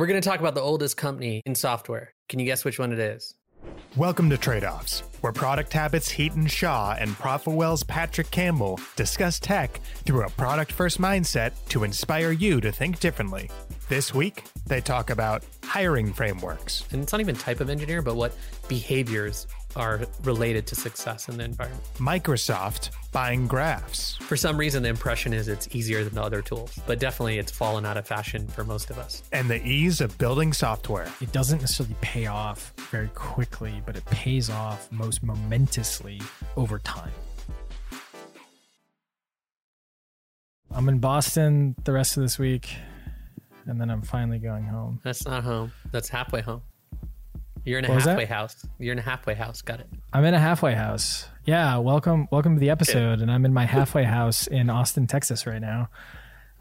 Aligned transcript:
We're 0.00 0.06
going 0.06 0.18
to 0.18 0.26
talk 0.26 0.40
about 0.40 0.54
the 0.54 0.62
oldest 0.62 0.96
company 0.96 1.42
in 1.44 1.54
software. 1.54 2.14
Can 2.30 2.38
you 2.38 2.46
guess 2.46 2.64
which 2.64 2.78
one 2.78 2.90
it 2.90 2.98
is? 2.98 3.34
Welcome 3.98 4.30
to 4.30 4.38
Trade 4.38 4.64
Offs, 4.64 5.02
where 5.20 5.30
product 5.30 5.74
habits 5.74 6.10
Hiten 6.10 6.50
Shah 6.50 6.96
and 6.98 7.10
ProfitWell's 7.10 7.82
Patrick 7.82 8.30
Campbell 8.30 8.80
discuss 8.96 9.38
tech 9.38 9.78
through 10.06 10.24
a 10.24 10.30
product 10.30 10.72
first 10.72 10.98
mindset 10.98 11.52
to 11.68 11.84
inspire 11.84 12.32
you 12.32 12.62
to 12.62 12.72
think 12.72 12.98
differently. 12.98 13.50
This 13.90 14.14
week, 14.14 14.44
they 14.66 14.80
talk 14.80 15.10
about 15.10 15.44
hiring 15.64 16.14
frameworks. 16.14 16.82
And 16.92 17.02
it's 17.02 17.12
not 17.12 17.20
even 17.20 17.36
type 17.36 17.60
of 17.60 17.68
engineer, 17.68 18.00
but 18.00 18.16
what 18.16 18.34
behaviors 18.68 19.46
are 19.76 20.00
related 20.24 20.66
to 20.68 20.74
success 20.74 21.28
in 21.28 21.38
the 21.38 21.44
environment. 21.44 21.82
Microsoft 21.96 22.90
buying 23.12 23.46
graphs. 23.46 24.16
For 24.16 24.36
some 24.36 24.56
reason, 24.56 24.82
the 24.82 24.88
impression 24.88 25.32
is 25.32 25.48
it's 25.48 25.68
easier 25.74 26.04
than 26.04 26.14
the 26.14 26.22
other 26.22 26.42
tools, 26.42 26.78
but 26.86 26.98
definitely 26.98 27.38
it's 27.38 27.52
fallen 27.52 27.84
out 27.84 27.96
of 27.96 28.06
fashion 28.06 28.46
for 28.48 28.64
most 28.64 28.90
of 28.90 28.98
us. 28.98 29.22
And 29.32 29.48
the 29.50 29.64
ease 29.66 30.00
of 30.00 30.16
building 30.18 30.52
software. 30.52 31.08
It 31.20 31.32
doesn't 31.32 31.60
necessarily 31.60 31.96
pay 32.00 32.26
off 32.26 32.72
very 32.90 33.08
quickly, 33.08 33.82
but 33.84 33.96
it 33.96 34.04
pays 34.06 34.50
off 34.50 34.90
most 34.92 35.22
momentously 35.22 36.20
over 36.56 36.78
time. 36.78 37.12
I'm 40.72 40.88
in 40.88 41.00
Boston 41.00 41.74
the 41.84 41.92
rest 41.92 42.16
of 42.16 42.22
this 42.22 42.38
week, 42.38 42.70
and 43.66 43.80
then 43.80 43.90
I'm 43.90 44.02
finally 44.02 44.38
going 44.38 44.64
home. 44.64 45.00
That's 45.02 45.24
not 45.24 45.42
home. 45.42 45.72
That's 45.90 46.08
halfway 46.08 46.42
home. 46.42 46.62
You're 47.64 47.78
in 47.78 47.84
a 47.84 47.90
What 47.90 48.02
halfway 48.02 48.24
house. 48.24 48.66
You're 48.78 48.92
in 48.92 48.98
a 48.98 49.02
halfway 49.02 49.34
house. 49.34 49.62
Got 49.62 49.80
it. 49.80 49.86
I'm 50.12 50.24
in 50.24 50.34
a 50.34 50.38
halfway 50.38 50.74
house. 50.74 51.26
Yeah, 51.44 51.76
welcome, 51.76 52.26
welcome 52.30 52.54
to 52.54 52.60
the 52.60 52.70
episode. 52.70 53.20
And 53.20 53.30
I'm 53.30 53.44
in 53.44 53.52
my 53.52 53.66
halfway 53.66 54.04
house 54.04 54.46
in 54.46 54.70
Austin, 54.70 55.06
Texas, 55.06 55.46
right 55.46 55.60
now. 55.60 55.88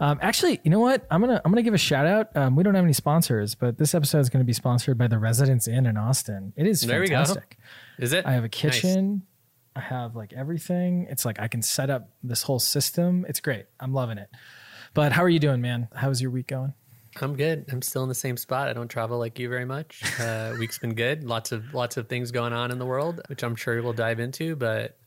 Um, 0.01 0.17
actually, 0.21 0.59
you 0.63 0.71
know 0.71 0.79
what? 0.79 1.05
I'm 1.11 1.19
gonna 1.19 1.41
I'm 1.43 1.51
gonna 1.51 1.61
give 1.61 1.73
a 1.73 1.77
shout 1.77 2.05
out. 2.05 2.35
Um, 2.35 2.55
we 2.55 2.63
don't 2.63 2.73
have 2.75 2.85
any 2.85 2.93
sponsors, 2.93 3.53
but 3.55 3.77
this 3.77 3.93
episode 3.93 4.19
is 4.19 4.29
going 4.29 4.39
to 4.39 4.45
be 4.45 4.53
sponsored 4.53 4.97
by 4.97 5.07
the 5.07 5.19
Residence 5.19 5.67
Inn 5.67 5.85
in 5.85 5.97
Austin. 5.97 6.53
It 6.55 6.67
is 6.67 6.81
There 6.81 7.01
fantastic. 7.05 7.57
Is 7.97 8.13
it? 8.13 8.25
I 8.25 8.31
have 8.31 8.43
a 8.43 8.47
Nice. 8.47 8.51
kitchen. 8.51 9.23
I 9.75 9.81
have 9.81 10.15
like 10.15 10.31
everything. 10.31 11.05
It's 11.09 11.25
like 11.25 11.39
I 11.39 11.49
can 11.49 11.61
set 11.61 11.89
up 11.89 12.09
this 12.23 12.43
whole 12.43 12.59
system. 12.59 13.25
It's 13.27 13.41
great. 13.41 13.65
I'm 13.79 13.93
loving 13.93 14.17
it. 14.17 14.29
But 14.93 15.11
how 15.11 15.21
are 15.23 15.29
you 15.29 15.39
doing, 15.39 15.59
man? 15.61 15.89
How's 15.93 16.21
your 16.21 16.31
week 16.31 16.47
going? 16.47 16.73
I'm 17.21 17.35
good. 17.35 17.65
I'm 17.71 17.81
still 17.81 18.03
in 18.03 18.09
the 18.09 18.15
same 18.15 18.37
spot. 18.37 18.69
I 18.69 18.73
don't 18.73 18.87
travel 18.87 19.17
like 19.17 19.39
you 19.39 19.49
very 19.49 19.65
much. 19.65 20.01
Uh, 20.19 20.55
week's 20.59 20.77
been 20.77 20.93
good. 20.93 21.23
Lots 21.23 21.51
of 21.51 21.73
lots 21.73 21.97
of 21.97 22.07
things 22.07 22.31
going 22.31 22.53
on 22.53 22.71
in 22.71 22.79
the 22.79 22.85
world, 22.85 23.21
which 23.27 23.43
I'm 23.43 23.55
sure 23.55 23.81
we'll 23.81 23.93
dive 23.93 24.19
into. 24.19 24.55
But 24.55 24.97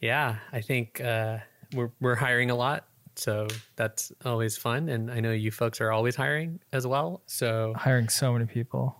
yeah, 0.00 0.36
I 0.52 0.60
think 0.60 1.00
uh, 1.00 1.38
we're 1.74 1.90
we're 2.00 2.14
hiring 2.14 2.50
a 2.50 2.54
lot, 2.54 2.86
so 3.16 3.46
that's 3.76 4.12
always 4.24 4.56
fun. 4.56 4.88
And 4.88 5.10
I 5.10 5.20
know 5.20 5.32
you 5.32 5.50
folks 5.50 5.80
are 5.80 5.92
always 5.92 6.16
hiring 6.16 6.60
as 6.72 6.86
well. 6.86 7.22
So 7.26 7.74
hiring 7.76 8.08
so 8.08 8.32
many 8.32 8.46
people. 8.46 8.96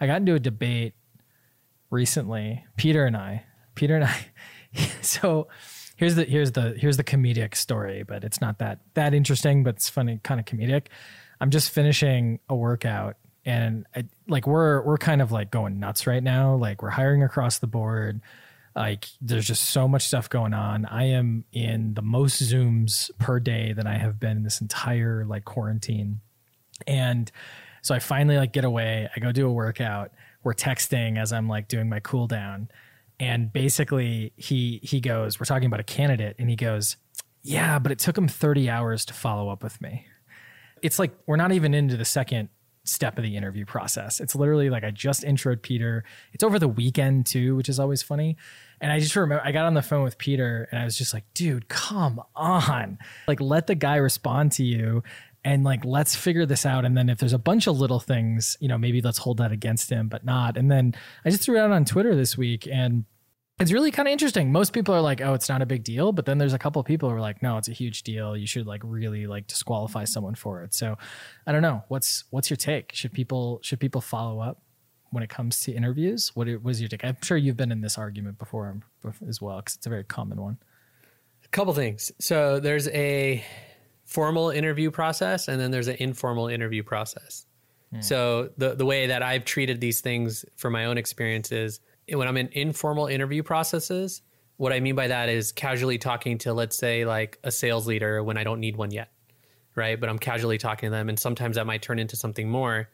I 0.00 0.06
got 0.06 0.16
into 0.16 0.34
a 0.34 0.40
debate 0.40 0.94
recently. 1.90 2.64
Peter 2.76 3.04
and 3.04 3.16
I. 3.16 3.44
Peter 3.74 3.96
and 3.96 4.04
I. 4.04 4.26
so 5.02 5.48
here's 5.96 6.14
the 6.14 6.24
here's 6.24 6.52
the 6.52 6.74
here's 6.78 6.96
the 6.96 7.04
comedic 7.04 7.54
story, 7.54 8.02
but 8.02 8.24
it's 8.24 8.40
not 8.40 8.58
that 8.58 8.80
that 8.94 9.14
interesting, 9.14 9.62
but 9.64 9.76
it's 9.76 9.88
funny, 9.88 10.20
kind 10.22 10.40
of 10.40 10.46
comedic. 10.46 10.86
I'm 11.40 11.50
just 11.50 11.70
finishing 11.70 12.40
a 12.48 12.56
workout 12.56 13.16
and 13.44 13.86
I, 13.96 14.04
like 14.28 14.46
we're 14.46 14.82
we're 14.82 14.98
kind 14.98 15.22
of 15.22 15.32
like 15.32 15.50
going 15.50 15.80
nuts 15.80 16.06
right 16.06 16.22
now. 16.22 16.54
Like 16.54 16.82
we're 16.82 16.90
hiring 16.90 17.22
across 17.22 17.58
the 17.58 17.66
board. 17.66 18.20
Like 18.76 19.06
there's 19.20 19.46
just 19.46 19.70
so 19.70 19.88
much 19.88 20.06
stuff 20.06 20.28
going 20.28 20.52
on. 20.52 20.84
I 20.84 21.04
am 21.04 21.44
in 21.52 21.94
the 21.94 22.02
most 22.02 22.42
zooms 22.42 23.10
per 23.18 23.40
day 23.40 23.72
that 23.72 23.86
I 23.86 23.94
have 23.94 24.20
been 24.20 24.38
in 24.38 24.42
this 24.42 24.60
entire 24.60 25.24
like 25.24 25.44
quarantine. 25.44 26.20
And 26.86 27.32
so 27.80 27.94
I 27.94 28.00
finally 28.00 28.36
like 28.36 28.52
get 28.52 28.64
away. 28.64 29.08
I 29.16 29.20
go 29.20 29.32
do 29.32 29.48
a 29.48 29.52
workout. 29.52 30.12
We're 30.44 30.54
texting 30.54 31.18
as 31.18 31.32
I'm 31.32 31.48
like 31.48 31.68
doing 31.68 31.88
my 31.88 32.00
cool 32.00 32.26
down. 32.26 32.68
And 33.18 33.52
basically 33.52 34.32
he 34.36 34.78
he 34.82 35.00
goes, 35.00 35.40
we're 35.40 35.46
talking 35.46 35.66
about 35.66 35.80
a 35.80 35.84
candidate 35.84 36.36
and 36.38 36.50
he 36.50 36.54
goes, 36.54 36.98
"Yeah, 37.42 37.78
but 37.78 37.92
it 37.92 37.98
took 37.98 38.16
him 38.16 38.28
30 38.28 38.68
hours 38.68 39.06
to 39.06 39.14
follow 39.14 39.48
up 39.48 39.62
with 39.62 39.80
me." 39.80 40.06
It's 40.82 40.98
like 40.98 41.12
we're 41.26 41.36
not 41.36 41.52
even 41.52 41.74
into 41.74 41.96
the 41.96 42.04
second 42.04 42.48
step 42.84 43.18
of 43.18 43.24
the 43.24 43.36
interview 43.36 43.64
process. 43.64 44.18
It's 44.18 44.34
literally 44.34 44.70
like 44.70 44.82
I 44.82 44.90
just 44.90 45.22
introed 45.22 45.62
Peter. 45.62 46.04
It's 46.32 46.42
over 46.42 46.58
the 46.58 46.68
weekend 46.68 47.26
too, 47.26 47.54
which 47.54 47.68
is 47.68 47.78
always 47.78 48.02
funny. 48.02 48.36
And 48.80 48.90
I 48.90 48.98
just 48.98 49.14
remember 49.14 49.42
I 49.44 49.52
got 49.52 49.66
on 49.66 49.74
the 49.74 49.82
phone 49.82 50.04
with 50.04 50.18
Peter 50.18 50.68
and 50.70 50.80
I 50.80 50.84
was 50.84 50.96
just 50.96 51.12
like, 51.12 51.24
dude, 51.34 51.68
come 51.68 52.20
on. 52.34 52.98
Like 53.26 53.40
let 53.40 53.66
the 53.66 53.74
guy 53.74 53.96
respond 53.96 54.52
to 54.52 54.64
you 54.64 55.02
and 55.44 55.64
like 55.64 55.84
let's 55.84 56.14
figure 56.14 56.46
this 56.46 56.64
out. 56.64 56.84
And 56.84 56.96
then 56.96 57.08
if 57.08 57.18
there's 57.18 57.32
a 57.32 57.38
bunch 57.38 57.66
of 57.66 57.78
little 57.78 58.00
things, 58.00 58.56
you 58.60 58.68
know, 58.68 58.78
maybe 58.78 59.00
let's 59.00 59.18
hold 59.18 59.38
that 59.38 59.52
against 59.52 59.90
him, 59.90 60.08
but 60.08 60.24
not. 60.24 60.56
And 60.56 60.70
then 60.70 60.94
I 61.24 61.30
just 61.30 61.42
threw 61.42 61.56
it 61.56 61.60
out 61.60 61.70
on 61.70 61.84
Twitter 61.84 62.14
this 62.16 62.36
week 62.36 62.66
and 62.70 63.04
it's 63.60 63.72
really 63.72 63.90
kind 63.90 64.06
of 64.06 64.12
interesting. 64.12 64.52
Most 64.52 64.72
people 64.72 64.94
are 64.94 65.00
like, 65.00 65.20
"Oh, 65.20 65.34
it's 65.34 65.48
not 65.48 65.62
a 65.62 65.66
big 65.66 65.82
deal," 65.82 66.12
but 66.12 66.26
then 66.26 66.38
there's 66.38 66.52
a 66.52 66.58
couple 66.58 66.80
of 66.80 66.86
people 66.86 67.08
who 67.08 67.16
are 67.16 67.20
like, 67.20 67.42
"No, 67.42 67.58
it's 67.58 67.68
a 67.68 67.72
huge 67.72 68.02
deal. 68.02 68.36
You 68.36 68.46
should 68.46 68.66
like 68.66 68.82
really 68.84 69.26
like 69.26 69.46
disqualify 69.46 70.04
someone 70.04 70.34
for 70.34 70.62
it." 70.62 70.74
So, 70.74 70.96
I 71.46 71.52
don't 71.52 71.62
know. 71.62 71.82
What's 71.88 72.24
what's 72.30 72.50
your 72.50 72.56
take? 72.56 72.92
Should 72.94 73.12
people 73.12 73.60
should 73.62 73.80
people 73.80 74.00
follow 74.00 74.40
up 74.40 74.62
when 75.10 75.22
it 75.22 75.30
comes 75.30 75.60
to 75.60 75.72
interviews? 75.72 76.30
What 76.34 76.46
was 76.62 76.80
your 76.80 76.88
take? 76.88 77.04
I'm 77.04 77.16
sure 77.22 77.36
you've 77.36 77.56
been 77.56 77.72
in 77.72 77.80
this 77.80 77.98
argument 77.98 78.38
before 78.38 78.68
um, 78.68 79.14
as 79.26 79.40
well 79.40 79.56
because 79.56 79.76
it's 79.76 79.86
a 79.86 79.90
very 79.90 80.04
common 80.04 80.40
one. 80.40 80.58
a 81.44 81.48
couple 81.48 81.72
things. 81.72 82.12
So 82.20 82.60
there's 82.60 82.88
a 82.88 83.44
formal 84.04 84.50
interview 84.50 84.90
process, 84.90 85.48
and 85.48 85.60
then 85.60 85.70
there's 85.70 85.88
an 85.88 85.96
informal 85.98 86.48
interview 86.48 86.82
process. 86.82 87.46
Hmm. 87.92 88.02
So 88.02 88.50
the 88.56 88.74
the 88.76 88.86
way 88.86 89.08
that 89.08 89.22
I've 89.22 89.44
treated 89.44 89.80
these 89.80 90.00
things 90.00 90.44
from 90.56 90.72
my 90.74 90.84
own 90.84 90.96
experiences 90.96 91.80
is 91.80 91.80
when 92.12 92.28
I'm 92.28 92.36
in 92.36 92.48
informal 92.52 93.06
interview 93.06 93.42
processes, 93.42 94.22
what 94.56 94.72
I 94.72 94.80
mean 94.80 94.94
by 94.94 95.08
that 95.08 95.28
is 95.28 95.52
casually 95.52 95.98
talking 95.98 96.38
to, 96.38 96.52
let's 96.52 96.76
say, 96.76 97.04
like 97.04 97.38
a 97.44 97.50
sales 97.50 97.86
leader 97.86 98.22
when 98.22 98.36
I 98.36 98.44
don't 98.44 98.60
need 98.60 98.76
one 98.76 98.90
yet, 98.90 99.10
right? 99.74 99.98
But 99.98 100.08
I'm 100.08 100.18
casually 100.18 100.58
talking 100.58 100.88
to 100.88 100.90
them, 100.90 101.08
and 101.08 101.18
sometimes 101.18 101.56
that 101.56 101.66
might 101.66 101.82
turn 101.82 101.98
into 101.98 102.16
something 102.16 102.48
more. 102.48 102.88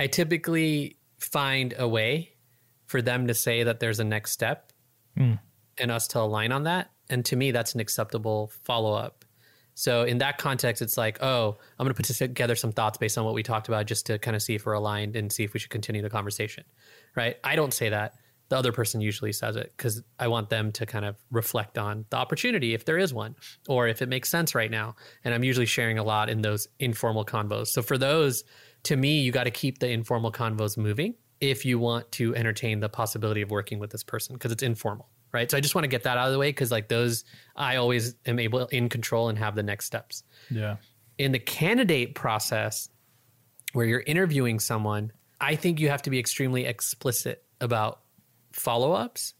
I 0.00 0.06
typically 0.06 0.98
find 1.18 1.74
a 1.78 1.86
way 1.86 2.32
for 2.86 3.02
them 3.02 3.26
to 3.26 3.34
say 3.34 3.64
that 3.64 3.80
there's 3.80 4.00
a 4.00 4.04
next 4.04 4.32
step 4.32 4.72
hmm. 5.16 5.34
and 5.76 5.90
us 5.90 6.08
to 6.08 6.20
align 6.20 6.52
on 6.52 6.64
that. 6.64 6.90
And 7.10 7.24
to 7.26 7.36
me, 7.36 7.52
that's 7.52 7.74
an 7.74 7.80
acceptable 7.80 8.50
follow 8.64 8.92
up. 8.94 9.24
So 9.74 10.02
in 10.02 10.18
that 10.18 10.38
context, 10.38 10.82
it's 10.82 10.96
like, 10.96 11.22
oh, 11.22 11.56
I'm 11.78 11.84
going 11.84 11.94
to 11.94 12.02
put 12.02 12.06
together 12.06 12.56
some 12.56 12.72
thoughts 12.72 12.98
based 12.98 13.16
on 13.16 13.24
what 13.24 13.34
we 13.34 13.44
talked 13.44 13.68
about 13.68 13.86
just 13.86 14.06
to 14.06 14.18
kind 14.18 14.34
of 14.34 14.42
see 14.42 14.56
if 14.56 14.66
we're 14.66 14.72
aligned 14.72 15.14
and 15.14 15.30
see 15.30 15.44
if 15.44 15.52
we 15.52 15.60
should 15.60 15.70
continue 15.70 16.02
the 16.02 16.10
conversation, 16.10 16.64
right? 17.14 17.36
I 17.44 17.54
don't 17.54 17.72
say 17.72 17.90
that. 17.90 18.14
The 18.48 18.56
other 18.56 18.72
person 18.72 19.00
usually 19.00 19.32
says 19.32 19.56
it 19.56 19.72
because 19.76 20.02
I 20.18 20.28
want 20.28 20.48
them 20.48 20.72
to 20.72 20.86
kind 20.86 21.04
of 21.04 21.16
reflect 21.30 21.76
on 21.76 22.06
the 22.10 22.16
opportunity 22.16 22.72
if 22.74 22.84
there 22.84 22.96
is 22.98 23.12
one 23.12 23.36
or 23.68 23.88
if 23.88 24.00
it 24.00 24.08
makes 24.08 24.30
sense 24.30 24.54
right 24.54 24.70
now. 24.70 24.96
And 25.24 25.34
I'm 25.34 25.44
usually 25.44 25.66
sharing 25.66 25.98
a 25.98 26.02
lot 26.04 26.30
in 26.30 26.40
those 26.40 26.66
informal 26.78 27.24
convos. 27.26 27.66
So 27.68 27.82
for 27.82 27.98
those, 27.98 28.44
to 28.84 28.96
me, 28.96 29.20
you 29.20 29.32
got 29.32 29.44
to 29.44 29.50
keep 29.50 29.80
the 29.80 29.90
informal 29.90 30.32
convos 30.32 30.78
moving 30.78 31.14
if 31.40 31.64
you 31.64 31.78
want 31.78 32.10
to 32.12 32.34
entertain 32.34 32.80
the 32.80 32.88
possibility 32.88 33.42
of 33.42 33.50
working 33.50 33.78
with 33.78 33.90
this 33.90 34.02
person 34.02 34.34
because 34.34 34.50
it's 34.50 34.62
informal 34.64 35.08
right 35.32 35.50
so 35.50 35.56
i 35.56 35.60
just 35.60 35.72
want 35.74 35.84
to 35.84 35.88
get 35.88 36.02
that 36.02 36.18
out 36.18 36.26
of 36.26 36.32
the 36.32 36.38
way 36.38 36.48
because 36.48 36.72
like 36.72 36.88
those 36.88 37.22
i 37.54 37.76
always 37.76 38.16
am 38.26 38.40
able 38.40 38.66
in 38.68 38.88
control 38.88 39.28
and 39.28 39.38
have 39.38 39.54
the 39.54 39.62
next 39.62 39.84
steps 39.84 40.24
Yeah. 40.50 40.78
in 41.16 41.30
the 41.30 41.38
candidate 41.38 42.16
process 42.16 42.88
where 43.72 43.86
you're 43.86 44.00
interviewing 44.06 44.58
someone 44.58 45.12
i 45.40 45.54
think 45.54 45.78
you 45.78 45.90
have 45.90 46.02
to 46.02 46.10
be 46.10 46.18
extremely 46.18 46.64
explicit 46.64 47.44
about 47.60 48.00
follow-ups 48.52 49.34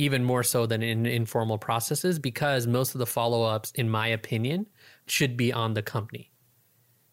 even 0.00 0.22
more 0.22 0.44
so 0.44 0.64
than 0.64 0.82
in 0.82 1.06
informal 1.06 1.58
processes 1.58 2.18
because 2.18 2.66
most 2.66 2.94
of 2.94 3.00
the 3.00 3.06
follow-ups 3.06 3.72
in 3.74 3.90
my 3.90 4.06
opinion 4.06 4.66
should 5.06 5.36
be 5.36 5.52
on 5.52 5.74
the 5.74 5.82
company 5.82 6.30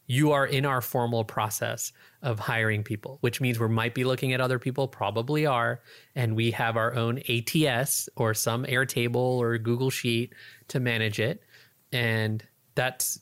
you 0.07 0.31
are 0.31 0.45
in 0.45 0.65
our 0.65 0.81
formal 0.81 1.23
process 1.23 1.91
of 2.21 2.39
hiring 2.39 2.83
people, 2.83 3.17
which 3.21 3.41
means 3.41 3.59
we 3.59 3.67
might 3.67 3.95
be 3.95 4.03
looking 4.03 4.33
at 4.33 4.41
other 4.41 4.59
people, 4.59 4.87
probably 4.87 5.45
are, 5.45 5.81
and 6.15 6.35
we 6.35 6.51
have 6.51 6.77
our 6.77 6.93
own 6.93 7.19
ATS 7.29 8.07
or 8.15 8.33
some 8.33 8.65
Airtable 8.65 9.15
or 9.15 9.57
Google 9.57 9.89
Sheet 9.89 10.33
to 10.67 10.79
manage 10.79 11.19
it. 11.19 11.41
And 11.91 12.43
that's 12.75 13.19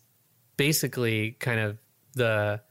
basically 0.57 1.31
kind 1.39 1.59
of 1.59 1.77
the 2.15 2.61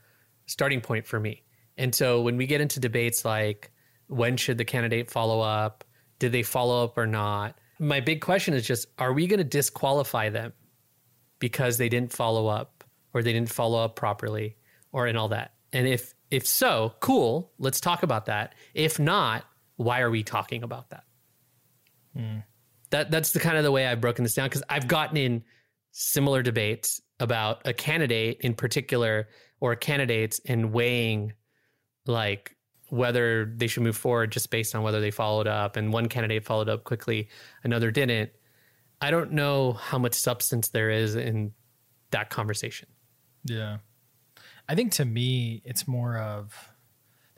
starting 0.47 0.81
point 0.81 1.07
for 1.07 1.19
me. 1.19 1.43
And 1.79 1.95
so 1.95 2.21
when 2.21 2.37
we 2.37 2.47
get 2.47 2.61
into 2.61 2.81
debates 2.81 3.25
like 3.25 3.72
when 4.13 4.37
should 4.37 4.59
the 4.59 4.65
candidate 4.65 5.11
follow 5.11 5.41
up? 5.41 5.85
Did 6.19 6.33
they 6.33 6.43
follow 6.43 6.85
up 6.85 6.99
or 6.99 7.07
not? 7.07 7.59
My 7.79 8.01
big 8.01 8.21
question 8.21 8.55
is 8.55 8.67
just 8.67 8.87
are 8.99 9.13
we 9.13 9.27
going 9.27 9.39
to 9.39 9.45
disqualify 9.45 10.29
them 10.29 10.53
because 11.39 11.79
they 11.79 11.89
didn't 11.89 12.13
follow 12.13 12.47
up 12.47 12.85
or 13.13 13.23
they 13.23 13.33
didn't 13.33 13.51
follow 13.51 13.83
up 13.83 13.97
properly 13.97 14.57
or 14.93 15.07
and 15.07 15.19
all 15.19 15.29
that? 15.29 15.55
And 15.73 15.87
if 15.87 16.15
if 16.31 16.47
so, 16.47 16.95
cool, 17.01 17.53
let's 17.59 17.81
talk 17.81 18.03
about 18.03 18.27
that. 18.27 18.55
If 18.75 18.99
not, 18.99 19.45
why 19.77 20.01
are 20.01 20.11
we 20.11 20.23
talking 20.23 20.63
about 20.63 20.91
that? 20.91 21.05
Hmm. 22.17 22.39
That 22.91 23.11
that's 23.11 23.33
the 23.33 23.41
kind 23.41 23.57
of 23.57 23.65
the 23.65 23.73
way 23.73 23.87
I've 23.87 24.01
broken 24.01 24.23
this 24.23 24.35
down 24.35 24.47
because 24.47 24.63
I've 24.69 24.87
gotten 24.87 25.17
in 25.17 25.45
similar 25.93 26.43
debates 26.43 27.01
about 27.21 27.67
a 27.67 27.73
candidate 27.73 28.39
in 28.41 28.55
particular 28.55 29.29
or 29.61 29.77
candidates 29.77 30.41
and 30.47 30.73
weighing 30.73 31.33
like 32.07 32.57
whether 32.93 33.47
they 33.47 33.67
should 33.67 33.83
move 33.83 33.97
forward 33.97 34.31
just 34.31 34.51
based 34.51 34.75
on 34.75 34.83
whether 34.83 35.01
they 35.01 35.11
followed 35.11 35.47
up 35.47 35.77
and 35.77 35.95
one 35.95 36.11
candidate 36.11 36.45
followed 36.45 36.69
up 36.69 36.85
quickly, 36.85 37.27
another 37.65 37.91
didn't. 37.91 38.31
I 39.01 39.11
don't 39.11 39.33
know 39.33 39.73
how 39.73 39.97
much 39.97 40.13
substance 40.13 40.69
there 40.69 40.91
is 40.91 41.15
in 41.15 41.53
that 42.11 42.29
conversation. 42.29 42.91
Yeah. 43.47 43.79
I 44.69 44.75
think 44.75 44.93
to 44.93 45.07
me, 45.07 45.63
it's 45.65 45.89
more 45.89 46.19
of 46.19 46.55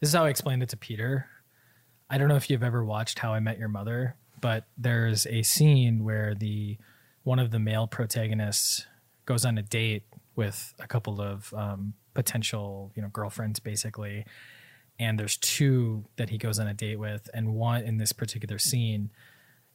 this 0.01 0.09
is 0.09 0.15
how 0.17 0.25
I 0.25 0.31
explained 0.31 0.65
it 0.65 0.71
to 0.71 0.77
Peter. 0.77 1.29
I 2.11 2.19
don't 2.19 2.27
know 2.27 2.35
if 2.35 2.51
you've 2.51 2.65
ever 2.65 2.85
watched 2.85 3.21
How 3.21 3.33
I 3.33 3.39
Met 3.39 3.57
Your 3.57 3.69
Mother, 3.69 4.17
but 4.41 4.65
there's 4.77 5.25
a 5.29 5.43
scene 5.43 6.03
where 6.03 6.35
the 6.35 6.79
one 7.23 7.39
of 7.39 7.53
the 7.53 7.61
male 7.61 7.87
protagonists 7.87 8.89
goes 9.25 9.45
on 9.45 9.57
a 9.57 9.63
date 9.63 10.03
with 10.35 10.75
a 10.81 10.89
couple 10.89 11.21
of 11.21 11.55
um, 11.55 11.95
potential, 12.13 12.91
you 12.97 13.03
know, 13.03 13.09
girlfriends, 13.09 13.61
basically. 13.61 14.27
And 14.99 15.19
there's 15.19 15.37
two 15.37 16.05
that 16.17 16.31
he 16.31 16.39
goes 16.39 16.59
on 16.59 16.69
a 16.69 16.75
date 16.75 16.99
with, 16.99 17.29
and 17.35 17.55
one 17.55 17.83
in 17.83 17.99
this 17.99 18.13
particular 18.13 18.59
scene, 18.59 19.11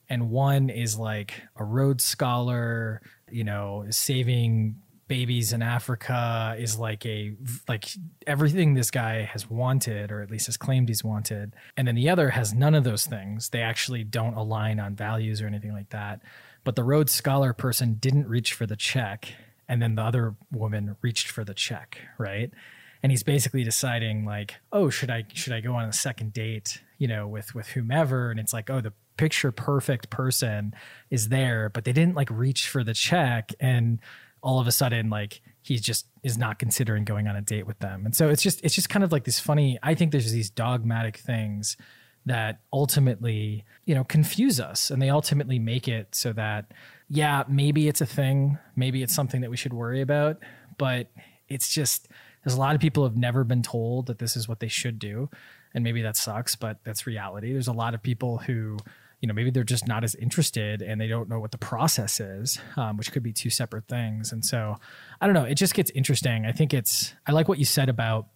and 0.10 0.30
one 0.30 0.69
is 0.69 0.98
like 0.98 1.44
a 1.56 1.63
Rhodes 1.63 2.04
Scholar, 2.04 3.01
you 3.30 3.44
know, 3.44 3.86
saving 3.89 4.77
babies 5.07 5.51
in 5.54 5.62
Africa 5.62 6.56
is 6.57 6.77
like 6.77 7.06
a 7.06 7.36
like 7.68 7.89
everything 8.27 8.75
this 8.75 8.92
guy 8.92 9.24
has 9.24 9.50
wanted 9.50 10.12
or 10.12 10.21
at 10.21 10.31
least 10.31 10.45
has 10.45 10.56
claimed 10.56 10.88
he's 10.88 11.04
wanted. 11.04 11.54
And 11.75 11.88
then 11.88 11.95
the 11.95 12.10
other 12.10 12.30
has 12.30 12.54
none 12.54 12.75
of 12.75 12.83
those 12.83 13.06
things. 13.06 13.50
They 13.50 13.62
actually 13.62 14.04
don't 14.04 14.36
align 14.36 14.80
on 14.80 14.95
values 14.95 15.42
or 15.42 15.48
anything 15.48 15.74
like 15.74 15.89
that. 15.89 16.21
But 16.63 16.75
the 16.75 16.83
Rhodes 16.83 17.12
Scholar 17.12 17.54
person 17.54 17.95
didn't 17.95 18.27
reach 18.27 18.54
for 18.54 18.66
the 18.66 18.75
check 18.75 19.33
and 19.68 19.81
then 19.81 19.95
the 19.95 20.04
other 20.04 20.36
woman 20.51 20.95
reached 21.01 21.30
for 21.30 21.44
the 21.44 21.54
check 21.54 22.00
right 22.18 22.51
and 23.01 23.11
he's 23.11 23.23
basically 23.23 23.63
deciding 23.63 24.25
like 24.25 24.55
oh 24.71 24.89
should 24.89 25.09
I 25.09 25.25
should 25.33 25.53
I 25.53 25.61
go 25.61 25.75
on 25.75 25.85
a 25.85 25.93
second 25.93 26.33
date 26.33 26.81
you 26.97 27.07
know 27.07 27.27
with 27.27 27.55
with 27.55 27.67
whomever? 27.67 28.31
And 28.31 28.39
it's 28.39 28.53
like 28.53 28.69
oh 28.69 28.81
the 28.81 28.93
picture 29.17 29.51
perfect 29.51 30.09
person 30.09 30.73
is 31.09 31.27
there 31.27 31.69
but 31.69 31.83
they 31.83 31.91
didn't 31.91 32.15
like 32.15 32.29
reach 32.29 32.69
for 32.69 32.83
the 32.83 32.93
check. 32.93 33.53
And 33.59 33.99
all 34.41 34.59
of 34.59 34.67
a 34.67 34.71
sudden 34.71 35.09
like 35.09 35.41
he 35.61 35.77
just 35.77 36.07
is 36.23 36.37
not 36.37 36.57
considering 36.57 37.03
going 37.03 37.27
on 37.27 37.35
a 37.35 37.41
date 37.41 37.67
with 37.67 37.79
them. 37.79 38.05
And 38.05 38.15
so 38.15 38.29
it's 38.29 38.41
just 38.41 38.63
it's 38.63 38.75
just 38.75 38.89
kind 38.89 39.03
of 39.03 39.11
like 39.11 39.25
this 39.25 39.39
funny 39.39 39.77
i 39.83 39.93
think 39.95 40.11
there's 40.11 40.31
these 40.31 40.49
dogmatic 40.49 41.17
things 41.17 41.77
that 42.25 42.59
ultimately 42.71 43.65
you 43.85 43.95
know 43.95 44.03
confuse 44.03 44.59
us. 44.59 44.91
And 44.91 45.01
they 45.01 45.09
ultimately 45.09 45.59
make 45.59 45.87
it 45.87 46.13
so 46.15 46.33
that 46.33 46.73
yeah 47.09 47.43
maybe 47.47 47.87
it's 47.87 48.01
a 48.01 48.05
thing. 48.05 48.57
Maybe 48.75 49.03
it's 49.03 49.15
something 49.15 49.41
that 49.41 49.49
we 49.49 49.57
should 49.57 49.73
worry 49.73 50.01
about. 50.01 50.37
But 50.77 51.11
it's 51.49 51.69
just 51.69 52.07
there's 52.49 52.57
a 52.57 52.59
lot 52.59 52.73
of 52.73 52.81
people 52.81 53.03
have 53.03 53.15
never 53.15 53.43
been 53.43 53.61
told 53.61 54.07
that 54.07 54.17
this 54.17 54.35
is 54.35 54.47
what 54.47 54.59
they 54.59 54.67
should 54.67 54.97
do 54.97 55.29
and 55.75 55.83
maybe 55.83 56.01
that 56.01 56.17
sucks 56.17 56.55
but 56.55 56.79
that's 56.83 57.05
reality. 57.05 57.51
There's 57.53 57.67
a 57.67 57.73
lot 57.73 57.93
of 57.93 58.01
people 58.01 58.39
who 58.39 58.77
you 59.21 59.27
know 59.27 59.35
maybe 59.35 59.51
they're 59.51 59.63
just 59.63 59.87
not 59.87 60.03
as 60.03 60.15
interested 60.15 60.81
and 60.81 60.99
they 60.99 61.07
don't 61.07 61.29
know 61.29 61.39
what 61.39 61.51
the 61.51 61.59
process 61.59 62.19
is 62.19 62.57
um, 62.75 62.97
which 62.97 63.11
could 63.11 63.21
be 63.21 63.31
two 63.31 63.51
separate 63.51 63.87
things. 63.87 64.31
And 64.31 64.43
so 64.43 64.77
i 65.21 65.27
don't 65.27 65.35
know 65.35 65.43
it 65.43 65.55
just 65.55 65.75
gets 65.75 65.91
interesting. 65.91 66.47
I 66.47 66.51
think 66.51 66.73
it's 66.73 67.13
i 67.27 67.31
like 67.31 67.47
what 67.47 67.59
you 67.59 67.65
said 67.65 67.87
about 67.87 68.29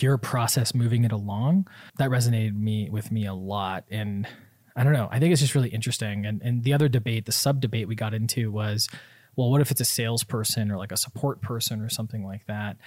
your 0.00 0.18
process 0.18 0.74
moving 0.74 1.04
it 1.04 1.12
along. 1.12 1.68
That 1.98 2.10
resonated 2.10 2.56
me 2.56 2.90
with 2.90 3.12
me 3.12 3.26
a 3.26 3.34
lot. 3.34 3.84
And 3.90 4.26
i 4.74 4.82
don't 4.82 4.92
know 4.92 5.08
i 5.12 5.20
think 5.20 5.30
it's 5.30 5.40
just 5.40 5.54
really 5.54 5.70
interesting. 5.70 6.26
And 6.26 6.42
and 6.42 6.64
the 6.64 6.72
other 6.72 6.88
debate 6.88 7.26
the 7.26 7.32
sub 7.32 7.60
debate 7.60 7.86
we 7.86 7.94
got 7.94 8.12
into 8.12 8.50
was 8.50 8.88
well 9.36 9.50
what 9.50 9.60
if 9.60 9.70
it's 9.70 9.80
a 9.80 9.84
salesperson 9.84 10.72
or 10.72 10.78
like 10.78 10.90
a 10.90 10.96
support 10.96 11.40
person 11.42 11.80
or 11.80 11.88
something 11.88 12.26
like 12.26 12.46
that 12.46 12.78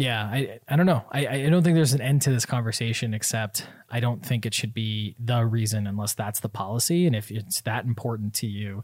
yeah, 0.00 0.24
I 0.24 0.60
I 0.66 0.76
don't 0.76 0.86
know. 0.86 1.04
I 1.12 1.26
I 1.26 1.48
don't 1.50 1.62
think 1.62 1.74
there's 1.74 1.92
an 1.92 2.00
end 2.00 2.22
to 2.22 2.30
this 2.30 2.46
conversation 2.46 3.12
except 3.12 3.66
I 3.90 4.00
don't 4.00 4.24
think 4.24 4.46
it 4.46 4.54
should 4.54 4.72
be 4.72 5.14
the 5.18 5.44
reason 5.44 5.86
unless 5.86 6.14
that's 6.14 6.40
the 6.40 6.48
policy. 6.48 7.06
And 7.06 7.14
if 7.14 7.30
it's 7.30 7.60
that 7.62 7.84
important 7.84 8.32
to 8.36 8.46
you, 8.46 8.82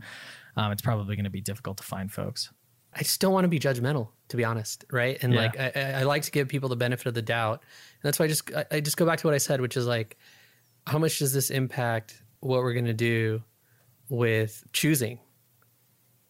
um, 0.58 0.72
it's 0.72 0.82
probably 0.82 1.16
going 1.16 1.24
to 1.24 1.30
be 1.30 1.40
difficult 1.40 1.78
to 1.78 1.84
find 1.84 2.12
folks. 2.12 2.52
I 2.92 3.02
still 3.02 3.32
want 3.32 3.44
to 3.44 3.48
be 3.48 3.58
judgmental, 3.58 4.08
to 4.28 4.36
be 4.36 4.44
honest, 4.44 4.84
right? 4.90 5.16
And 5.22 5.32
yeah. 5.32 5.40
like 5.40 5.58
I, 5.58 6.00
I, 6.00 6.02
like 6.02 6.22
to 6.22 6.30
give 6.30 6.48
people 6.48 6.68
the 6.68 6.76
benefit 6.76 7.06
of 7.06 7.14
the 7.14 7.22
doubt, 7.22 7.62
and 7.62 8.02
that's 8.02 8.18
why 8.18 8.26
I 8.26 8.28
just 8.28 8.54
I, 8.54 8.66
I 8.72 8.80
just 8.80 8.98
go 8.98 9.06
back 9.06 9.18
to 9.20 9.26
what 9.26 9.32
I 9.32 9.38
said, 9.38 9.62
which 9.62 9.78
is 9.78 9.86
like, 9.86 10.18
how 10.86 10.98
much 10.98 11.18
does 11.18 11.32
this 11.32 11.48
impact 11.48 12.22
what 12.40 12.60
we're 12.60 12.74
going 12.74 12.86
to 12.86 12.94
do 12.94 13.42
with 14.10 14.62
choosing? 14.74 15.18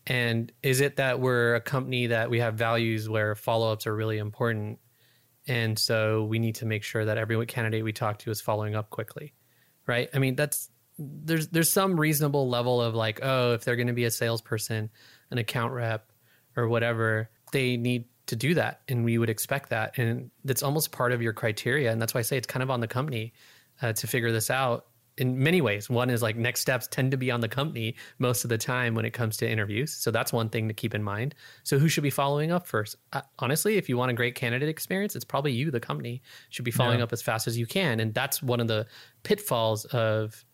And 0.06 0.52
is 0.62 0.80
it 0.80 0.96
that 0.96 1.20
we're 1.20 1.56
a 1.56 1.60
company 1.60 2.08
that 2.08 2.30
we 2.30 2.40
have 2.40 2.54
values 2.54 3.08
where 3.08 3.34
follow 3.34 3.72
ups 3.72 3.86
are 3.86 3.94
really 3.94 4.18
important? 4.18 4.78
And 5.48 5.78
so 5.78 6.24
we 6.24 6.38
need 6.38 6.56
to 6.56 6.66
make 6.66 6.82
sure 6.82 7.04
that 7.04 7.18
every 7.18 7.44
candidate 7.46 7.84
we 7.84 7.92
talk 7.92 8.18
to 8.20 8.30
is 8.30 8.40
following 8.40 8.74
up 8.74 8.90
quickly, 8.90 9.34
right? 9.86 10.08
I 10.14 10.18
mean, 10.18 10.36
that's 10.36 10.70
there's 10.98 11.48
there's 11.48 11.70
some 11.70 11.98
reasonable 11.98 12.48
level 12.48 12.80
of 12.80 12.94
like, 12.94 13.20
oh, 13.22 13.52
if 13.52 13.64
they're 13.64 13.76
going 13.76 13.86
to 13.88 13.92
be 13.92 14.04
a 14.04 14.10
salesperson, 14.10 14.90
an 15.30 15.38
account 15.38 15.72
rep, 15.72 16.10
or 16.56 16.68
whatever, 16.68 17.30
they 17.52 17.76
need 17.76 18.06
to 18.26 18.36
do 18.36 18.54
that, 18.54 18.80
and 18.88 19.04
we 19.04 19.18
would 19.18 19.30
expect 19.30 19.70
that, 19.70 19.98
and 19.98 20.30
that's 20.44 20.62
almost 20.62 20.90
part 20.90 21.12
of 21.12 21.22
your 21.22 21.32
criteria, 21.32 21.92
and 21.92 22.02
that's 22.02 22.12
why 22.12 22.20
I 22.20 22.22
say 22.22 22.36
it's 22.36 22.46
kind 22.46 22.62
of 22.62 22.70
on 22.70 22.80
the 22.80 22.88
company 22.88 23.32
uh, 23.82 23.92
to 23.92 24.06
figure 24.06 24.32
this 24.32 24.50
out 24.50 24.86
in 25.18 25.42
many 25.42 25.60
ways. 25.60 25.88
One 25.88 26.10
is 26.10 26.22
like 26.22 26.36
next 26.36 26.60
steps 26.60 26.86
tend 26.86 27.10
to 27.10 27.16
be 27.16 27.30
on 27.30 27.40
the 27.40 27.48
company 27.48 27.96
most 28.18 28.44
of 28.44 28.50
the 28.50 28.58
time 28.58 28.94
when 28.94 29.04
it 29.04 29.12
comes 29.12 29.36
to 29.38 29.50
interviews. 29.50 29.92
So 29.92 30.10
that's 30.10 30.32
one 30.32 30.50
thing 30.50 30.68
to 30.68 30.74
keep 30.74 30.94
in 30.94 31.02
mind. 31.02 31.34
So 31.64 31.78
who 31.78 31.88
should 31.88 32.02
be 32.02 32.10
following 32.10 32.52
up 32.52 32.66
first? 32.66 32.96
Uh, 33.12 33.22
honestly, 33.38 33.76
if 33.76 33.88
you 33.88 33.96
want 33.96 34.10
a 34.10 34.14
great 34.14 34.34
candidate 34.34 34.68
experience, 34.68 35.16
it's 35.16 35.24
probably 35.24 35.52
you, 35.52 35.70
the 35.70 35.80
company, 35.80 36.22
should 36.50 36.64
be 36.64 36.70
following 36.70 36.98
yeah. 36.98 37.04
up 37.04 37.12
as 37.12 37.22
fast 37.22 37.46
as 37.46 37.56
you 37.58 37.66
can. 37.66 38.00
And 38.00 38.12
that's 38.12 38.42
one 38.42 38.60
of 38.60 38.68
the 38.68 38.86
pitfalls 39.22 39.86
of 39.86 40.44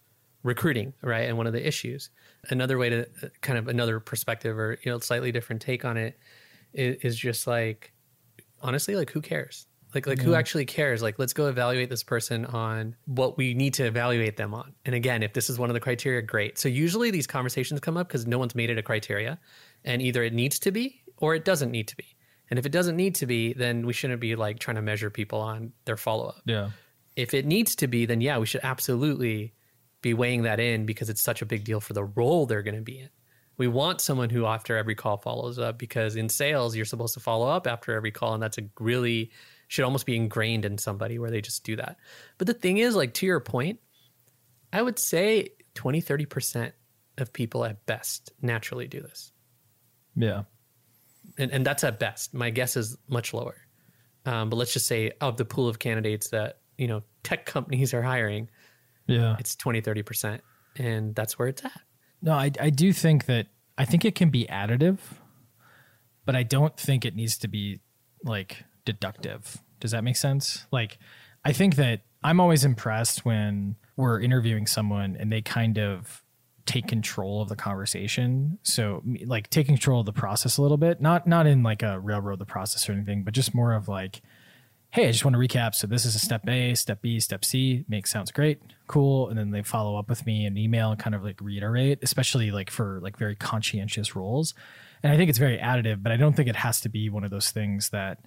recruiting, 0.43 0.93
right? 1.03 1.29
And 1.29 1.37
one 1.37 1.47
of 1.47 1.53
the 1.53 1.67
issues. 1.67 2.11
Another 2.49 2.79
way 2.79 2.89
to 2.89 3.03
uh, 3.23 3.29
kind 3.41 3.59
of 3.59 3.69
another 3.69 4.01
perspective 4.01 4.59
or 4.59 4.79
you 4.85 4.91
know 4.91 4.99
slightly 4.99 5.31
different 5.33 5.63
take 5.63 5.85
on 5.85 5.97
it 5.97 6.19
is, 6.73 6.97
is 7.03 7.17
just 7.17 7.47
like 7.47 7.93
honestly, 8.61 8.97
like 8.97 9.11
who 9.11 9.21
cares? 9.21 9.67
Like 9.95 10.07
like 10.07 10.19
yeah. 10.19 10.25
who 10.25 10.35
actually 10.35 10.65
cares? 10.65 11.03
Like 11.03 11.19
let's 11.19 11.33
go 11.33 11.49
evaluate 11.49 11.91
this 11.91 12.03
person 12.03 12.47
on 12.47 12.97
what 13.07 13.37
we 13.37 13.55
need 13.55 13.75
to 13.75 13.85
evaluate 13.85 14.37
them 14.37 14.55
on. 14.55 14.75
And 14.85 14.95
again, 14.95 15.23
if 15.23 15.33
this 15.33 15.51
is 15.51 15.59
one 15.59 15.71
of 15.71 15.75
the 15.75 15.81
criteria, 15.81 16.23
great. 16.23 16.59
So 16.59 16.69
usually 16.69 17.11
these 17.11 17.27
conversations 17.27 17.81
come 17.81 17.97
up 17.97 18.09
because 18.09 18.27
no 18.27 18.39
one's 18.39 18.55
made 18.55 18.71
it 18.71 18.79
a 18.79 18.83
criteria, 18.83 19.39
and 19.85 20.01
either 20.01 20.23
it 20.23 20.33
needs 20.33 20.59
to 20.61 20.71
be 20.71 21.03
or 21.19 21.35
it 21.35 21.45
doesn't 21.45 21.71
need 21.71 21.89
to 21.89 21.97
be. 21.97 22.17
And 22.51 22.59
if 22.59 22.67
it 22.67 22.73
doesn't 22.73 22.97
need 22.97 23.15
to 23.17 23.27
be, 23.27 23.55
then 23.55 23.87
we 23.87 23.93
shouldn't 23.93 24.21
be 24.21 24.37
like 24.37 24.59
trying 24.59 24.75
to 24.75 24.83
measure 24.83 25.09
people 25.09 25.41
on 25.41 25.73
their 25.85 25.97
follow 25.97 26.29
up. 26.29 26.43
Yeah. 26.45 26.71
If 27.17 27.35
it 27.35 27.47
needs 27.47 27.75
to 27.77 27.87
be, 27.87 28.05
then 28.07 28.21
yeah, 28.21 28.39
we 28.39 28.47
should 28.47 28.61
absolutely 28.63 29.55
be 30.03 30.13
weighing 30.13 30.43
that 30.43 30.61
in 30.61 30.85
because 30.85 31.09
it's 31.09 31.23
such 31.23 31.41
a 31.41 31.47
big 31.47 31.65
deal 31.65 31.81
for 31.81 31.95
the 31.95 32.05
role 32.05 32.45
they're 32.45 32.63
going 32.63 32.75
to 32.75 32.83
be 32.83 32.99
in. 32.99 33.09
We 33.57 33.69
want 33.69 34.01
someone 34.01 34.29
who 34.29 34.47
after 34.47 34.77
every 34.77 34.95
call 34.95 35.17
follows 35.19 35.59
up 35.59 35.79
because 35.79 36.17
in 36.17 36.29
sales 36.29 36.75
you're 36.75 36.85
supposed 36.85 37.15
to 37.15 37.21
follow 37.21 37.49
up 37.49 37.67
after 37.67 37.95
every 37.95 38.11
call 38.11 38.35
and 38.35 38.43
that's 38.43 38.59
a 38.59 38.63
really 38.81 39.31
should 39.73 39.87
almost 39.87 40.05
be 40.05 40.15
ingrained 40.15 40.67
in 40.67 40.77
somebody 40.77 41.19
where 41.19 41.31
they 41.31 41.41
just 41.41 41.65
do 41.65 41.77
that. 41.77 41.97
But 42.37 42.47
the 42.47 42.53
thing 42.53 42.77
is, 42.77 42.95
like 42.95 43.15
to 43.15 43.27
your 43.27 43.41
point, 43.41 43.81
I 44.71 44.83
would 44.83 44.99
say 44.99 45.49
20, 45.77 46.03
30% 46.03 46.73
of 47.17 47.33
people 47.33 47.65
at 47.65 47.87
best 47.87 48.35
naturally 48.43 48.87
do 48.87 49.01
this. 49.01 49.33
Yeah. 50.15 50.43
And, 51.39 51.51
and 51.53 51.65
that's 51.65 51.85
at 51.85 51.99
best. 51.99 52.35
My 52.35 52.51
guess 52.51 52.77
is 52.77 52.99
much 53.09 53.33
lower. 53.33 53.57
Um, 54.27 54.51
but 54.51 54.57
let's 54.57 54.75
just 54.75 54.87
say 54.87 55.13
of 55.23 55.39
the 55.39 55.47
pool 55.47 55.69
of 55.69 55.79
candidates 55.79 56.29
that, 56.29 56.59
you 56.77 56.87
know, 56.87 57.03
tech 57.23 57.47
companies 57.47 57.95
are 57.95 58.03
hiring, 58.03 58.51
yeah, 59.07 59.37
it's 59.39 59.57
20, 59.57 59.81
30%. 59.81 60.41
And 60.77 61.15
that's 61.15 61.39
where 61.39 61.49
it's 61.49 61.65
at. 61.65 61.81
No, 62.21 62.35
I, 62.35 62.51
I 62.61 62.69
do 62.69 62.93
think 62.93 63.25
that, 63.25 63.47
I 63.79 63.87
think 63.87 64.05
it 64.05 64.17
can 64.17 64.29
be 64.29 64.45
additive, 64.51 64.99
but 66.27 66.37
I 66.37 66.43
don't 66.43 66.77
think 66.77 67.07
it 67.07 67.17
needs 67.17 67.39
to 67.39 67.49
be 67.49 67.81
like 68.23 68.65
deductive. 68.85 69.59
Does 69.81 69.91
that 69.91 70.05
make 70.05 70.17
sense? 70.17 70.67
Like, 70.71 70.99
I 71.45 71.53
think 71.53 71.77
that 71.77 72.03
I'm 72.23 72.41
always 72.41 72.65
impressed 72.65 73.25
when 73.25 73.77
we're 73.97 74.21
interviewing 74.21 74.67
someone 74.67 75.17
and 75.19 75.33
they 75.33 75.43
kind 75.43 75.79
of 75.79 76.23
take 76.67 76.87
control 76.87 77.43
of 77.43 77.49
the 77.49 77.57
conversation. 77.57 78.59
So 78.63 79.03
like 79.27 79.51
take 79.51 79.67
control 79.67 80.01
of 80.01 80.07
the 80.07 80.13
process 80.13 80.57
a 80.57 80.63
little 80.63 80.77
bit, 80.77 81.01
not 81.01 81.27
not 81.27 81.47
in 81.47 81.63
like 81.63 81.83
a 81.83 81.99
railroad 81.99 82.39
the 82.39 82.47
process 82.47 82.89
or 82.89 82.93
anything, 82.93 83.25
but 83.25 83.35
just 83.35 83.55
more 83.55 83.73
of 83.73 83.89
like, 83.89 84.23
hey, 84.91 85.09
I 85.09 85.11
just 85.11 85.25
want 85.25 85.35
to 85.35 85.41
recap. 85.41 85.75
So 85.75 85.87
this 85.87 86.05
is 86.05 86.15
a 86.15 86.19
step 86.19 86.49
A, 86.49 86.75
step 86.75 87.03
B, 87.03 87.19
step 87.19 87.45
C. 87.45 87.85
Makes 87.89 88.11
sounds 88.13 88.31
great, 88.31 88.61
cool. 88.87 89.29
And 89.29 89.39
then 89.39 89.51
they 89.51 89.63
follow 89.63 89.99
up 89.99 90.09
with 90.09 90.25
me 90.25 90.47
in 90.47 90.57
email 90.57 90.91
and 90.93 91.01
kind 91.01 91.17
of 91.17 91.25
like 91.25 91.41
reiterate, 91.41 91.99
especially 92.03 92.51
like 92.51 92.71
for 92.71 93.01
like 93.03 93.17
very 93.17 93.35
conscientious 93.35 94.15
roles. 94.15 94.55
And 95.03 95.13
I 95.13 95.17
think 95.17 95.31
it's 95.31 95.39
very 95.39 95.59
additive, 95.59 96.03
but 96.03 96.13
I 96.13 96.17
don't 96.17 96.37
think 96.37 96.49
it 96.49 96.57
has 96.57 96.81
to 96.83 96.89
be 96.89 97.09
one 97.09 97.25
of 97.25 97.31
those 97.31 97.51
things 97.51 97.89
that 97.91 98.21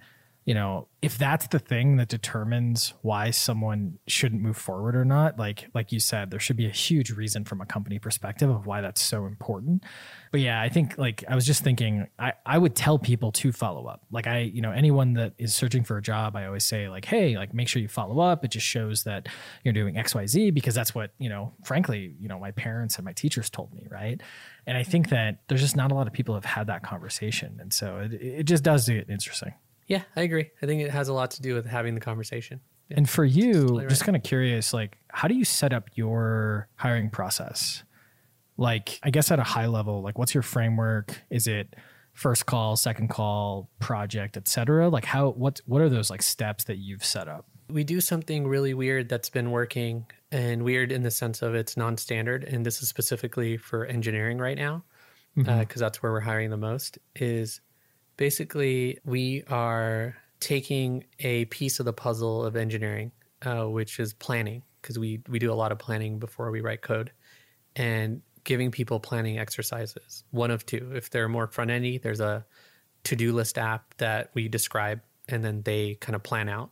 you 0.46 0.54
know, 0.54 0.86
if 1.02 1.18
that's 1.18 1.48
the 1.48 1.58
thing 1.58 1.96
that 1.96 2.08
determines 2.08 2.94
why 3.02 3.30
someone 3.30 3.98
shouldn't 4.06 4.40
move 4.40 4.56
forward 4.56 4.94
or 4.94 5.04
not, 5.04 5.40
like 5.40 5.68
like 5.74 5.90
you 5.90 5.98
said, 5.98 6.30
there 6.30 6.38
should 6.38 6.56
be 6.56 6.66
a 6.66 6.70
huge 6.70 7.10
reason 7.10 7.44
from 7.44 7.60
a 7.60 7.66
company 7.66 7.98
perspective 7.98 8.48
of 8.48 8.64
why 8.64 8.80
that's 8.80 9.02
so 9.02 9.26
important. 9.26 9.82
But 10.30 10.40
yeah, 10.40 10.62
I 10.62 10.68
think 10.68 10.96
like 10.98 11.24
I 11.28 11.34
was 11.34 11.46
just 11.46 11.64
thinking 11.64 12.06
I, 12.16 12.34
I 12.46 12.58
would 12.58 12.76
tell 12.76 12.96
people 12.96 13.32
to 13.32 13.50
follow 13.50 13.86
up. 13.86 14.04
Like 14.12 14.28
I, 14.28 14.38
you 14.38 14.62
know, 14.62 14.70
anyone 14.70 15.14
that 15.14 15.34
is 15.36 15.52
searching 15.52 15.82
for 15.82 15.96
a 15.96 16.02
job, 16.02 16.36
I 16.36 16.46
always 16.46 16.64
say 16.64 16.88
like, 16.88 17.06
hey, 17.06 17.36
like 17.36 17.52
make 17.52 17.66
sure 17.66 17.82
you 17.82 17.88
follow 17.88 18.20
up. 18.20 18.44
It 18.44 18.52
just 18.52 18.66
shows 18.66 19.02
that 19.02 19.26
you're 19.64 19.74
doing 19.74 19.96
XYZ 19.96 20.54
because 20.54 20.76
that's 20.76 20.94
what, 20.94 21.10
you 21.18 21.28
know, 21.28 21.54
frankly, 21.64 22.14
you 22.20 22.28
know, 22.28 22.38
my 22.38 22.52
parents 22.52 22.96
and 22.96 23.04
my 23.04 23.12
teachers 23.12 23.50
told 23.50 23.74
me, 23.74 23.88
right? 23.90 24.20
And 24.64 24.78
I 24.78 24.84
think 24.84 25.08
that 25.08 25.40
there's 25.48 25.60
just 25.60 25.76
not 25.76 25.90
a 25.90 25.94
lot 25.96 26.06
of 26.06 26.12
people 26.12 26.36
have 26.36 26.44
had 26.44 26.68
that 26.68 26.84
conversation. 26.84 27.58
And 27.60 27.72
so 27.72 27.98
it, 27.98 28.12
it 28.12 28.42
just 28.44 28.62
does 28.62 28.88
get 28.88 29.10
interesting. 29.10 29.52
Yeah, 29.86 30.02
I 30.16 30.22
agree. 30.22 30.50
I 30.62 30.66
think 30.66 30.82
it 30.82 30.90
has 30.90 31.08
a 31.08 31.12
lot 31.12 31.30
to 31.32 31.42
do 31.42 31.54
with 31.54 31.66
having 31.66 31.94
the 31.94 32.00
conversation. 32.00 32.60
Yeah. 32.88 32.98
And 32.98 33.10
for 33.10 33.24
you, 33.24 33.84
just 33.88 34.04
kind 34.04 34.16
of 34.16 34.22
curious, 34.22 34.72
like, 34.72 34.98
how 35.08 35.28
do 35.28 35.34
you 35.34 35.44
set 35.44 35.72
up 35.72 35.90
your 35.94 36.68
hiring 36.76 37.10
process? 37.10 37.82
Like, 38.56 39.00
I 39.02 39.10
guess 39.10 39.30
at 39.30 39.38
a 39.38 39.44
high 39.44 39.66
level, 39.66 40.02
like, 40.02 40.18
what's 40.18 40.34
your 40.34 40.42
framework? 40.42 41.20
Is 41.30 41.46
it 41.46 41.74
first 42.12 42.46
call, 42.46 42.76
second 42.76 43.08
call, 43.08 43.68
project, 43.80 44.36
et 44.36 44.48
cetera? 44.48 44.88
Like, 44.88 45.04
how, 45.04 45.30
what, 45.30 45.60
what 45.66 45.82
are 45.82 45.88
those 45.88 46.10
like 46.10 46.22
steps 46.22 46.64
that 46.64 46.78
you've 46.78 47.04
set 47.04 47.28
up? 47.28 47.46
We 47.68 47.84
do 47.84 48.00
something 48.00 48.46
really 48.46 48.74
weird 48.74 49.08
that's 49.08 49.28
been 49.28 49.50
working 49.50 50.06
and 50.30 50.62
weird 50.62 50.92
in 50.92 51.02
the 51.02 51.10
sense 51.10 51.42
of 51.42 51.54
it's 51.54 51.76
non 51.76 51.96
standard. 51.96 52.44
And 52.44 52.64
this 52.64 52.82
is 52.82 52.88
specifically 52.88 53.56
for 53.56 53.84
engineering 53.84 54.38
right 54.38 54.56
now, 54.56 54.84
mm-hmm. 55.36 55.48
uh, 55.48 55.58
because 55.60 55.80
that's 55.80 56.02
where 56.02 56.12
we're 56.12 56.20
hiring 56.20 56.50
the 56.50 56.56
most. 56.56 56.98
Is 57.16 57.60
basically 58.16 58.98
we 59.04 59.44
are 59.48 60.16
taking 60.40 61.04
a 61.20 61.46
piece 61.46 61.78
of 61.80 61.86
the 61.86 61.92
puzzle 61.92 62.44
of 62.44 62.56
engineering, 62.56 63.12
uh, 63.42 63.64
which 63.64 63.98
is 63.98 64.12
planning, 64.12 64.62
because 64.80 64.98
we, 64.98 65.20
we 65.28 65.38
do 65.38 65.52
a 65.52 65.54
lot 65.54 65.72
of 65.72 65.78
planning 65.78 66.18
before 66.18 66.50
we 66.50 66.60
write 66.60 66.82
code, 66.82 67.10
and 67.74 68.22
giving 68.44 68.70
people 68.70 69.00
planning 69.00 69.38
exercises. 69.38 70.24
One 70.30 70.50
of 70.50 70.64
two. 70.64 70.92
If 70.94 71.10
they're 71.10 71.28
more 71.28 71.46
front 71.46 71.70
endy, 71.70 71.98
there's 71.98 72.20
a 72.20 72.46
to 73.04 73.16
do 73.16 73.32
list 73.32 73.58
app 73.58 73.94
that 73.98 74.30
we 74.34 74.48
describe 74.48 75.00
and 75.28 75.44
then 75.44 75.62
they 75.62 75.94
kind 75.94 76.14
of 76.14 76.22
plan 76.22 76.48
out. 76.48 76.70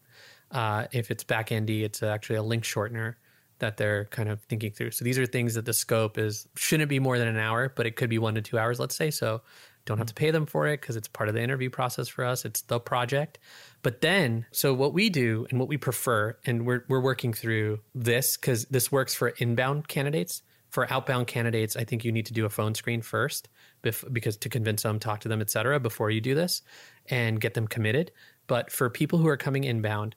Uh, 0.50 0.86
if 0.92 1.10
it's 1.10 1.24
back 1.24 1.52
endy, 1.52 1.84
it's 1.84 2.02
actually 2.02 2.36
a 2.36 2.42
link 2.42 2.64
shortener 2.64 3.14
that 3.58 3.76
they're 3.76 4.06
kind 4.06 4.28
of 4.28 4.40
thinking 4.42 4.72
through. 4.72 4.90
So 4.90 5.04
these 5.04 5.18
are 5.18 5.26
things 5.26 5.54
that 5.54 5.64
the 5.64 5.72
scope 5.72 6.18
is 6.18 6.48
shouldn't 6.54 6.88
be 6.88 6.98
more 6.98 7.18
than 7.18 7.28
an 7.28 7.38
hour, 7.38 7.72
but 7.74 7.86
it 7.86 7.96
could 7.96 8.10
be 8.10 8.18
one 8.18 8.34
to 8.34 8.42
two 8.42 8.58
hours, 8.58 8.78
let's 8.78 8.96
say. 8.96 9.10
So 9.10 9.42
don't 9.86 9.98
have 9.98 10.06
to 10.06 10.14
pay 10.14 10.30
them 10.30 10.46
for 10.46 10.66
it 10.66 10.80
because 10.80 10.96
it's 10.96 11.08
part 11.08 11.28
of 11.28 11.34
the 11.34 11.42
interview 11.42 11.70
process 11.70 12.08
for 12.08 12.24
us. 12.24 12.44
It's 12.44 12.62
the 12.62 12.80
project. 12.80 13.38
But 13.82 14.00
then, 14.00 14.46
so 14.50 14.72
what 14.72 14.94
we 14.94 15.10
do 15.10 15.46
and 15.50 15.58
what 15.58 15.68
we 15.68 15.76
prefer, 15.76 16.36
and 16.46 16.66
we're 16.66 16.84
we're 16.88 17.00
working 17.02 17.32
through 17.32 17.80
this 17.94 18.36
because 18.36 18.64
this 18.66 18.90
works 18.90 19.14
for 19.14 19.28
inbound 19.28 19.88
candidates. 19.88 20.42
For 20.70 20.92
outbound 20.92 21.28
candidates, 21.28 21.76
I 21.76 21.84
think 21.84 22.04
you 22.04 22.10
need 22.10 22.26
to 22.26 22.32
do 22.32 22.46
a 22.46 22.50
phone 22.50 22.74
screen 22.74 23.00
first 23.00 23.48
bef- 23.84 24.12
because 24.12 24.36
to 24.38 24.48
convince 24.48 24.82
them, 24.82 24.98
talk 24.98 25.20
to 25.20 25.28
them, 25.28 25.40
et 25.40 25.48
cetera, 25.48 25.78
before 25.78 26.10
you 26.10 26.20
do 26.20 26.34
this 26.34 26.62
and 27.08 27.40
get 27.40 27.54
them 27.54 27.68
committed. 27.68 28.10
But 28.48 28.72
for 28.72 28.90
people 28.90 29.20
who 29.20 29.28
are 29.28 29.36
coming 29.36 29.62
inbound, 29.62 30.16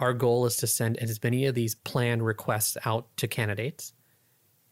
our 0.00 0.12
goal 0.12 0.44
is 0.44 0.56
to 0.56 0.66
send 0.66 0.96
as 0.96 1.22
many 1.22 1.46
of 1.46 1.54
these 1.54 1.76
planned 1.76 2.26
requests 2.26 2.76
out 2.84 3.16
to 3.18 3.28
candidates, 3.28 3.92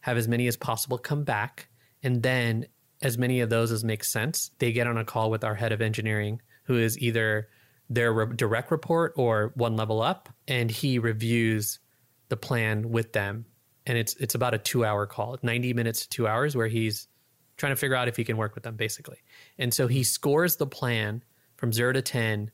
have 0.01 0.17
as 0.17 0.27
many 0.27 0.49
as 0.49 0.57
possible 0.57 0.99
come 0.99 1.23
back, 1.23 1.69
and 2.03 2.21
then 2.21 2.67
as 3.05 3.19
many 3.19 3.41
of 3.41 3.51
those 3.51 3.71
as 3.71 3.85
makes 3.85 4.11
sense, 4.11 4.51
they 4.59 4.73
get 4.73 4.87
on 4.87 4.97
a 4.97 5.05
call 5.05 5.31
with 5.31 5.45
our 5.45 5.55
head 5.55 5.73
of 5.73 5.83
engineering, 5.83 6.41
who 6.65 6.79
is 6.79 6.99
either 6.99 7.49
their 7.91 8.13
re- 8.13 8.35
direct 8.35 8.71
report 8.71 9.13
or 9.17 9.53
one 9.57 9.77
level 9.77 10.01
up, 10.01 10.31
and 10.49 10.71
he 10.71 10.99
reviews 10.99 11.79
the 12.31 12.37
plan 12.37 12.91
with 12.91 13.13
them. 13.13 13.45
And 13.87 13.99
it's 13.99 14.15
it's 14.15 14.35
about 14.35 14.55
a 14.55 14.59
two 14.59 14.87
hour 14.87 15.05
call, 15.05 15.39
ninety 15.43 15.75
minutes 15.75 16.03
to 16.03 16.09
two 16.09 16.27
hours, 16.27 16.57
where 16.57 16.67
he's 16.67 17.07
trying 17.59 17.73
to 17.73 17.77
figure 17.77 17.95
out 17.95 18.09
if 18.09 18.17
he 18.17 18.25
can 18.25 18.39
work 18.39 18.55
with 18.55 18.65
them, 18.65 18.75
basically. 18.75 19.19
And 19.59 19.73
so 19.73 19.87
he 19.87 20.03
scores 20.03 20.57
the 20.57 20.67
plan 20.67 21.23
from 21.57 21.75
zero 21.75 21.93
to 21.93 22.01
ten 22.01 22.51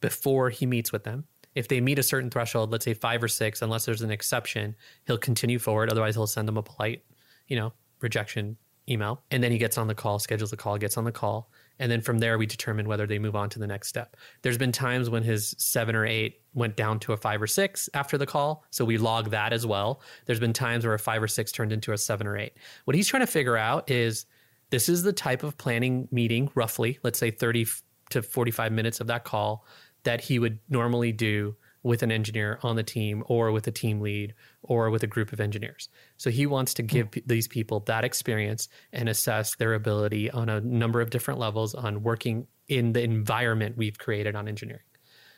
before 0.00 0.48
he 0.48 0.64
meets 0.64 0.90
with 0.90 1.04
them. 1.04 1.24
If 1.54 1.68
they 1.68 1.82
meet 1.82 1.98
a 1.98 2.02
certain 2.02 2.30
threshold, 2.30 2.72
let's 2.72 2.86
say 2.86 2.94
five 2.94 3.22
or 3.22 3.28
six, 3.28 3.60
unless 3.60 3.84
there's 3.84 4.00
an 4.00 4.10
exception, 4.10 4.76
he'll 5.06 5.18
continue 5.18 5.58
forward. 5.58 5.90
Otherwise, 5.90 6.14
he'll 6.14 6.26
send 6.26 6.48
them 6.48 6.56
a 6.56 6.62
polite, 6.62 7.04
you 7.48 7.56
know, 7.56 7.74
rejection 8.00 8.56
email. 8.90 9.22
And 9.30 9.42
then 9.42 9.52
he 9.52 9.58
gets 9.58 9.78
on 9.78 9.86
the 9.86 9.94
call, 9.94 10.18
schedules 10.18 10.50
the 10.50 10.56
call, 10.56 10.78
gets 10.78 10.96
on 10.96 11.04
the 11.04 11.12
call. 11.12 11.50
And 11.78 11.90
then 11.90 12.00
from 12.02 12.18
there, 12.18 12.36
we 12.36 12.44
determine 12.44 12.86
whether 12.86 13.06
they 13.06 13.18
move 13.18 13.34
on 13.34 13.48
to 13.50 13.58
the 13.58 13.66
next 13.66 13.88
step. 13.88 14.16
There's 14.42 14.58
been 14.58 14.72
times 14.72 15.08
when 15.08 15.22
his 15.22 15.54
seven 15.58 15.96
or 15.96 16.04
eight 16.04 16.42
went 16.52 16.76
down 16.76 16.98
to 17.00 17.12
a 17.12 17.16
five 17.16 17.40
or 17.40 17.46
six 17.46 17.88
after 17.94 18.18
the 18.18 18.26
call. 18.26 18.64
So 18.70 18.84
we 18.84 18.98
log 18.98 19.30
that 19.30 19.52
as 19.52 19.66
well. 19.66 20.02
There's 20.26 20.40
been 20.40 20.52
times 20.52 20.84
where 20.84 20.94
a 20.94 20.98
five 20.98 21.22
or 21.22 21.28
six 21.28 21.52
turned 21.52 21.72
into 21.72 21.92
a 21.92 21.98
seven 21.98 22.26
or 22.26 22.36
eight. 22.36 22.52
What 22.84 22.94
he's 22.94 23.08
trying 23.08 23.22
to 23.22 23.26
figure 23.26 23.56
out 23.56 23.90
is 23.90 24.26
this 24.68 24.88
is 24.88 25.02
the 25.02 25.12
type 25.12 25.42
of 25.42 25.56
planning 25.56 26.06
meeting, 26.10 26.50
roughly, 26.54 26.98
let's 27.02 27.18
say 27.18 27.30
30 27.30 27.66
to 28.10 28.22
45 28.22 28.72
minutes 28.72 29.00
of 29.00 29.06
that 29.06 29.24
call 29.24 29.64
that 30.02 30.20
he 30.20 30.38
would 30.38 30.58
normally 30.68 31.12
do 31.12 31.54
with 31.82 32.02
an 32.02 32.12
engineer 32.12 32.58
on 32.62 32.76
the 32.76 32.82
team 32.82 33.24
or 33.26 33.52
with 33.52 33.66
a 33.66 33.70
team 33.70 34.00
lead 34.00 34.34
or 34.62 34.90
with 34.90 35.02
a 35.02 35.06
group 35.06 35.32
of 35.32 35.40
engineers. 35.40 35.88
So 36.16 36.30
he 36.30 36.46
wants 36.46 36.74
to 36.74 36.82
give 36.82 37.06
hmm. 37.06 37.10
p- 37.10 37.22
these 37.26 37.48
people 37.48 37.80
that 37.80 38.04
experience 38.04 38.68
and 38.92 39.08
assess 39.08 39.56
their 39.56 39.74
ability 39.74 40.30
on 40.30 40.48
a 40.48 40.60
number 40.60 41.00
of 41.00 41.10
different 41.10 41.40
levels 41.40 41.74
on 41.74 42.02
working 42.02 42.46
in 42.68 42.92
the 42.92 43.02
environment 43.02 43.76
we've 43.76 43.98
created 43.98 44.36
on 44.36 44.46
engineering. 44.46 44.82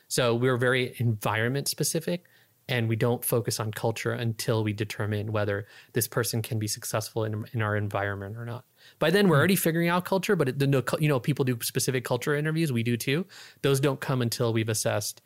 So 0.07 0.35
we're 0.35 0.57
very 0.57 0.95
environment 0.97 1.67
specific 1.67 2.25
and 2.69 2.87
we 2.87 2.95
don't 2.95 3.25
focus 3.25 3.59
on 3.59 3.71
culture 3.71 4.11
until 4.11 4.63
we 4.63 4.71
determine 4.71 5.31
whether 5.31 5.67
this 5.93 6.07
person 6.07 6.41
can 6.41 6.59
be 6.59 6.67
successful 6.67 7.25
in, 7.25 7.45
in 7.53 7.61
our 7.61 7.75
environment 7.75 8.37
or 8.37 8.45
not. 8.45 8.65
By 8.99 9.09
then, 9.11 9.27
we're 9.27 9.35
hmm. 9.35 9.39
already 9.39 9.55
figuring 9.55 9.89
out 9.89 10.05
culture, 10.05 10.35
but 10.35 10.49
it, 10.49 10.59
the, 10.59 10.97
you 10.99 11.07
know, 11.07 11.19
people 11.19 11.45
do 11.45 11.57
specific 11.61 12.03
culture 12.03 12.35
interviews. 12.35 12.71
We 12.71 12.83
do 12.83 12.97
too. 12.97 13.25
Those 13.61 13.79
don't 13.79 13.99
come 13.99 14.21
until 14.21 14.53
we've 14.53 14.69
assessed 14.69 15.21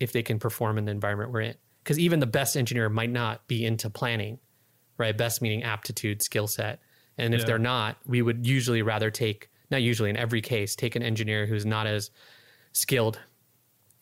if 0.00 0.12
they 0.12 0.22
can 0.22 0.38
perform 0.38 0.78
in 0.78 0.86
the 0.86 0.90
environment 0.90 1.30
we're 1.30 1.42
in. 1.42 1.54
Because 1.84 1.98
even 1.98 2.18
the 2.20 2.26
best 2.26 2.56
engineer 2.56 2.88
might 2.88 3.10
not 3.10 3.46
be 3.46 3.64
into 3.64 3.88
planning, 3.88 4.38
right? 4.98 5.16
Best 5.16 5.40
meaning 5.40 5.62
aptitude, 5.62 6.22
skill 6.22 6.46
set. 6.46 6.80
And 7.16 7.34
if 7.34 7.40
Yeah. 7.40 7.46
they're 7.46 7.58
not, 7.58 7.98
we 8.06 8.22
would 8.22 8.46
usually 8.46 8.82
rather 8.82 9.10
take, 9.10 9.50
not 9.70 9.82
usually 9.82 10.10
in 10.10 10.16
every 10.16 10.40
case, 10.40 10.74
take 10.74 10.96
an 10.96 11.02
engineer 11.02 11.46
who's 11.46 11.64
not 11.66 11.86
as 11.86 12.10
skilled 12.72 13.18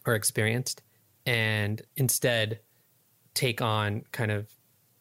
or 0.07 0.15
experienced 0.15 0.83
and 1.27 1.83
instead 1.97 2.61
take 3.35 3.61
on 3.61 4.03
kind 4.13 4.31
of 4.31 4.51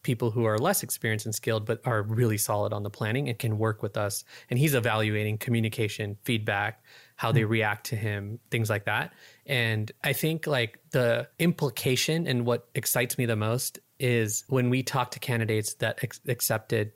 people 0.04 0.32
who 0.32 0.46
are 0.46 0.58
less 0.58 0.84
experienced 0.84 1.26
and 1.26 1.36
skilled 1.36 1.66
but 1.66 1.82
are 1.86 2.02
really 2.04 2.38
solid 2.38 2.72
on 2.72 2.84
the 2.84 2.90
planning 2.90 3.28
and 3.28 3.40
can 3.40 3.58
work 3.58 3.82
with 3.82 3.98
us 3.98 4.24
and 4.50 4.58
he's 4.60 4.74
evaluating 4.74 5.38
communication 5.38 6.18
feedback 6.24 6.82
how 7.18 7.32
they 7.32 7.44
react 7.44 7.88
to 7.88 7.96
him 7.96 8.40
things 8.50 8.70
like 8.70 8.86
that 8.86 9.14
and 9.46 9.92
i 10.04 10.14
think 10.14 10.48
like 10.48 10.80
the 10.92 11.28
implication 11.40 12.26
and 12.26 12.46
what 12.46 12.68
excites 12.76 13.18
me 13.18 13.26
the 13.26 13.36
most 13.36 13.80
is 14.00 14.44
when 14.48 14.70
we 14.70 14.82
talk 14.82 15.12
to 15.12 15.20
candidates 15.20 15.74
that 15.76 16.00
ex- 16.04 16.22
accepted 16.28 16.92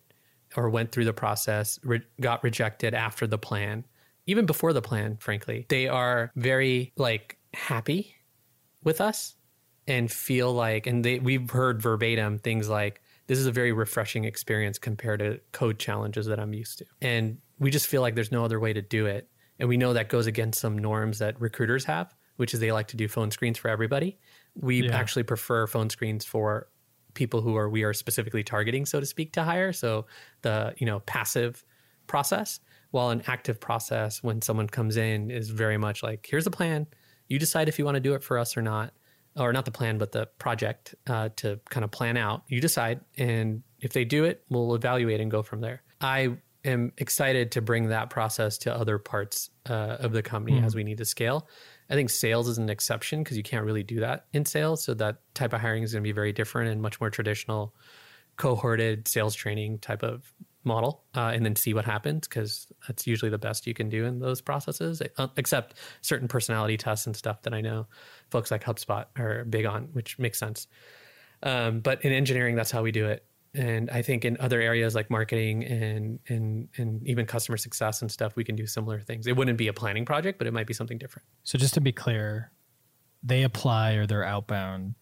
or 0.56 0.70
went 0.70 0.92
through 0.92 1.06
the 1.06 1.14
process 1.14 1.80
re- 1.84 2.02
got 2.20 2.44
rejected 2.44 2.94
after 2.94 3.28
the 3.28 3.38
plan 3.38 3.86
even 4.26 4.46
before 4.46 4.72
the 4.72 4.82
plan 4.82 5.18
frankly 5.18 5.66
they 5.70 5.88
are 5.88 6.32
very 6.36 6.94
like 6.96 7.38
happy 7.54 8.16
with 8.84 9.02
us 9.02 9.36
and 9.88 10.12
feel 10.12 10.54
like 10.54 10.88
and 10.88 11.04
they 11.04 11.20
we've 11.20 11.50
heard 11.50 11.82
verbatim 11.82 12.38
things 12.38 12.70
like 12.70 13.02
this 13.32 13.40
is 13.40 13.46
a 13.46 13.52
very 13.54 13.72
refreshing 13.72 14.26
experience 14.26 14.78
compared 14.78 15.20
to 15.20 15.40
code 15.54 15.80
challenges 15.80 16.26
that 16.26 16.38
I'm 16.38 16.54
used 16.54 16.80
to. 16.80 16.86
And 17.00 17.38
we 17.60 17.72
just 17.72 17.88
feel 17.88 18.02
like 18.02 18.14
there's 18.14 18.30
no 18.30 18.44
other 18.44 18.60
way 18.60 18.74
to 18.74 18.82
do 18.82 19.06
it. 19.06 19.30
And 19.62 19.70
we 19.70 19.78
know 19.78 19.94
that 19.94 20.10
goes 20.10 20.26
against 20.26 20.60
some 20.60 20.76
norms 20.76 21.20
that 21.20 21.40
recruiters 21.40 21.86
have, 21.86 22.16
which 22.38 22.54
is 22.56 22.60
they 22.60 22.72
like 22.72 22.88
to 22.88 22.98
do 22.98 23.08
phone 23.08 23.30
screens 23.30 23.60
for 23.60 23.70
everybody. 23.70 24.18
We 24.56 24.84
Yeah. 24.88 24.98
actually 24.98 25.22
prefer 25.22 25.68
phone 25.68 25.92
screens 25.92 26.26
for 26.26 26.68
people 27.14 27.42
who 27.42 27.56
are 27.56 27.70
we 27.70 27.84
are 27.84 27.94
specifically 27.94 28.44
targeting, 28.44 28.88
so 28.88 29.00
to 29.00 29.06
speak, 29.06 29.34
to 29.34 29.44
hire. 29.44 29.72
So 29.72 30.08
the, 30.42 30.74
you 30.78 30.88
know, 30.88 31.02
passive 31.02 31.64
process, 32.08 32.60
while 32.90 33.12
an 33.12 33.22
active 33.28 33.60
process 33.60 34.24
when 34.24 34.42
someone 34.42 34.68
comes 34.68 34.98
in 34.98 35.30
is 35.30 35.52
very 35.52 35.78
much 35.78 36.02
like, 36.02 36.28
here's 36.28 36.46
the 36.46 36.52
plan. 36.52 36.88
You 37.28 37.38
decide 37.38 37.70
if 37.70 37.78
you 37.78 37.86
want 37.86 37.96
to 37.96 38.02
do 38.02 38.16
it 38.16 38.24
for 38.24 38.40
us 38.40 38.58
or 38.58 38.64
not 38.64 38.94
or 39.38 39.54
not 39.54 39.66
the 39.66 39.72
plan, 39.72 40.00
but 40.00 40.12
the 40.12 40.26
project 40.40 40.96
uh, 41.06 41.30
to 41.36 41.60
kind 41.70 41.84
of 41.84 41.92
plan 41.92 42.18
out. 42.18 42.44
You 42.48 42.60
decide, 42.62 43.00
and 43.16 43.62
if 43.80 43.94
they 43.94 44.06
do 44.06 44.24
it, 44.24 44.44
we'll 44.50 44.74
evaluate 44.74 45.22
and 45.22 45.30
go 45.30 45.44
from 45.44 45.62
there. 45.62 45.84
I 46.02 46.38
am 46.64 46.92
excited 46.98 47.52
to 47.54 47.62
bring 47.62 47.90
that 47.90 48.10
process 48.10 48.58
to 48.60 48.74
other 48.74 48.98
parts 48.98 49.50
uh, 49.70 49.98
of 50.00 50.12
the 50.12 50.22
company 50.22 50.62
as 50.64 50.76
we 50.76 50.84
need 50.84 50.98
to 50.98 51.06
scale. 51.06 51.48
I 51.90 51.94
think 51.94 52.10
sales 52.10 52.48
is 52.48 52.58
an 52.58 52.70
exception 52.70 53.24
because 53.24 53.38
you 53.38 53.44
can't 53.44 53.66
really 53.66 53.84
do 53.84 54.00
that 54.00 54.26
in 54.34 54.46
sales. 54.46 54.84
So 54.84 54.94
that 54.96 55.18
type 55.34 55.54
of 55.54 55.62
hiring 55.62 55.84
is 55.84 55.92
going 55.92 56.04
to 56.04 56.08
be 56.08 56.14
very 56.14 56.32
different 56.32 56.72
and 56.72 56.82
much 56.82 57.00
more 57.00 57.10
traditional, 57.10 57.76
cohorted 58.38 59.08
sales 59.08 59.36
training 59.36 59.80
type 59.80 60.04
of 60.04 60.34
model 60.64 61.04
uh, 61.16 61.32
and 61.34 61.44
then 61.44 61.56
see 61.56 61.74
what 61.74 61.86
happens 61.86 62.28
because 62.28 62.68
that's 62.88 63.08
usually 63.08 63.32
the 63.32 63.38
best 63.38 63.66
you 63.66 63.74
can 63.74 63.90
do 63.90 64.06
in 64.06 64.20
those 64.20 64.42
processes, 64.42 65.02
uh, 65.18 65.28
except 65.38 65.76
certain 66.02 66.28
personality 66.28 66.78
tests 66.78 67.08
and 67.08 67.16
stuff 67.16 67.42
that 67.44 67.54
I 67.54 67.62
know 67.62 67.88
folks 68.30 68.52
like 68.52 68.64
HubSpot 68.64 69.06
are 69.18 69.44
big 69.46 69.66
on, 69.66 69.90
which 69.94 70.20
makes 70.20 70.40
sense. 70.40 70.68
Um, 71.44 71.80
but 71.80 72.06
in 72.06 72.14
engineering, 72.14 72.56
that's 72.56 72.72
how 72.72 72.84
we 72.84 72.92
do 72.92 73.08
it. 73.08 73.26
And 73.54 73.90
I 73.90 74.02
think 74.02 74.24
in 74.24 74.38
other 74.40 74.62
areas 74.62 74.96
like 74.96 75.10
marketing 75.10 75.66
and, 75.66 76.20
and, 76.30 76.70
and 76.78 77.06
even 77.06 77.26
customer 77.26 77.58
success 77.58 78.02
and 78.02 78.10
stuff, 78.10 78.36
we 78.36 78.46
can 78.46 78.56
do 78.56 78.66
similar 78.66 79.02
things. 79.02 79.28
It 79.28 79.36
wouldn't 79.36 79.58
be 79.58 79.68
a 79.68 79.74
planning 79.74 80.06
project, 80.06 80.38
but 80.38 80.48
it 80.48 80.54
might 80.54 80.68
be 80.68 80.74
something 80.74 80.98
different. 80.98 81.28
So 81.44 81.58
just 81.58 81.74
to 81.74 81.82
be 81.82 81.92
clear, 81.92 82.52
they 83.24 83.44
apply 83.44 83.94
or 83.94 84.08
they're 84.08 84.24
outbound. 84.24 84.96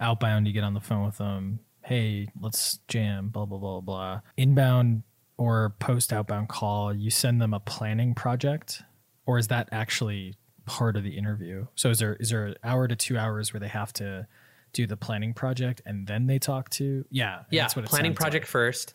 Outbound, 0.00 0.46
you 0.46 0.52
get 0.52 0.64
on 0.64 0.74
the 0.74 0.80
phone 0.80 1.04
with 1.04 1.18
them. 1.18 1.60
Hey, 1.82 2.28
let's 2.40 2.78
jam. 2.88 3.28
Blah 3.28 3.44
blah 3.44 3.58
blah 3.58 3.80
blah. 3.80 4.20
Inbound 4.36 5.02
or 5.36 5.74
post 5.78 6.12
outbound 6.12 6.48
call, 6.48 6.94
you 6.94 7.10
send 7.10 7.40
them 7.40 7.52
a 7.52 7.60
planning 7.60 8.14
project, 8.14 8.82
or 9.26 9.38
is 9.38 9.48
that 9.48 9.68
actually 9.72 10.34
part 10.64 10.96
of 10.96 11.04
the 11.04 11.16
interview? 11.16 11.66
So 11.74 11.90
is 11.90 11.98
there 11.98 12.16
is 12.16 12.30
there 12.30 12.46
an 12.46 12.54
hour 12.64 12.88
to 12.88 12.96
two 12.96 13.18
hours 13.18 13.52
where 13.52 13.60
they 13.60 13.68
have 13.68 13.92
to 13.94 14.26
do 14.74 14.86
the 14.86 14.96
planning 14.96 15.32
project 15.32 15.80
and 15.86 16.06
then 16.06 16.26
they 16.26 16.38
talk 16.38 16.68
to? 16.70 17.04
Yeah, 17.10 17.44
Yeah, 17.50 17.62
that's 17.62 17.76
what 17.76 17.86
planning 17.86 18.14
project 18.14 18.44
like. 18.44 18.50
first. 18.50 18.94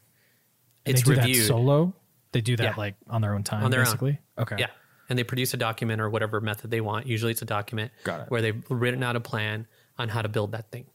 And 0.86 0.96
It's 0.96 1.08
they 1.08 1.16
do 1.16 1.20
reviewed. 1.22 1.44
that 1.44 1.48
solo. 1.48 1.96
They 2.32 2.42
do 2.42 2.56
that 2.58 2.64
Yeah. 2.64 2.74
like 2.78 2.96
on 3.08 3.22
their 3.22 3.34
own 3.34 3.44
time, 3.44 3.64
On 3.64 3.72
their 3.72 3.86
own. 3.88 4.18
Okay. 4.38 4.56
Yeah. 4.60 4.68
And 5.10 5.18
they 5.18 5.24
produce 5.24 5.54
a 5.56 5.58
document 5.58 6.00
or 6.02 6.10
whatever 6.10 6.40
method 6.40 6.70
they 6.70 6.82
want. 6.82 7.08
Usually 7.08 7.32
it's 7.32 7.42
a 7.42 7.46
document 7.46 7.92
Got 8.04 8.22
it. 8.22 8.30
where 8.30 8.42
they've 8.44 8.64
written 8.70 9.02
out 9.02 9.16
a 9.16 9.20
plan 9.20 9.66
on 9.98 10.10
how 10.10 10.22
to 10.22 10.30
build 10.30 10.52
that 10.52 10.72
thing. 10.72 10.86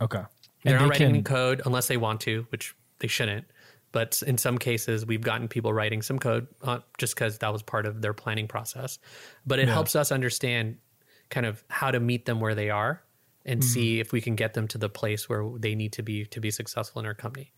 Okay. 0.00 0.22
They're 0.64 0.76
And 0.76 0.86
not 0.86 0.94
they 0.94 1.04
writing 1.04 1.22
can- 1.22 1.24
code 1.24 1.62
unless 1.66 1.86
they 1.88 1.96
want 1.98 2.22
to, 2.22 2.46
which 2.50 2.74
they 3.00 3.08
shouldn't. 3.08 3.44
But 3.92 4.22
in 4.26 4.36
some 4.38 4.58
cases, 4.58 5.06
we've 5.06 5.20
gotten 5.22 5.48
people 5.48 5.72
writing 5.72 6.02
some 6.02 6.18
code 6.18 6.48
uh, 6.62 6.80
just 6.98 7.14
because 7.14 7.38
that 7.38 7.52
was 7.52 7.62
part 7.62 7.86
of 7.86 8.02
their 8.02 8.12
planning 8.14 8.48
process. 8.48 8.98
But 9.46 9.58
it 9.58 9.68
Yeah. 9.68 9.74
helps 9.74 9.94
us 9.94 10.10
understand 10.10 10.78
kind 11.30 11.46
of 11.46 11.62
how 11.68 11.90
to 11.90 12.00
meet 12.00 12.24
them 12.26 12.40
where 12.40 12.54
they 12.54 12.70
are 12.70 13.02
and 13.46 13.60
Mm-hmm. 13.60 13.68
see 13.68 14.00
if 14.00 14.12
we 14.12 14.20
can 14.20 14.34
get 14.36 14.52
them 14.54 14.66
to 14.68 14.76
the 14.78 14.88
place 14.90 15.28
where 15.28 15.48
they 15.58 15.74
need 15.74 15.92
to 15.94 16.02
be 16.02 16.26
to 16.26 16.40
be 16.40 16.50
successful 16.50 17.00
in 17.00 17.06
our 17.06 17.14
company. 17.14 17.52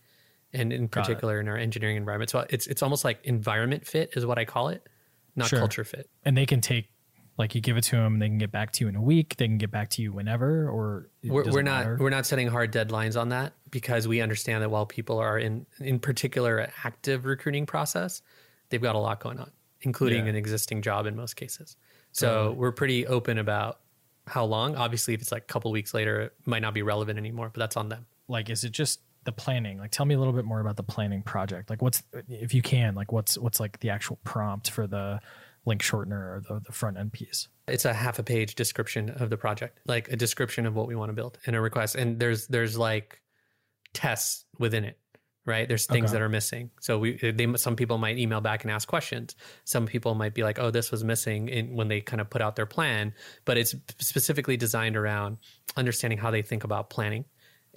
And 0.53 0.71
in 0.73 0.87
Got 0.87 1.01
it. 1.01 1.03
particular 1.03 1.39
in 1.41 1.47
our 1.47 1.57
engineering 1.57 1.97
environment. 1.97 2.29
So 2.31 2.45
it's 2.49 2.65
it's 2.67 2.81
almost 2.81 3.03
like 3.03 3.19
environment 3.23 3.85
fit 3.85 4.13
is 4.15 4.25
what 4.25 4.37
I 4.39 4.45
call 4.45 4.69
it, 4.69 4.87
not 5.35 5.47
Sure. 5.49 5.59
culture 5.59 5.83
fit. 5.83 6.09
and 6.23 6.37
they 6.37 6.45
can 6.45 6.61
take 6.61 6.89
like 7.37 7.55
you 7.55 7.61
give 7.61 7.77
it 7.77 7.83
to 7.85 7.95
them 7.95 8.19
they 8.19 8.27
can 8.27 8.37
get 8.37 8.51
back 8.51 8.71
to 8.73 8.83
you 8.83 8.89
in 8.89 8.95
a 8.97 9.01
week 9.01 9.37
they 9.37 9.47
can 9.47 9.57
get 9.57 9.71
back 9.71 9.89
to 9.91 10.01
you 10.01 10.11
whenever 10.11 10.67
or 10.67 11.09
we're, 11.23 11.49
we're 11.49 11.61
not 11.61 11.85
matter? 11.85 11.97
we're 11.97 12.09
not 12.09 12.25
setting 12.25 12.47
hard 12.49 12.73
deadlines 12.73 13.17
on 13.17 13.29
that 13.29 13.53
because 13.71 14.09
we 14.09 14.19
understand 14.19 14.61
that 14.61 14.69
while 14.69 14.85
people 14.85 15.17
are 15.19 15.39
in 15.39 15.65
in 15.79 15.99
particular 15.99 16.57
an 16.57 16.69
active 16.83 17.23
recruiting 17.25 17.65
process 17.65 18.21
they've 18.69 18.81
got 18.81 18.93
a 18.95 18.99
lot 18.99 19.21
going 19.21 19.39
on 19.39 19.49
including 19.83 20.25
Yeah. 20.25 20.31
an 20.31 20.35
existing 20.35 20.81
job 20.81 21.05
in 21.05 21.15
most 21.15 21.35
cases 21.37 21.77
so 22.11 22.51
we're 22.57 22.73
pretty 22.73 23.07
open 23.07 23.37
about 23.37 23.79
how 24.29 24.45
long. 24.45 24.75
Obviously 24.75 25.13
if 25.13 25.21
it's 25.21 25.31
like 25.31 25.43
a 25.43 25.51
couple 25.53 25.71
weeks 25.71 25.93
later 25.93 26.21
it 26.21 26.33
might 26.45 26.61
not 26.61 26.73
be 26.73 26.81
relevant 26.81 27.17
anymore 27.19 27.49
but 27.53 27.59
that's 27.59 27.77
on 27.77 27.89
them. 27.89 28.05
Like 28.27 28.49
is 28.49 28.63
it 28.63 28.71
just 28.71 29.01
the 29.25 29.31
planning? 29.31 29.79
Like 29.79 29.91
tell 29.91 30.05
me 30.05 30.15
a 30.15 30.19
little 30.19 30.33
bit 30.33 30.45
more 30.45 30.59
about 30.59 30.77
the 30.77 30.83
planning 30.83 31.21
project. 31.21 31.69
Like 31.69 31.81
what's 31.81 32.03
if 32.27 32.53
you 32.53 32.61
can 32.61 32.95
like 32.95 33.11
what's 33.11 33.37
what's 33.37 33.59
like 33.59 33.79
the 33.79 33.89
actual 33.89 34.19
prompt 34.23 34.69
for 34.69 34.87
the 34.87 35.19
link 35.65 35.81
shortener 35.81 36.11
or 36.11 36.41
the, 36.47 36.61
the 36.65 36.71
front 36.71 36.97
end 36.97 37.11
piece? 37.11 37.47
It's 37.67 37.85
a 37.85 37.93
half 37.93 38.19
a 38.19 38.23
page 38.23 38.55
description 38.55 39.09
of 39.09 39.29
the 39.29 39.37
project 39.37 39.79
like 39.85 40.09
a 40.09 40.15
description 40.15 40.65
of 40.65 40.75
what 40.75 40.87
we 40.87 40.95
want 40.95 41.09
to 41.09 41.13
build 41.13 41.37
and 41.45 41.55
a 41.55 41.61
request. 41.61 41.95
And 41.95 42.19
there's 42.19 42.47
there's 42.47 42.77
like 42.77 43.21
tests 43.93 44.45
within 44.57 44.85
it 44.85 44.97
right? 45.45 45.67
There's 45.67 45.85
things 45.85 46.05
Okay. 46.05 46.13
that 46.13 46.21
are 46.21 46.29
missing. 46.29 46.69
So 46.79 46.99
we 46.99 47.19
eh, 47.21 47.31
they 47.35 47.55
some 47.55 47.75
people 47.75 47.97
might 47.97 48.17
email 48.17 48.41
back 48.41 48.63
and 48.63 48.71
ask 48.71 48.87
questions. 48.87 49.35
Some 49.65 49.85
people 49.85 50.15
might 50.15 50.33
be 50.33 50.43
like 50.43 50.59
oh 50.59 50.71
this 50.71 50.91
was 50.91 51.03
missing 51.03 51.49
in 51.49 51.75
when 51.75 51.87
they 51.87 52.01
kind 52.01 52.21
of 52.21 52.29
put 52.29 52.41
out 52.41 52.55
their 52.55 52.65
plan. 52.65 53.13
But 53.45 53.57
it's 53.57 53.75
specifically 53.99 54.57
designed 54.57 54.95
around 54.95 55.37
understanding 55.75 56.19
how 56.19 56.31
they 56.31 56.41
think 56.41 56.63
about 56.63 56.89
planning 56.89 57.25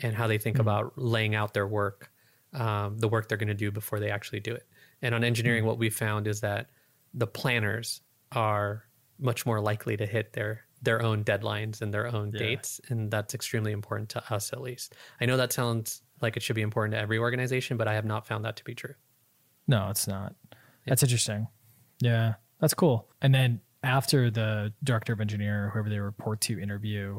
and 0.02 0.14
how 0.14 0.26
they 0.26 0.38
think 0.38 0.57
mm-hmm. 0.57 0.69
about 0.69 0.92
laying 0.97 1.35
out 1.35 1.54
their 1.54 1.66
work 1.66 2.11
um, 2.54 2.99
the 2.99 3.09
work 3.09 3.28
they're 3.28 3.38
going 3.38 3.49
to 3.49 3.54
do 3.54 3.71
before 3.71 3.99
they 3.99 4.11
actually 4.11 4.40
do 4.40 4.54
it. 4.54 4.66
And 5.00 5.14
on 5.14 5.25
engineering 5.25 5.61
mm-hmm. 5.61 5.69
what 5.69 5.78
we 5.78 5.90
found 5.90 6.26
is 6.26 6.40
that 6.40 6.69
the 7.14 7.26
planners 7.26 8.00
are 8.33 8.85
much 9.19 9.47
more 9.47 9.61
likely 9.61 9.97
to 9.97 10.07
hit 10.07 10.33
their 10.33 10.62
their 10.83 11.00
own 11.00 11.23
deadlines 11.23 11.81
and 11.81 11.95
their 11.95 12.09
own 12.09 12.33
Yeah. 12.33 12.40
dates 12.40 12.81
and 12.88 13.11
that's 13.11 13.35
extremely 13.35 13.73
important 13.73 14.09
to 14.11 14.35
us 14.35 14.52
at 14.52 14.61
least. 14.61 14.95
I 15.21 15.26
know 15.26 15.37
that 15.37 15.52
sounds 15.52 16.02
like 16.23 16.37
it 16.37 16.43
should 16.43 16.57
be 16.57 16.62
important 16.62 16.95
to 16.95 16.99
every 16.99 17.19
organization 17.19 17.77
but 17.77 17.88
i 17.88 17.94
have 17.94 18.05
not 18.05 18.27
found 18.27 18.44
that 18.44 18.57
to 18.57 18.64
be 18.64 18.75
true. 18.75 18.94
No 19.68 19.88
it's 19.90 20.07
not. 20.09 20.35
That's 20.87 21.03
interesting. 21.03 21.49
Yeah 22.01 22.35
that's 22.61 22.75
cool. 22.75 23.09
And 23.20 23.35
then 23.35 23.61
after 23.83 24.31
the 24.31 24.73
director 24.85 25.12
of 25.12 25.20
engineer 25.20 25.70
whoever 25.73 25.88
they 25.88 25.99
report 25.99 26.40
to 26.42 26.61
interview 26.61 27.18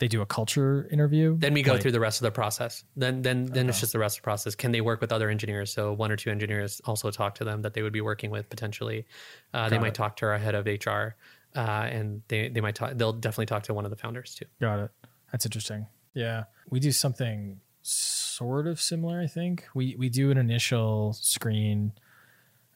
they 0.00 0.08
do 0.08 0.20
a 0.22 0.26
culture 0.26 0.88
interview? 0.90 1.36
Then 1.38 1.54
we 1.54 1.62
go 1.62 1.72
Like- 1.74 1.82
through 1.82 1.92
the 1.92 2.00
rest 2.00 2.20
of 2.20 2.24
the 2.24 2.32
process. 2.32 2.84
Then 2.96 3.22
then 3.22 3.46
then 3.46 3.68
it's 3.68 3.78
just 3.78 3.92
the 3.92 3.98
rest 4.00 4.18
of 4.18 4.22
the 4.22 4.24
process. 4.24 4.56
Can 4.56 4.72
they 4.72 4.80
work 4.80 5.00
with 5.00 5.12
other 5.12 5.30
engineers? 5.30 5.72
So 5.72 5.92
one 5.92 6.10
or 6.10 6.16
two 6.16 6.30
engineers 6.30 6.80
also 6.84 7.12
talk 7.12 7.36
to 7.36 7.44
them 7.44 7.62
that 7.62 7.74
they 7.74 7.82
would 7.82 7.92
be 7.92 8.00
working 8.00 8.30
with 8.30 8.50
potentially. 8.50 9.06
Uh, 9.52 9.68
they 9.68 9.76
Got 9.76 9.82
might 9.82 9.94
talk 9.94 10.16
to 10.16 10.26
our 10.26 10.36
head 10.38 10.56
of 10.56 10.66
hr 10.66 11.14
uh, 11.56 11.60
and 11.60 12.22
they, 12.26 12.48
they 12.48 12.60
might 12.60 12.74
talk 12.74 12.90
they'll 12.96 13.12
definitely 13.12 13.46
talk 13.46 13.62
to 13.64 13.74
one 13.74 13.84
of 13.84 13.92
the 13.92 13.96
founders 13.96 14.34
too. 14.34 14.46
Got 14.60 14.80
it. 14.80 14.90
That's 15.30 15.46
interesting. 15.46 15.86
Yeah. 16.12 16.44
We 16.70 16.80
do 16.80 16.90
something 16.90 17.60
sort 18.36 18.66
of 18.66 18.80
similar, 18.80 19.20
I 19.20 19.26
think. 19.26 19.64
We 19.74 19.96
we 19.98 20.08
do 20.08 20.30
an 20.30 20.38
initial 20.38 21.12
screen 21.14 21.92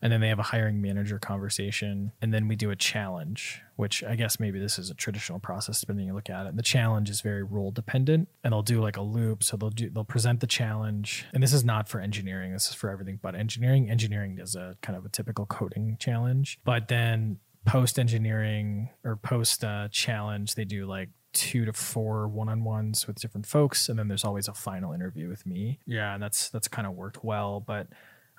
and 0.00 0.12
then 0.12 0.20
they 0.20 0.28
have 0.28 0.38
a 0.38 0.44
hiring 0.44 0.80
manager 0.80 1.18
conversation 1.18 2.12
and 2.22 2.32
then 2.32 2.46
we 2.46 2.54
do 2.54 2.70
a 2.70 2.76
challenge, 2.76 3.62
which 3.76 4.04
I 4.04 4.14
guess 4.14 4.38
maybe 4.38 4.60
this 4.60 4.78
is 4.78 4.90
a 4.90 4.94
traditional 4.94 5.40
process 5.40 5.80
depending 5.80 6.06
you 6.06 6.14
look 6.14 6.30
at 6.30 6.46
it. 6.46 6.50
And 6.50 6.58
the 6.58 6.62
challenge 6.62 7.10
is 7.10 7.20
very 7.20 7.42
role 7.42 7.72
dependent 7.72 8.28
and 8.44 8.52
they'll 8.52 8.62
do 8.62 8.80
like 8.80 8.96
a 8.96 9.02
loop. 9.02 9.42
So 9.42 9.56
they'll 9.56 9.70
do 9.70 9.90
they'll 9.90 10.04
present 10.04 10.40
the 10.40 10.46
challenge. 10.46 11.26
And 11.32 11.42
this 11.42 11.52
is 11.52 11.64
not 11.64 11.88
for 11.88 12.00
engineering, 12.00 12.52
this 12.52 12.68
is 12.68 12.74
for 12.74 12.90
everything 12.90 13.18
but 13.20 13.34
engineering. 13.34 13.90
Engineering 13.90 14.36
does 14.36 14.54
a 14.54 14.76
kind 14.82 14.96
of 14.96 15.04
a 15.04 15.08
typical 15.08 15.46
coding 15.46 15.96
challenge. 15.98 16.60
But 16.64 16.88
then 16.88 17.38
post 17.66 17.98
engineering 17.98 18.90
or 19.04 19.16
post 19.16 19.64
uh, 19.64 19.88
challenge, 19.90 20.54
they 20.54 20.64
do 20.64 20.86
like 20.86 21.10
two 21.32 21.64
to 21.64 21.72
four 21.72 22.26
one-on-ones 22.28 23.06
with 23.06 23.20
different 23.20 23.46
folks 23.46 23.88
and 23.88 23.98
then 23.98 24.08
there's 24.08 24.24
always 24.24 24.48
a 24.48 24.54
final 24.54 24.92
interview 24.92 25.28
with 25.28 25.46
me. 25.46 25.78
Yeah 25.86 26.14
and 26.14 26.22
that's 26.22 26.48
that's 26.50 26.68
kind 26.68 26.86
of 26.86 26.94
worked 26.94 27.22
well 27.24 27.60
but 27.60 27.86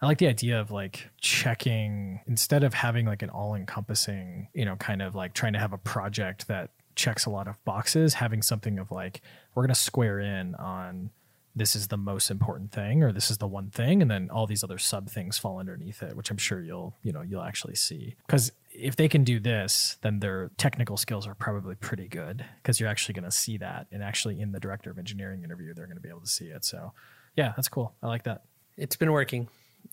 i 0.01 0.05
like 0.05 0.17
the 0.17 0.27
idea 0.27 0.59
of 0.59 0.71
like 0.71 1.09
checking 1.21 2.21
instead 2.27 2.63
of 2.63 2.73
having 2.73 3.05
like 3.05 3.21
an 3.21 3.29
all-encompassing 3.29 4.47
you 4.53 4.65
know 4.65 4.75
kind 4.77 5.01
of 5.01 5.15
like 5.15 5.33
trying 5.33 5.53
to 5.53 5.59
have 5.59 5.73
a 5.73 5.77
project 5.77 6.47
that 6.47 6.71
checks 6.95 7.25
a 7.25 7.29
lot 7.29 7.47
of 7.47 7.63
boxes 7.63 8.15
having 8.15 8.41
something 8.41 8.79
of 8.79 8.91
like 8.91 9.21
we're 9.53 9.63
going 9.63 9.73
to 9.73 9.79
square 9.79 10.19
in 10.19 10.55
on 10.55 11.09
this 11.55 11.75
is 11.75 11.87
the 11.87 11.97
most 11.97 12.29
important 12.29 12.71
thing 12.71 13.03
or 13.03 13.11
this 13.11 13.29
is 13.31 13.37
the 13.37 13.47
one 13.47 13.69
thing 13.69 14.01
and 14.01 14.09
then 14.09 14.29
all 14.29 14.45
these 14.47 14.63
other 14.63 14.77
sub 14.77 15.09
things 15.09 15.37
fall 15.37 15.59
underneath 15.59 16.01
it 16.01 16.15
which 16.15 16.29
i'm 16.31 16.37
sure 16.37 16.61
you'll 16.61 16.95
you 17.03 17.11
know 17.11 17.21
you'll 17.21 17.41
actually 17.43 17.75
see. 17.75 18.15
Because 18.25 18.51
if 18.81 18.95
they 18.95 19.07
can 19.07 19.23
do 19.23 19.39
this 19.39 19.97
then 20.01 20.19
their 20.19 20.51
technical 20.57 20.97
skills 20.97 21.27
are 21.27 21.35
probably 21.35 21.75
pretty 21.75 22.07
good 22.07 22.45
because 22.61 22.79
you're 22.79 22.89
actually 22.89 23.13
going 23.13 23.23
to 23.23 23.31
see 23.31 23.57
that 23.57 23.87
and 23.91 24.03
actually 24.03 24.39
in 24.39 24.51
the 24.51 24.59
director 24.59 24.89
of 24.89 24.97
engineering 24.97 25.43
interview 25.43 25.73
they're 25.73 25.85
going 25.85 25.97
to 25.97 26.01
be 26.01 26.09
able 26.09 26.21
to 26.21 26.27
see 26.27 26.45
it. 26.45 26.65
So 26.65 26.93
yeah 27.35 27.53
that's 27.55 27.67
cool. 27.67 27.93
I 28.01 28.07
like 28.07 28.23
that. 28.23 28.43
It's 28.77 28.95
been 28.95 29.11
working. 29.11 29.47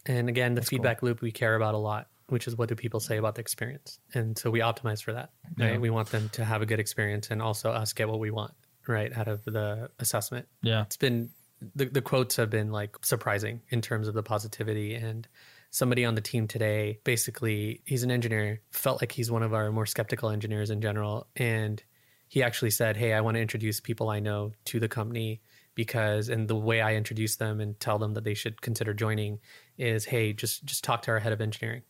And 0.06 0.28
again 0.28 0.54
the 0.54 0.62
feedback 0.62 1.02
loop 1.02 1.20
we 1.20 1.32
care 1.32 1.56
about 1.56 1.74
a 1.74 1.78
lot 1.78 2.08
which 2.28 2.48
is 2.48 2.56
what 2.56 2.68
do 2.68 2.74
people 2.74 2.98
say 2.98 3.18
about 3.18 3.36
the 3.36 3.40
experience? 3.40 4.00
And 4.14 4.36
so 4.36 4.50
we 4.50 4.60
optimize 4.60 5.02
for 5.02 5.12
that 5.12 5.30
right? 5.58 5.72
Yeah. 5.72 5.78
we 5.78 5.90
want 5.90 6.10
them 6.10 6.28
to 6.30 6.44
have 6.44 6.62
a 6.62 6.66
good 6.66 6.80
experience 6.80 7.28
and 7.30 7.40
also 7.40 7.70
us 7.70 7.92
get 7.92 8.08
what 8.08 8.18
we 8.18 8.30
want 8.30 8.52
right 8.88 9.16
out 9.16 9.28
of 9.28 9.44
the 9.44 9.90
assessment. 9.98 10.46
Yeah. 10.62 10.82
It's 10.82 10.96
been 10.96 11.30
the, 11.74 11.86
the 11.86 12.02
quotes 12.02 12.36
have 12.36 12.50
been 12.50 12.70
like 12.70 12.96
surprising 13.02 13.62
in 13.70 13.80
terms 13.80 14.08
of 14.08 14.14
the 14.14 14.22
positivity 14.22 14.94
and 14.94 15.26
somebody 15.70 16.04
on 16.04 16.14
the 16.14 16.20
team 16.20 16.48
today. 16.48 17.00
Basically 17.04 17.82
he's 17.84 18.02
an 18.02 18.10
engineer. 18.10 18.62
Felt 18.70 19.02
like 19.02 19.12
he's 19.12 19.30
one 19.30 19.42
of 19.42 19.54
our 19.54 19.70
more 19.72 19.86
skeptical 19.86 20.30
engineers 20.30 20.70
in 20.70 20.80
general. 20.80 21.28
And 21.36 21.82
he 22.28 22.42
actually 22.42 22.70
said 22.70 22.96
hey 22.96 23.12
i 23.12 23.20
want 23.20 23.36
to 23.36 23.40
introduce 23.40 23.80
people 23.80 24.08
i 24.08 24.20
know 24.20 24.52
to 24.64 24.80
the 24.80 24.88
company 24.88 25.40
because 25.74 26.28
and 26.28 26.48
the 26.48 26.56
way 26.56 26.80
i 26.80 26.94
introduce 26.94 27.36
them 27.36 27.60
and 27.60 27.78
tell 27.80 27.98
them 27.98 28.14
that 28.14 28.24
they 28.24 28.34
should 28.34 28.60
consider 28.62 28.92
joining 28.94 29.38
is 29.78 30.04
hey 30.04 30.32
just 30.32 30.64
just 30.64 30.84
talk 30.84 31.02
to 31.02 31.10
our 31.10 31.18
head 31.18 31.32
of 31.32 31.40
engineering. 31.40 31.82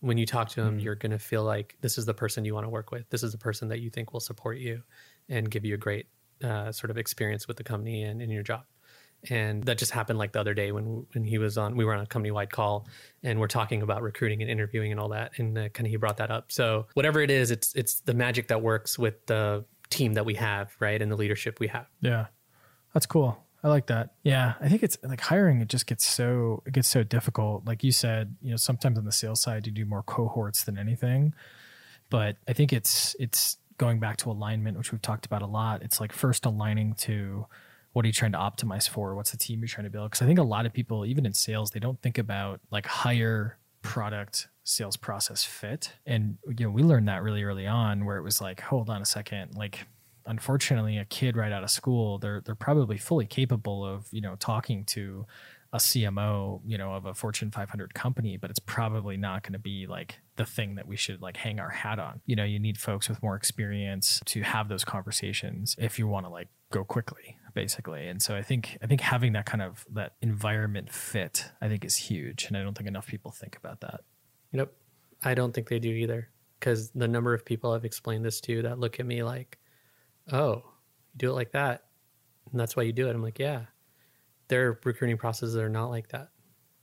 When 0.00 0.18
you 0.18 0.26
talk 0.26 0.48
to 0.50 0.62
him 0.62 0.80
you're 0.80 0.96
going 0.96 1.12
to 1.12 1.18
feel 1.18 1.44
like 1.44 1.76
this 1.80 1.96
is 1.96 2.06
the 2.06 2.14
person 2.14 2.44
you 2.44 2.54
want 2.54 2.64
to 2.64 2.70
work 2.70 2.90
with. 2.90 3.08
This 3.10 3.22
is 3.22 3.30
the 3.30 3.38
person 3.38 3.68
that 3.68 3.80
you 3.80 3.88
think 3.88 4.12
will 4.12 4.20
support 4.20 4.58
you 4.58 4.82
and 5.28 5.48
give 5.48 5.64
you 5.64 5.74
a 5.74 5.78
great 5.78 6.06
uh, 6.42 6.72
sort 6.72 6.90
of 6.90 6.98
experience 6.98 7.46
with 7.46 7.56
the 7.56 7.62
company 7.62 8.02
and 8.02 8.20
in 8.20 8.28
your 8.28 8.42
job 8.42 8.64
and 9.30 9.62
that 9.64 9.78
just 9.78 9.92
happened 9.92 10.18
like 10.18 10.32
the 10.32 10.40
other 10.40 10.54
day 10.54 10.72
when 10.72 11.06
when 11.12 11.24
he 11.24 11.38
was 11.38 11.56
on 11.56 11.76
we 11.76 11.84
were 11.84 11.94
on 11.94 12.00
a 12.00 12.06
company 12.06 12.30
wide 12.30 12.50
call 12.50 12.86
and 13.22 13.38
we're 13.38 13.46
talking 13.46 13.82
about 13.82 14.02
recruiting 14.02 14.42
and 14.42 14.50
interviewing 14.50 14.90
and 14.90 15.00
all 15.00 15.08
that 15.08 15.32
and 15.38 15.56
uh, 15.56 15.68
kind 15.68 15.86
of 15.86 15.90
he 15.90 15.96
brought 15.96 16.16
that 16.16 16.30
up 16.30 16.50
so 16.50 16.86
whatever 16.94 17.20
it 17.20 17.30
is 17.30 17.50
it's 17.50 17.74
it's 17.74 18.00
the 18.00 18.14
magic 18.14 18.48
that 18.48 18.62
works 18.62 18.98
with 18.98 19.24
the 19.26 19.64
team 19.90 20.14
that 20.14 20.24
we 20.24 20.34
have 20.34 20.74
right 20.80 21.00
and 21.00 21.10
the 21.12 21.16
leadership 21.16 21.60
we 21.60 21.68
have 21.68 21.86
yeah 22.00 22.26
that's 22.92 23.06
cool 23.06 23.38
I 23.64 23.68
like 23.68 23.86
that. 23.86 24.14
Yeah, 24.24 24.54
I 24.60 24.68
think 24.68 24.82
it's 24.82 24.98
like 25.04 25.20
hiring. 25.20 25.60
It 25.60 25.68
just 25.68 25.86
gets 25.86 26.04
so 26.04 26.64
it 26.66 26.72
gets 26.72 26.88
so 26.88 27.04
difficult. 27.04 27.64
Like 27.64 27.84
you 27.84 27.92
said, 27.92 28.34
you 28.42 28.50
know, 28.50 28.56
sometimes 28.56 28.98
on 28.98 29.04
the 29.04 29.12
sales 29.12 29.40
side 29.40 29.66
you 29.66 29.72
do 29.72 29.84
more 29.84 30.02
cohorts 30.02 30.64
than 30.64 30.76
anything, 30.76 31.32
but 32.10 32.38
I 32.48 32.54
think 32.54 32.72
it's 32.72 33.14
it's 33.20 33.58
going 33.78 34.00
back 34.00 34.16
to 34.18 34.30
alignment, 34.30 34.76
which 34.78 34.90
we've 34.90 35.00
talked 35.00 35.26
about 35.26 35.42
a 35.42 35.46
lot. 35.46 35.82
It's 35.82 36.00
like 36.00 36.12
first 36.12 36.44
aligning 36.44 36.94
to 36.94 37.46
what 37.92 38.04
are 38.04 38.08
you 38.08 38.12
trying 38.12 38.32
to 38.32 38.38
optimize 38.38 38.88
for? 38.88 39.14
What's 39.14 39.32
the 39.32 39.36
team 39.36 39.60
you're 39.60 39.68
trying 39.68 39.84
to 39.84 39.90
build? 39.90 40.10
Because 40.10 40.22
I 40.22 40.26
think 40.26 40.38
a 40.38 40.44
lot 40.44 40.66
of 40.66 40.72
people, 40.72 41.04
even 41.04 41.26
in 41.26 41.32
sales, 41.32 41.70
they 41.70 41.80
don't 41.80 42.00
think 42.00 42.18
about 42.18 42.60
like 42.70 42.86
higher 42.86 43.58
product 43.82 44.48
sales 44.64 44.96
process 44.96 45.44
fit. 45.44 45.92
And 46.06 46.38
you 46.56 46.66
know, 46.66 46.70
we 46.70 46.82
learned 46.82 47.08
that 47.08 47.22
really 47.22 47.42
early 47.42 47.66
on 47.66 48.04
where 48.04 48.16
it 48.16 48.22
was 48.22 48.40
like, 48.40 48.60
hold 48.60 48.88
on 48.88 49.02
a 49.02 49.06
second, 49.06 49.54
like 49.54 49.86
unfortunately 50.26 50.98
a 50.98 51.04
kid 51.04 51.36
right 51.36 51.52
out 51.52 51.64
of 51.64 51.70
school, 51.70 52.18
they're 52.18 52.40
they're 52.40 52.54
probably 52.54 52.96
fully 52.96 53.26
capable 53.26 53.84
of, 53.84 54.06
you 54.10 54.20
know, 54.20 54.36
talking 54.36 54.84
to 54.86 55.26
a 55.72 55.78
CMO, 55.78 56.60
you 56.66 56.76
know, 56.76 56.92
of 56.92 57.06
a 57.06 57.14
Fortune 57.14 57.50
500 57.50 57.94
company, 57.94 58.36
but 58.36 58.50
it's 58.50 58.58
probably 58.58 59.16
not 59.16 59.42
going 59.42 59.54
to 59.54 59.58
be 59.58 59.86
like 59.86 60.20
the 60.36 60.44
thing 60.44 60.74
that 60.74 60.86
we 60.86 60.96
should 60.96 61.22
like 61.22 61.38
hang 61.38 61.58
our 61.58 61.70
hat 61.70 61.98
on. 61.98 62.20
You 62.26 62.36
know, 62.36 62.44
you 62.44 62.58
need 62.58 62.76
folks 62.78 63.08
with 63.08 63.22
more 63.22 63.36
experience 63.36 64.20
to 64.26 64.42
have 64.42 64.68
those 64.68 64.84
conversations 64.84 65.74
if 65.78 65.98
you 65.98 66.06
want 66.06 66.26
to 66.26 66.30
like 66.30 66.48
go 66.70 66.84
quickly 66.84 67.38
basically. 67.54 68.06
And 68.06 68.20
so 68.20 68.34
I 68.34 68.42
think 68.42 68.78
I 68.82 68.86
think 68.86 69.00
having 69.00 69.32
that 69.32 69.46
kind 69.46 69.62
of 69.62 69.86
that 69.92 70.14
environment 70.20 70.92
fit 70.92 71.46
I 71.60 71.68
think 71.68 71.84
is 71.84 71.96
huge 71.96 72.46
and 72.46 72.56
I 72.56 72.62
don't 72.62 72.76
think 72.76 72.88
enough 72.88 73.06
people 73.06 73.30
think 73.30 73.56
about 73.56 73.80
that. 73.80 74.00
Yep. 74.52 74.72
I 75.22 75.34
don't 75.34 75.52
think 75.52 75.68
they 75.68 75.78
do 75.78 75.90
either 75.90 76.28
because 76.58 76.90
the 76.90 77.08
number 77.08 77.32
of 77.32 77.44
people 77.44 77.72
I've 77.72 77.84
explained 77.84 78.24
this 78.24 78.40
to 78.42 78.62
that 78.62 78.78
look 78.78 79.00
at 79.00 79.06
me 79.06 79.22
like, 79.22 79.58
"Oh, 80.30 80.56
you 80.56 81.18
do 81.18 81.30
it 81.30 81.34
like 81.34 81.52
that." 81.52 81.84
And 82.50 82.60
that's 82.60 82.76
why 82.76 82.82
you 82.82 82.92
do 82.92 83.08
it. 83.08 83.14
I'm 83.14 83.22
like, 83.22 83.38
"Yeah." 83.38 83.66
Their 84.52 84.78
recruiting 84.84 85.16
processes 85.16 85.56
are 85.56 85.68
not 85.70 85.86
like 85.86 86.08
that. 86.08 86.28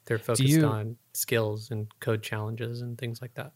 They're 0.05 0.17
focused 0.17 0.41
you- 0.49 0.65
on 0.65 0.97
skills 1.13 1.69
and 1.69 1.87
code 1.99 2.23
challenges 2.23 2.81
and 2.81 2.97
things 2.97 3.21
like 3.21 3.35
that. 3.35 3.53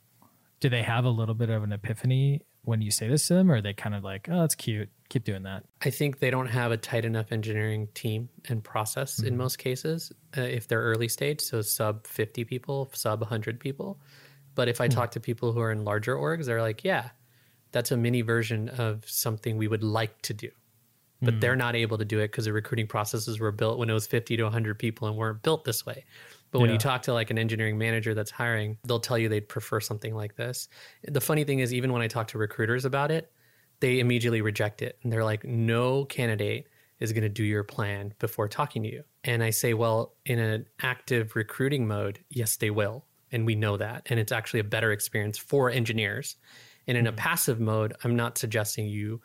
Do 0.60 0.70
they 0.70 0.84
have 0.84 1.06
a 1.06 1.10
little 1.10 1.34
bit 1.36 1.50
of 1.50 1.64
an 1.64 1.74
epiphany 1.74 2.42
when 2.64 2.82
you 2.82 2.92
say 2.92 3.08
this 3.10 3.28
to 3.28 3.34
them 3.34 3.52
or 3.52 3.56
are 3.56 3.62
they 3.62 3.74
kind 3.74 3.96
of 3.96 4.04
like, 4.04 4.30
"Oh, 4.30 4.40
that's 4.42 4.56
cute. 4.56 4.90
Keep 5.10 5.24
doing 5.26 5.44
that." 5.44 5.66
I 5.82 5.90
think 5.90 6.20
they 6.20 6.30
don't 6.30 6.48
have 6.48 6.72
a 6.72 6.78
tight 6.78 7.06
enough 7.06 7.32
engineering 7.32 7.88
team 7.96 8.30
and 8.48 8.64
process 8.64 9.20
in 9.20 9.36
most 9.36 9.58
cases 9.58 10.12
uh, 10.38 10.42
if 10.42 10.68
they're 10.68 10.82
early 10.82 11.08
stage, 11.08 11.42
so 11.42 11.62
sub 11.62 12.06
50 12.08 12.46
people, 12.46 12.90
sub 12.94 13.22
100 13.22 13.60
people. 13.60 14.00
But 14.56 14.70
if 14.70 14.80
I 14.80 14.88
talk 14.88 15.12
to 15.12 15.20
people 15.20 15.52
who 15.54 15.60
are 15.60 15.72
in 15.72 15.84
larger 15.84 16.16
orgs, 16.16 16.46
they're 16.46 16.62
like, 16.62 16.84
yeah, 16.84 17.10
that's 17.72 17.92
a 17.92 17.98
mini 17.98 18.22
version 18.22 18.70
of 18.70 19.10
something 19.10 19.58
we 19.58 19.68
would 19.68 19.84
like 19.84 20.22
to 20.22 20.34
do. 20.36 20.52
But 21.24 21.40
they're 21.40 21.56
mm. 21.56 21.60
not 21.60 21.76
able 21.76 21.98
to 21.98 22.06
do 22.06 22.20
it 22.20 22.30
because 22.32 22.46
the 22.46 22.54
recruiting 22.54 22.88
processes 22.88 23.40
were 23.40 23.52
built 23.52 23.80
when 23.80 23.90
it 23.90 23.94
was 23.94 24.08
50 24.08 24.38
to 24.38 24.44
100 24.44 24.78
people 24.78 25.08
and 25.08 25.16
weren't 25.18 25.42
built 25.42 25.64
this 25.64 25.86
way. 25.86 26.04
But 26.52 26.60
when 26.60 26.70
Yeah. 26.70 26.74
you 26.74 26.80
talk 26.80 27.02
to 27.04 27.14
like 27.14 27.32
an 27.32 27.40
engineering 27.40 27.78
manager 27.78 28.14
that's 28.14 28.30
hiring, 28.30 28.78
they'll 28.86 29.00
tell 29.00 29.18
you 29.18 29.28
they'd 29.28 29.50
prefer 29.50 29.80
something 29.80 30.14
like 30.14 30.36
this. 30.36 30.70
The 31.04 31.22
funny 31.22 31.44
thing 31.44 31.60
is, 31.60 31.74
even 31.74 31.92
when 31.92 32.02
I 32.02 32.08
talk 32.08 32.28
to 32.30 32.38
recruiters 32.38 32.86
about 32.86 33.10
it, 33.10 33.32
they 33.80 34.00
immediately 34.00 34.42
reject 34.42 34.82
it. 34.82 35.00
And 35.04 35.12
they're 35.12 35.24
like, 35.24 35.44
no 35.44 36.06
candidate 36.06 36.68
is 37.00 37.12
going 37.12 37.24
to 37.24 37.30
do 37.30 37.44
your 37.44 37.64
plan 37.64 38.14
before 38.20 38.48
talking 38.48 38.84
to 38.84 38.92
you. 38.92 39.04
And 39.24 39.44
I 39.44 39.50
say, 39.50 39.74
well, 39.74 40.14
in 40.26 40.40
an 40.40 40.68
active 40.82 41.36
recruiting 41.36 41.88
mode, 41.88 42.20
yes, 42.30 42.56
they 42.56 42.70
will. 42.70 43.06
And 43.32 43.46
we 43.46 43.56
know 43.56 43.78
that. 43.78 44.04
And 44.06 44.20
it's 44.20 44.32
actually 44.32 44.60
a 44.60 44.64
better 44.64 44.92
experience 44.92 45.38
for 45.38 45.70
engineers. 45.70 46.36
And 46.88 46.98
in 46.98 47.08
a 47.08 47.12
mm. 47.12 47.18
passive 47.18 47.60
mode, 47.60 47.96
I'm 48.04 48.16
not 48.16 48.38
suggesting 48.38 48.88
you 48.88 49.22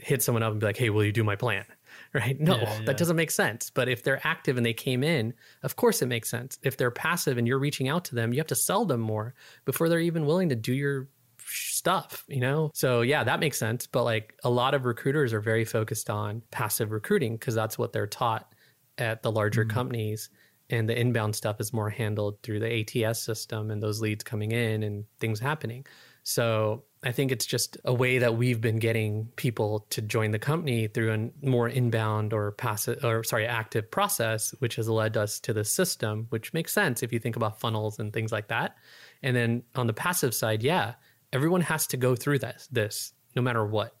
hit 0.00 0.22
someone 0.22 0.42
up 0.42 0.52
and 0.52 0.60
be 0.60 0.66
like, 0.66 0.76
hey, 0.76 0.90
will 0.90 1.04
you 1.04 1.12
do 1.12 1.24
my 1.24 1.36
plan? 1.36 1.64
Right? 2.14 2.40
No, 2.40 2.56
Yeah, 2.56 2.62
yeah. 2.62 2.84
that 2.86 2.96
doesn't 2.96 3.16
make 3.16 3.30
sense. 3.30 3.68
But 3.68 3.88
if 3.88 4.02
they're 4.02 4.26
active 4.26 4.56
and 4.56 4.64
they 4.64 4.72
came 4.72 5.02
in, 5.02 5.34
of 5.62 5.76
course 5.76 6.00
it 6.00 6.06
makes 6.06 6.30
sense. 6.30 6.58
If 6.62 6.78
they're 6.78 6.90
passive 6.90 7.36
and 7.36 7.46
you're 7.46 7.58
reaching 7.58 7.88
out 7.88 8.04
to 8.06 8.14
them, 8.14 8.32
you 8.32 8.38
have 8.38 8.46
to 8.46 8.54
sell 8.54 8.86
them 8.86 9.00
more 9.00 9.34
before 9.66 9.90
they're 9.90 9.98
even 9.98 10.24
willing 10.24 10.48
to 10.48 10.54
do 10.54 10.72
your 10.72 11.08
stuff, 11.50 12.24
you 12.28 12.40
know? 12.40 12.70
So 12.72 13.02
yeah, 13.02 13.24
that 13.24 13.40
makes 13.40 13.58
sense. 13.58 13.86
But 13.86 14.04
like 14.04 14.34
a 14.44 14.48
lot 14.48 14.72
of 14.74 14.86
recruiters 14.86 15.34
are 15.34 15.40
very 15.40 15.66
focused 15.66 16.08
on 16.08 16.42
passive 16.50 16.92
recruiting 16.92 17.34
because 17.34 17.54
that's 17.54 17.76
what 17.76 17.92
they're 17.92 18.06
taught 18.06 18.54
at 18.96 19.22
the 19.22 19.32
larger 19.32 19.64
mm-hmm. 19.64 19.74
companies. 19.74 20.30
And 20.70 20.88
the 20.88 20.98
inbound 20.98 21.34
stuff 21.34 21.60
is 21.60 21.72
more 21.72 21.90
handled 21.90 22.42
through 22.42 22.60
the 22.60 23.04
ATS 23.04 23.20
system 23.20 23.70
and 23.70 23.82
those 23.82 24.00
leads 24.00 24.24
coming 24.24 24.52
in 24.52 24.82
and 24.82 25.04
things 25.18 25.40
happening. 25.40 25.86
So 26.22 26.84
I 27.04 27.12
think 27.12 27.30
it's 27.30 27.46
just 27.46 27.76
a 27.84 27.94
way 27.94 28.18
that 28.18 28.36
we've 28.36 28.60
been 28.60 28.78
getting 28.78 29.28
people 29.36 29.86
to 29.90 30.02
join 30.02 30.32
the 30.32 30.38
company 30.38 30.88
through 30.88 31.12
a 31.12 31.46
more 31.46 31.68
inbound 31.68 32.32
or 32.32 32.52
passive 32.52 33.04
or 33.04 33.22
sorry, 33.22 33.46
active 33.46 33.88
process, 33.90 34.52
which 34.58 34.76
has 34.76 34.88
led 34.88 35.16
us 35.16 35.38
to 35.40 35.52
the 35.52 35.64
system, 35.64 36.26
which 36.30 36.52
makes 36.52 36.72
sense 36.72 37.02
if 37.02 37.12
you 37.12 37.20
think 37.20 37.36
about 37.36 37.60
funnels 37.60 38.00
and 38.00 38.12
things 38.12 38.32
like 38.32 38.48
that. 38.48 38.76
And 39.22 39.36
then 39.36 39.62
on 39.76 39.86
the 39.86 39.92
passive 39.92 40.34
side, 40.34 40.62
yeah, 40.62 40.94
everyone 41.32 41.60
has 41.60 41.86
to 41.88 41.96
go 41.96 42.16
through 42.16 42.40
this, 42.40 42.68
this 42.72 43.12
no 43.36 43.42
matter 43.42 43.64
what. 43.64 43.94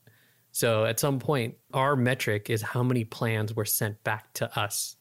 So 0.50 0.84
at 0.84 0.98
some 0.98 1.20
point, 1.20 1.54
our 1.72 1.94
metric 1.94 2.50
is 2.50 2.62
how 2.62 2.82
many 2.82 3.04
plans 3.04 3.54
were 3.54 3.64
sent 3.64 4.02
back 4.02 4.32
to 4.34 4.58
us. 4.58 4.96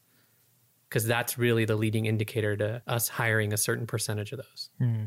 Because 0.88 1.06
that's 1.06 1.38
really 1.38 1.66
the 1.66 1.76
leading 1.76 2.06
indicator 2.06 2.56
to 2.58 2.82
us 2.88 3.10
hiring 3.10 3.54
a 3.54 3.58
certain 3.58 3.88
percentage 3.88 4.32
of 4.32 4.38
those. 4.38 4.70
Hmm. 4.78 5.06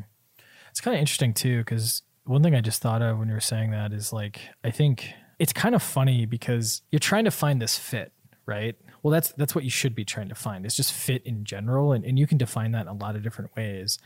It's 0.69 0.81
kind 0.81 0.95
of 0.95 0.99
interesting 0.99 1.33
too, 1.33 1.59
because 1.59 2.03
one 2.31 2.43
thing 2.43 2.55
I 2.55 2.61
just 2.61 2.81
thought 2.81 3.01
of 3.01 3.19
when 3.19 3.27
you 3.27 3.33
were 3.33 3.39
saying 3.39 3.71
that 3.71 3.91
is 3.93 4.13
like, 4.13 4.39
I 4.63 4.71
think 4.71 5.13
it's 5.37 5.53
kind 5.53 5.75
of 5.75 5.83
funny 5.83 6.25
because 6.25 6.81
you're 6.91 6.99
trying 6.99 7.25
to 7.25 7.31
find 7.31 7.61
this 7.61 7.77
fit, 7.77 8.13
right? 8.45 8.75
Well, 9.03 9.11
that's 9.11 9.31
that's 9.33 9.53
what 9.53 9.63
you 9.63 9.69
should 9.69 9.95
be 9.95 10.05
trying 10.05 10.29
to 10.29 10.35
find. 10.35 10.65
It's 10.65 10.75
just 10.75 10.93
fit 10.93 11.25
in 11.25 11.43
general, 11.43 11.91
and, 11.91 12.05
and 12.05 12.17
you 12.17 12.27
can 12.27 12.37
define 12.37 12.71
that 12.71 12.81
in 12.83 12.87
a 12.87 12.93
lot 12.93 13.15
of 13.15 13.23
different 13.23 13.55
ways. 13.55 13.99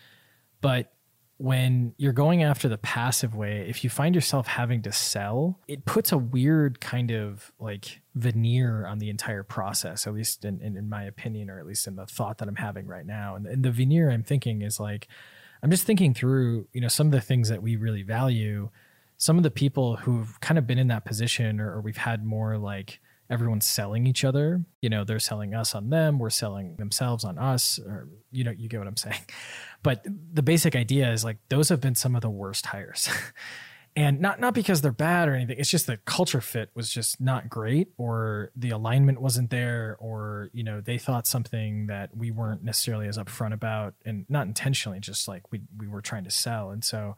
But 0.61 0.91
when 1.37 1.93
you're 1.97 2.13
going 2.13 2.43
after 2.43 2.69
the 2.69 2.77
passive 2.77 3.35
way, 3.35 3.67
if 3.69 3.83
you 3.83 3.89
find 3.89 4.15
yourself 4.15 4.47
having 4.47 4.81
to 4.83 4.91
sell, 4.91 5.59
it 5.67 5.83
puts 5.83 6.13
a 6.13 6.17
weird 6.17 6.79
kind 6.79 7.11
of 7.11 7.51
like 7.59 8.01
veneer 8.15 8.87
on 8.87 8.99
the 8.99 9.09
entire 9.09 9.43
process, 9.43 10.07
at 10.07 10.13
least 10.13 10.45
in, 10.45 10.61
in, 10.61 10.77
in 10.77 10.87
my 10.87 11.03
opinion, 11.03 11.49
or 11.49 11.59
at 11.59 11.65
least 11.65 11.87
in 11.87 11.97
the 11.97 12.05
thought 12.05 12.37
that 12.37 12.47
I'm 12.47 12.55
having 12.55 12.87
right 12.87 13.05
now. 13.05 13.35
And, 13.35 13.45
and 13.45 13.63
the 13.63 13.71
veneer 13.71 14.09
I'm 14.09 14.23
thinking 14.23 14.61
is 14.61 14.79
like, 14.79 15.09
I'm 15.63 15.71
just 15.71 15.85
thinking 15.85 16.13
through, 16.13 16.67
you 16.73 16.81
know, 16.81 16.87
some 16.87 17.07
of 17.07 17.11
the 17.11 17.21
things 17.21 17.49
that 17.49 17.61
we 17.61 17.75
really 17.75 18.03
value. 18.03 18.69
Some 19.17 19.37
of 19.37 19.43
the 19.43 19.51
people 19.51 19.97
who've 19.97 20.39
kind 20.41 20.57
of 20.57 20.67
been 20.67 20.77
in 20.77 20.87
that 20.89 21.05
position, 21.05 21.59
or, 21.59 21.75
or 21.75 21.81
we've 21.81 21.97
had 21.97 22.25
more 22.25 22.57
like 22.57 22.99
everyone's 23.29 23.65
selling 23.65 24.05
each 24.05 24.23
other. 24.23 24.65
You 24.81 24.89
know, 24.89 25.03
they're 25.03 25.19
selling 25.19 25.53
us 25.53 25.73
on 25.73 25.89
them, 25.89 26.19
we're 26.19 26.29
selling 26.29 26.75
themselves 26.75 27.23
on 27.23 27.37
us, 27.37 27.79
or 27.79 28.07
you 28.31 28.43
know, 28.43 28.51
you 28.51 28.69
get 28.69 28.79
what 28.79 28.87
I'm 28.87 28.97
saying. 28.97 29.21
But 29.83 30.03
the 30.33 30.41
basic 30.41 30.75
idea 30.75 31.11
is 31.11 31.23
like 31.23 31.37
those 31.49 31.69
have 31.69 31.79
been 31.79 31.93
some 31.93 32.15
of 32.15 32.21
the 32.21 32.29
worst 32.29 32.65
hires. 32.65 33.07
and 33.95 34.19
not 34.19 34.39
not 34.41 34.53
because 34.53 34.81
they're 34.81 34.91
bad 34.91 35.29
or 35.29 35.35
anything. 35.35 35.57
It's 35.57 35.69
just 35.69 35.87
the 35.87 35.97
culture 35.97 36.41
fit 36.41 36.69
was 36.75 36.89
just 36.89 37.21
not 37.21 37.49
great, 37.49 37.89
or 37.97 38.51
the 38.55 38.71
alignment 38.71 39.21
wasn't 39.21 39.49
there, 39.51 39.95
or 39.99 40.49
you 40.53 40.63
know 40.63 40.81
they 40.81 40.97
thought 40.97 41.27
something 41.27 41.87
that 41.87 42.15
we 42.15 42.29
weren't 42.29 42.63
necessarily 42.63 43.07
as 43.07 43.17
upfront 43.17 43.53
about, 43.53 43.93
and 44.05 44.25
not 44.27 44.47
intentionally, 44.47 44.99
just 44.99 45.27
like 45.27 45.49
we 45.51 45.61
we 45.77 45.87
were 45.87 46.01
trying 46.01 46.25
to 46.25 46.31
sell. 46.31 46.71
And 46.71 46.83
so, 46.83 47.15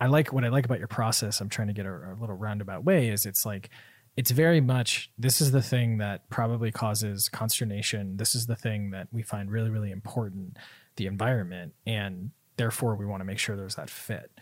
I 0.00 0.06
like 0.06 0.32
what 0.32 0.44
I 0.44 0.48
like 0.48 0.64
about 0.64 0.78
your 0.78 0.88
process. 0.88 1.40
I'm 1.40 1.48
trying 1.48 1.68
to 1.68 1.74
get 1.74 1.86
a, 1.86 1.92
a 1.92 2.16
little 2.18 2.36
roundabout 2.36 2.82
way. 2.82 3.08
Is 3.08 3.24
it's 3.24 3.46
like 3.46 3.70
it's 4.16 4.32
very 4.32 4.60
much 4.60 5.12
this 5.16 5.40
is 5.40 5.52
the 5.52 5.62
thing 5.62 5.98
that 5.98 6.28
probably 6.28 6.72
causes 6.72 7.28
consternation. 7.28 8.16
This 8.16 8.34
is 8.34 8.46
the 8.46 8.56
thing 8.56 8.90
that 8.90 9.06
we 9.12 9.22
find 9.22 9.48
really 9.48 9.70
really 9.70 9.92
important, 9.92 10.56
the 10.96 11.06
environment, 11.06 11.74
and 11.86 12.32
therefore 12.56 12.96
we 12.96 13.06
want 13.06 13.20
to 13.20 13.24
make 13.24 13.38
sure 13.38 13.54
there's 13.54 13.76
that 13.76 13.90
fit 13.90 14.32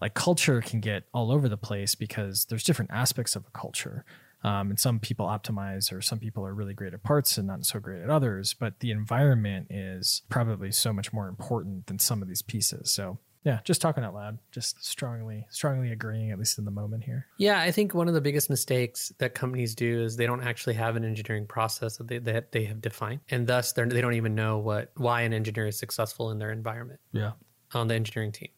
like 0.00 0.14
culture 0.14 0.60
can 0.60 0.80
get 0.80 1.04
all 1.14 1.30
over 1.30 1.48
the 1.48 1.56
place 1.56 1.94
because 1.94 2.46
there's 2.46 2.64
different 2.64 2.90
aspects 2.90 3.36
of 3.36 3.44
a 3.46 3.50
culture. 3.58 4.04
Um, 4.42 4.68
and 4.68 4.78
some 4.78 5.00
people 5.00 5.24
optimize, 5.26 5.90
or 5.90 6.02
some 6.02 6.18
people 6.18 6.44
are 6.44 6.52
really 6.52 6.74
great 6.74 6.92
at 6.92 7.02
parts 7.02 7.38
and 7.38 7.46
not 7.46 7.64
so 7.64 7.80
great 7.80 8.02
at 8.02 8.10
others. 8.10 8.52
But 8.54 8.80
the 8.80 8.90
environment 8.90 9.68
is 9.70 10.20
probably 10.28 10.70
so 10.70 10.92
much 10.92 11.14
more 11.14 11.28
important 11.28 11.86
than 11.86 11.98
some 11.98 12.20
of 12.20 12.28
these 12.28 12.42
pieces. 12.42 12.92
So, 12.92 13.18
yeah, 13.42 13.60
just 13.64 13.80
talking 13.80 14.04
out 14.04 14.12
loud, 14.12 14.38
just 14.52 14.84
strongly, 14.84 15.46
strongly 15.48 15.92
agreeing, 15.92 16.30
at 16.30 16.38
least 16.38 16.58
in 16.58 16.66
the 16.66 16.70
moment 16.70 17.04
here. 17.04 17.26
Yeah, 17.38 17.58
I 17.60 17.70
think 17.70 17.94
one 17.94 18.06
of 18.08 18.12
the 18.12 18.20
biggest 18.20 18.50
mistakes 18.50 19.12
that 19.18 19.34
companies 19.34 19.74
do 19.74 20.02
is 20.02 20.16
they 20.16 20.26
don't 20.26 20.42
actually 20.42 20.74
have 20.74 20.96
an 20.96 21.04
engineering 21.04 21.46
process 21.46 21.96
that 21.96 22.08
they, 22.08 22.18
that 22.18 22.52
they 22.52 22.64
have 22.64 22.82
defined, 22.82 23.20
and 23.30 23.46
thus 23.46 23.72
they're, 23.72 23.86
they 23.86 24.02
don't 24.02 24.14
even 24.14 24.34
know 24.34 24.58
what 24.58 24.92
why 24.96 25.22
an 25.22 25.32
engineer 25.32 25.68
is 25.68 25.78
successful 25.78 26.30
in 26.30 26.38
their 26.38 26.52
environment 26.52 27.00
Yeah. 27.12 27.32
on 27.72 27.88
the 27.88 27.94
engineering 27.94 28.32
team, 28.32 28.48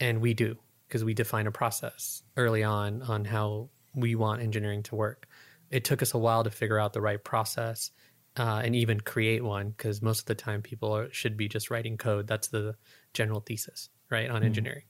and 0.00 0.20
we 0.20 0.34
do 0.34 0.56
because 0.92 1.04
we 1.04 1.14
define 1.14 1.46
a 1.46 1.50
process 1.50 2.22
early 2.36 2.62
on 2.62 3.00
on 3.00 3.24
how 3.24 3.70
we 3.94 4.14
want 4.14 4.42
engineering 4.42 4.82
to 4.82 4.94
work. 4.94 5.26
It 5.70 5.84
took 5.84 6.02
us 6.02 6.12
a 6.12 6.18
while 6.18 6.44
to 6.44 6.50
figure 6.50 6.78
out 6.78 6.92
the 6.92 7.00
right 7.00 7.22
process 7.24 7.90
uh, 8.36 8.60
and 8.62 8.76
even 8.76 9.00
create 9.00 9.42
one 9.42 9.70
because 9.70 10.02
most 10.02 10.20
of 10.20 10.26
the 10.26 10.34
time 10.34 10.60
people 10.60 10.94
are, 10.94 11.10
should 11.10 11.34
be 11.38 11.48
just 11.48 11.70
writing 11.70 11.96
code. 11.96 12.26
That's 12.26 12.48
the 12.48 12.74
general 13.14 13.40
thesis, 13.40 13.88
right, 14.10 14.28
on 14.28 14.42
engineering. 14.42 14.84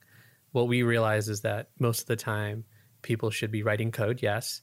What 0.50 0.66
we 0.66 0.82
realize 0.82 1.28
is 1.28 1.42
that 1.42 1.70
most 1.78 2.00
of 2.00 2.06
the 2.08 2.16
time 2.16 2.64
people 3.02 3.30
should 3.30 3.52
be 3.52 3.62
writing 3.62 3.92
code, 3.92 4.22
yes, 4.22 4.60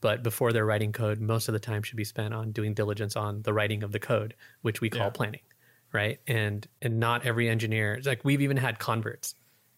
but 0.00 0.24
before 0.24 0.52
they're 0.52 0.66
writing 0.66 0.90
code, 0.90 1.20
most 1.20 1.46
of 1.48 1.52
the 1.52 1.60
time 1.60 1.84
should 1.84 1.98
be 1.98 2.04
spent 2.04 2.34
on 2.34 2.50
doing 2.50 2.74
diligence 2.74 3.14
on 3.14 3.42
the 3.42 3.52
writing 3.52 3.84
of 3.84 3.92
the 3.92 4.00
code, 4.00 4.34
which 4.62 4.80
we 4.80 4.90
call 4.90 5.06
Yeah. 5.06 5.10
planning, 5.10 5.42
right? 5.92 6.18
And 6.26 6.66
and 6.82 6.98
not 6.98 7.24
every 7.24 7.48
engineer. 7.48 8.00
Like 8.04 8.24
we've 8.24 8.42
even 8.42 8.56
had 8.56 8.80
converts, 8.80 9.36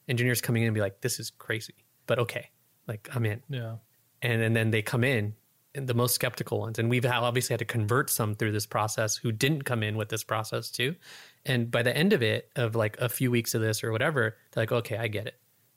engineers 0.09 0.41
coming 0.41 0.63
in 0.63 0.69
and 0.69 0.75
be 0.75 0.81
like, 0.81 1.01
"This 1.01 1.21
is 1.21 1.31
crazy," 1.31 1.87
but 2.07 2.19
okay, 2.19 2.51
like 2.87 3.09
I'm 3.15 3.25
in. 3.27 3.43
Yeah. 3.49 3.77
and, 4.23 4.43
and 4.43 4.55
then 4.57 4.71
they 4.71 4.83
come 4.83 5.05
in 5.05 5.35
and 5.75 5.89
the 5.89 5.95
most 5.95 6.15
skeptical 6.15 6.61
ones. 6.61 6.79
And 6.79 6.91
we've 6.91 7.07
obviously 7.07 7.55
had 7.55 7.59
to 7.61 7.65
convert 7.65 8.11
some 8.11 8.35
through 8.35 8.53
this 8.53 8.67
process 8.67 9.17
who 9.17 9.33
didn't 9.33 9.63
come 9.63 9.83
in 9.83 9.97
with 9.97 10.11
this 10.11 10.23
process 10.25 10.71
too. 10.71 10.95
And 11.47 11.71
by 11.71 11.83
the 11.83 11.97
end 11.97 12.13
of 12.13 12.23
it 12.23 12.51
of 12.57 12.75
like 12.75 12.99
a 12.99 13.09
few 13.09 13.31
weeks 13.31 13.55
of 13.55 13.63
this 13.63 13.83
or 13.83 13.91
whatever 13.91 14.37
they're 14.53 14.63
like 14.63 14.73
okay 14.73 14.99
i 14.99 15.09
get 15.09 15.27
it. 15.27 15.37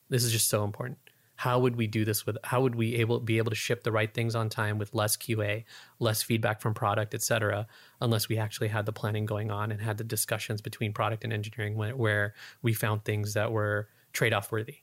This 0.09 0.23
is 0.23 0.31
just 0.31 0.49
so 0.49 0.63
important. 0.63 0.99
How 1.37 1.59
would 1.59 1.75
we 1.75 1.87
do 1.87 2.05
this 2.05 2.25
with 2.25 2.37
how 2.43 2.61
would 2.61 2.75
we 2.75 2.95
able 2.95 3.19
be 3.19 3.37
able 3.37 3.49
to 3.49 3.55
ship 3.55 3.83
the 3.83 3.91
right 3.91 4.13
things 4.13 4.35
on 4.35 4.49
time 4.49 4.77
with 4.77 4.93
less 4.93 5.17
qa 5.17 5.63
less 5.99 6.21
feedback 6.23 6.61
from 6.61 6.73
product 6.73 7.13
et 7.13 7.21
cetera 7.21 7.67
unless 7.99 8.29
we 8.29 8.37
actually 8.37 8.69
had 8.69 8.85
the 8.85 8.93
planning 8.93 9.25
going 9.25 9.51
on 9.51 9.71
and 9.71 9.81
had 9.81 9.97
the 9.97 10.03
discussions 10.03 10.61
between 10.61 10.93
product 10.93 11.23
and 11.23 11.33
engineering 11.33 11.75
where 11.75 12.33
we 12.61 12.73
found 12.73 13.03
things 13.03 13.33
that 13.33 13.51
were 13.51 13.89
trade-off 14.15 14.51
worthy 14.51 14.77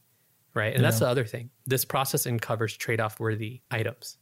right? 0.55 0.75
And 0.75 0.85
that's 0.85 0.99
the 0.99 1.09
other 1.09 1.25
thing. 1.25 1.51
This 1.67 1.85
process 1.85 2.27
uncovers 2.27 2.77
trade 2.77 3.01
off 3.01 3.19
worthy 3.21 3.63
items. 3.71 4.19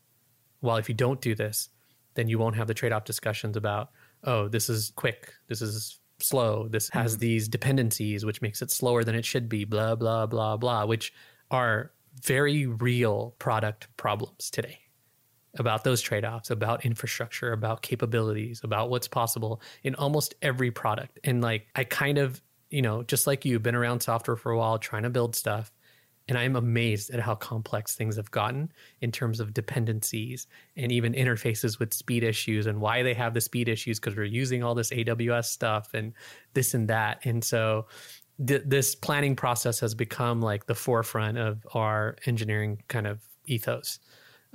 While 0.60 0.76
if 0.76 0.88
you 0.88 0.94
don't 0.94 1.20
do 1.20 1.34
this, 1.34 1.68
then 2.14 2.28
you 2.28 2.38
won't 2.38 2.56
have 2.56 2.66
the 2.66 2.74
trade 2.74 2.92
off 2.92 3.04
discussions 3.04 3.56
about, 3.56 3.90
oh, 4.24 4.48
this 4.48 4.68
is 4.68 4.92
quick, 4.96 5.32
this 5.48 5.62
is 5.62 5.98
slow, 6.20 6.68
this 6.68 6.88
has 6.90 7.14
mm-hmm. 7.14 7.20
these 7.20 7.48
dependencies, 7.48 8.24
which 8.24 8.42
makes 8.42 8.62
it 8.62 8.70
slower 8.70 9.04
than 9.04 9.14
it 9.14 9.24
should 9.24 9.48
be, 9.48 9.64
blah, 9.64 9.94
blah, 9.94 10.26
blah, 10.26 10.56
blah, 10.56 10.84
which 10.84 11.12
are 11.50 11.92
very 12.22 12.66
real 12.66 13.34
product 13.38 13.88
problems 13.96 14.50
today 14.50 14.80
about 15.58 15.82
those 15.82 16.00
trade 16.00 16.24
offs, 16.24 16.50
about 16.50 16.84
infrastructure, 16.84 17.52
about 17.52 17.82
capabilities, 17.82 18.60
about 18.62 18.90
what's 18.90 19.08
possible 19.08 19.60
in 19.82 19.94
almost 19.96 20.34
every 20.42 20.70
product. 20.70 21.18
And 21.24 21.40
like, 21.40 21.66
I 21.74 21.84
kind 21.84 22.18
of, 22.18 22.40
you 22.70 22.82
know, 22.82 23.02
just 23.02 23.26
like 23.26 23.44
you, 23.44 23.58
been 23.58 23.74
around 23.74 24.00
software 24.00 24.36
for 24.36 24.52
a 24.52 24.58
while, 24.58 24.78
trying 24.78 25.02
to 25.02 25.10
build 25.10 25.34
stuff. 25.36 25.72
And 26.28 26.38
I'm 26.38 26.54
amazed 26.54 27.10
at 27.10 27.18
how 27.18 27.34
complex 27.34 27.96
things 27.96 28.14
have 28.16 28.30
gotten 28.30 28.70
in 29.00 29.10
terms 29.10 29.40
of 29.40 29.52
dependencies 29.52 30.46
and 30.76 30.92
even 30.92 31.12
interfaces 31.12 31.80
with 31.80 31.92
speed 31.92 32.22
issues 32.22 32.66
and 32.66 32.80
why 32.80 33.02
they 33.02 33.14
have 33.14 33.34
the 33.34 33.40
speed 33.40 33.68
issues 33.68 33.98
because 33.98 34.16
we're 34.16 34.24
using 34.24 34.62
all 34.62 34.76
this 34.76 34.90
AWS 34.90 35.46
stuff 35.46 35.92
and 35.92 36.12
this 36.54 36.72
and 36.72 36.86
that. 36.88 37.20
And 37.24 37.42
so 37.42 37.86
th- 38.46 38.62
this 38.64 38.94
planning 38.94 39.34
process 39.34 39.80
has 39.80 39.96
become 39.96 40.40
like 40.40 40.66
the 40.66 40.74
forefront 40.74 41.36
of 41.36 41.66
our 41.74 42.14
engineering 42.26 42.80
kind 42.86 43.08
of 43.08 43.20
ethos. 43.46 43.98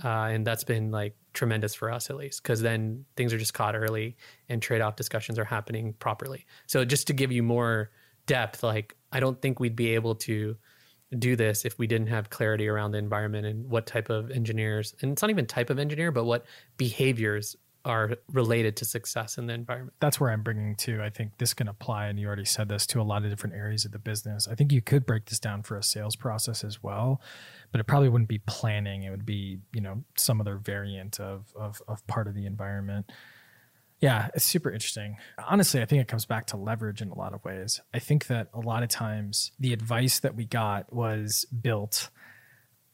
Uh, 0.02 0.08
and 0.08 0.48
that's 0.48 0.64
been 0.64 0.92
like 0.92 1.16
tremendous 1.34 1.76
for 1.76 1.92
us 1.92 2.10
at 2.10 2.16
least 2.16 2.42
because 2.42 2.62
then 2.62 3.06
things 3.18 3.34
are 3.34 3.38
just 3.38 3.54
caught 3.54 3.76
early 3.76 4.16
and 4.50 4.62
trade-off 4.62 4.96
discussions 4.96 5.38
are 5.38 5.46
happening 5.46 5.94
properly 6.00 6.46
so 6.66 6.84
just 6.84 7.08
to 7.08 7.14
give 7.14 7.32
you 7.32 7.44
more 7.44 7.92
depth 8.26 8.64
like 8.64 8.96
i 9.12 9.20
don't 9.20 9.42
think 9.42 9.60
we'd 9.60 9.76
be 9.76 9.96
able 9.96 10.16
to 10.16 10.56
do 11.18 11.36
this 11.36 11.66
if 11.66 11.78
we 11.78 11.88
didn't 11.88 12.08
have 12.08 12.30
clarity 12.30 12.68
around 12.68 12.92
the 12.92 12.98
environment 12.98 13.46
and 13.46 13.70
what 13.70 13.86
type 13.86 14.10
of 14.10 14.32
engineers 14.32 14.94
and 15.02 15.12
it's 15.12 15.22
not 15.22 15.30
even 15.30 15.46
type 15.46 15.70
of 15.70 15.80
engineer 15.80 16.12
but 16.12 16.26
what 16.26 16.46
behaviors 16.78 17.56
are 17.86 18.16
related 18.32 18.76
to 18.76 18.84
success 18.84 19.38
in 19.38 19.46
the 19.46 19.54
environment 19.54 19.94
that's 20.00 20.20
where 20.20 20.32
I'm 20.32 20.42
bringing 20.42 20.76
to. 20.78 21.04
I 21.04 21.10
think 21.10 21.38
this 21.38 21.54
can 21.54 21.68
apply, 21.68 22.08
and 22.08 22.20
you 22.20 22.26
already 22.26 22.46
said 22.46 22.68
this 22.68 22.88
to 22.88 23.00
a 23.00 23.04
lot 23.04 23.24
of 23.24 23.30
different 23.30 23.56
areas 23.56 23.86
of 23.86 23.92
the 23.92 24.00
business. 24.00 24.48
I 24.48 24.56
think 24.56 24.72
you 24.72 24.82
could 24.82 25.06
break 25.06 25.26
this 25.26 25.40
down 25.40 25.62
for 25.62 25.78
a 25.78 25.84
sales 25.84 26.16
process 26.16 26.64
as 26.64 26.82
well, 26.82 27.22
but 27.72 27.80
it 27.80 27.86
probably 27.86 28.10
wouldn't 28.10 28.28
be 28.28 28.40
planning. 28.40 29.04
It 29.04 29.12
would 29.12 29.26
be 29.26 29.60
you 29.72 29.82
know 29.82 30.04
some 30.18 30.42
other 30.42 30.58
variant 30.58 31.20
of 31.20 31.54
of, 31.56 31.82
of 31.88 32.06
part 32.08 32.28
of 32.28 32.34
the 32.34 32.48
environment. 32.48 33.12
Yeah, 34.02 34.30
it's 34.36 34.46
super 34.46 34.72
interesting. 34.72 35.18
Honestly, 35.48 35.82
I 35.82 35.86
think 35.86 36.02
it 36.02 36.08
comes 36.08 36.26
back 36.26 36.48
to 36.48 36.58
leverage 36.58 37.02
in 37.02 37.10
a 37.10 37.18
lot 37.18 37.34
of 37.34 37.44
ways. 37.46 37.82
I 37.94 38.00
think 38.00 38.28
that 38.28 38.50
a 38.54 38.60
lot 38.60 38.84
of 38.84 38.90
times 38.90 39.52
the 39.58 39.74
advice 39.74 40.20
that 40.20 40.36
we 40.36 40.46
got 40.46 40.94
was 40.94 41.46
built 41.46 42.10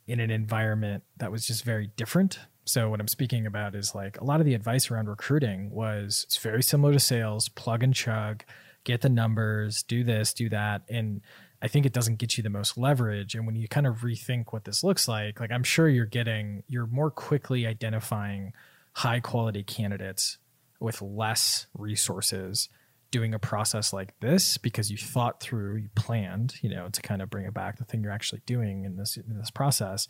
in 0.08 0.20
an 0.20 0.30
environment 0.30 1.04
that 1.18 1.32
was 1.32 1.46
just 1.46 1.64
very 1.64 1.90
different. 1.96 2.40
So 2.66 2.90
what 2.90 3.00
I'm 3.00 3.08
speaking 3.08 3.46
about 3.48 3.76
is 3.76 3.96
like 3.96 4.20
a 4.22 4.24
lot 4.24 4.40
of 4.40 4.46
the 4.46 4.54
advice 4.54 4.92
around 4.92 5.10
recruiting 5.10 5.72
was 5.72 6.24
it's 6.28 6.38
very 6.38 6.62
similar 6.62 6.94
to 6.94 7.00
sales, 7.00 7.50
plug 7.50 7.82
and 7.82 7.94
chug, 7.94 8.44
get 8.84 9.02
the 9.02 9.10
numbers, 9.10 9.84
do 9.84 10.04
this, 10.04 10.34
do 10.34 10.50
that. 10.50 10.84
And 10.88 11.22
I 11.62 11.68
think 11.68 11.86
it 11.86 11.94
doesn't 11.94 12.18
get 12.18 12.38
you 12.38 12.44
the 12.44 12.50
most 12.50 12.78
leverage. 12.78 13.34
And 13.36 13.46
when 13.46 13.56
you 13.56 13.68
kind 13.68 13.88
of 13.88 13.98
rethink 13.98 14.46
what 14.52 14.66
this 14.66 14.84
looks 14.84 15.08
like, 15.08 15.40
like 15.40 15.52
I'm 15.52 15.64
sure 15.64 15.90
you're 15.90 16.06
getting, 16.06 16.64
you're 16.68 16.88
more 16.88 17.12
quickly 17.12 17.66
identifying 17.66 18.54
high 18.94 19.20
quality 19.20 19.64
candidates 19.64 20.38
with 20.82 21.02
less 21.02 21.68
resources 21.74 22.70
doing 23.12 23.34
a 23.34 23.40
process 23.40 23.92
like 23.92 24.18
this 24.22 24.58
because 24.58 24.90
you 24.90 24.98
thought 24.98 25.42
through, 25.42 25.76
you 25.76 25.90
planned, 25.96 26.56
you 26.62 26.70
know, 26.70 26.88
to 26.90 27.02
kind 27.02 27.22
of 27.22 27.30
bring 27.30 27.46
it 27.46 27.54
back 27.54 27.78
the 27.78 27.84
thing 27.84 28.02
you're 28.02 28.12
actually 28.12 28.42
doing 28.46 28.86
in 28.86 28.96
this 28.96 29.18
in 29.18 29.38
this 29.38 29.52
process 29.52 30.08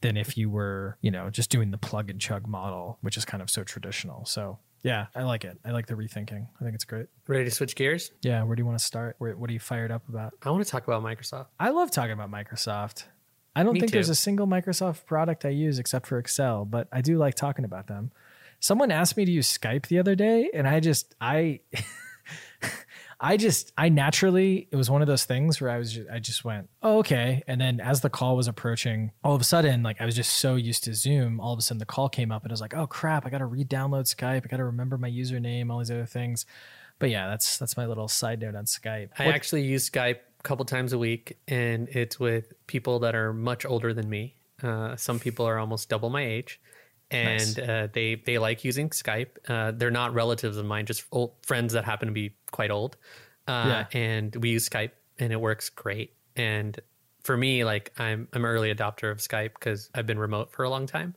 than 0.00 0.16
if 0.16 0.36
you 0.36 0.48
were, 0.48 0.96
you 1.00 1.10
know, 1.10 1.30
just 1.30 1.50
doing 1.50 1.70
the 1.70 1.78
plug 1.78 2.10
and 2.10 2.20
chug 2.20 2.46
model, 2.46 2.98
which 3.00 3.16
is 3.16 3.24
kind 3.24 3.42
of 3.42 3.50
so 3.50 3.64
traditional. 3.64 4.24
So 4.24 4.58
yeah, 4.82 5.06
I 5.14 5.22
like 5.22 5.44
it. 5.44 5.58
I 5.64 5.70
like 5.70 5.86
the 5.86 5.94
rethinking. 5.94 6.46
I 6.60 6.62
think 6.62 6.74
it's 6.74 6.84
great. 6.84 7.06
ready 7.26 7.44
to 7.44 7.50
switch 7.50 7.74
gears 7.74 8.12
Yeah, 8.20 8.42
where 8.44 8.54
do 8.54 8.60
you 8.60 8.66
want 8.66 8.78
to 8.78 8.84
start? 8.84 9.16
Where, 9.18 9.34
what 9.34 9.48
are 9.48 9.52
you 9.52 9.58
fired 9.58 9.90
up 9.90 10.06
about? 10.08 10.34
i 10.42 10.50
want 10.50 10.64
to 10.64 10.70
talk 10.70 10.86
about 10.86 11.02
microsoft 11.02 11.46
I 11.58 11.70
love 11.70 11.90
talking 11.90 12.12
about 12.12 12.30
Microsoft. 12.30 13.04
I 13.56 13.62
don't 13.62 13.74
Me 13.74 13.80
think 13.80 13.92
there's 13.92 14.08
a 14.08 14.14
single 14.14 14.46
Microsoft 14.46 15.06
product 15.06 15.44
I 15.44 15.50
use 15.50 15.78
except 15.78 16.06
for 16.06 16.18
Excel, 16.18 16.64
but 16.64 16.88
I 16.92 17.00
do 17.00 17.18
like 17.18 17.34
talking 17.34 17.64
about 17.64 17.86
them. 17.86 18.10
Someone 18.64 18.90
asked 18.90 19.18
me 19.18 19.26
to 19.26 19.30
use 19.30 19.58
Skype 19.58 19.88
the 19.88 19.98
other 19.98 20.14
day, 20.14 20.48
and 20.54 20.66
I 20.66 20.80
just 20.80 21.14
I 21.20 21.60
I 23.20 23.36
just 23.36 23.74
I 23.76 23.90
naturally 23.90 24.68
it 24.72 24.76
was 24.76 24.88
one 24.90 25.02
of 25.02 25.06
those 25.06 25.26
things 25.26 25.60
where 25.60 25.68
I 25.68 25.76
was 25.76 25.92
just, 25.92 26.08
I 26.08 26.18
just 26.18 26.46
went 26.46 26.70
oh 26.82 27.00
okay, 27.00 27.42
and 27.46 27.60
then 27.60 27.78
as 27.78 28.00
the 28.00 28.08
call 28.08 28.36
was 28.36 28.48
approaching, 28.48 29.12
all 29.22 29.34
of 29.34 29.40
a 29.42 29.44
sudden 29.44 29.82
like 29.82 30.00
I 30.00 30.06
was 30.06 30.16
just 30.16 30.32
so 30.36 30.54
used 30.54 30.82
to 30.84 30.94
Zoom, 30.94 31.40
all 31.40 31.52
of 31.52 31.58
a 31.58 31.62
sudden 31.62 31.78
the 31.78 31.84
call 31.84 32.08
came 32.08 32.32
up, 32.32 32.42
and 32.42 32.50
I 32.50 32.54
was 32.54 32.62
like 32.62 32.72
oh 32.72 32.86
crap, 32.86 33.26
I 33.26 33.28
got 33.28 33.38
to 33.38 33.44
re-download 33.44 34.04
Skype, 34.04 34.46
I 34.46 34.48
got 34.48 34.56
to 34.56 34.64
remember 34.64 34.96
my 34.96 35.10
username, 35.10 35.70
all 35.70 35.80
these 35.80 35.90
other 35.90 36.06
things. 36.06 36.46
But 36.98 37.10
yeah, 37.10 37.28
that's 37.28 37.58
that's 37.58 37.76
my 37.76 37.84
little 37.84 38.08
side 38.08 38.40
note 38.40 38.54
on 38.54 38.64
Skype. 38.64 39.10
I 39.18 39.26
What- 39.26 39.34
actually 39.34 39.64
use 39.64 39.90
Skype 39.90 40.20
a 40.40 40.42
couple 40.42 40.64
times 40.64 40.94
a 40.94 40.98
week, 40.98 41.36
and 41.46 41.86
it's 41.90 42.18
with 42.18 42.54
people 42.66 43.00
that 43.00 43.14
are 43.14 43.34
much 43.34 43.66
older 43.66 43.92
than 43.92 44.08
me. 44.08 44.36
Uh, 44.62 44.96
some 44.96 45.18
people 45.20 45.46
are 45.46 45.58
almost 45.58 45.90
double 45.90 46.08
my 46.08 46.22
age, 46.24 46.58
and 47.14 47.56
Nice. 47.56 47.58
uh, 47.58 47.88
they 47.92 48.16
they 48.16 48.38
like 48.38 48.64
using 48.64 48.90
Skype. 48.90 49.28
Uh, 49.48 49.70
they're 49.72 49.90
not 49.90 50.14
relatives 50.14 50.56
of 50.56 50.66
mine, 50.66 50.86
just 50.86 51.04
old 51.12 51.34
friends 51.42 51.72
that 51.74 51.84
happen 51.84 52.08
to 52.08 52.14
be 52.14 52.34
quite 52.50 52.70
old. 52.70 52.96
Uh, 53.46 53.84
And 53.92 54.34
we 54.36 54.50
use 54.50 54.68
Skype, 54.68 54.92
and 55.18 55.32
it 55.32 55.40
works 55.40 55.68
great. 55.70 56.14
And 56.36 56.78
for 57.22 57.36
me, 57.36 57.64
like 57.64 57.92
I'm 57.98 58.28
I'm 58.32 58.44
an 58.44 58.50
early 58.50 58.74
adopter 58.74 59.10
of 59.10 59.18
Skype 59.18 59.54
because 59.54 59.90
I've 59.94 60.06
been 60.06 60.18
remote 60.18 60.50
for 60.52 60.64
a 60.64 60.70
long 60.70 60.86
time. 60.86 61.14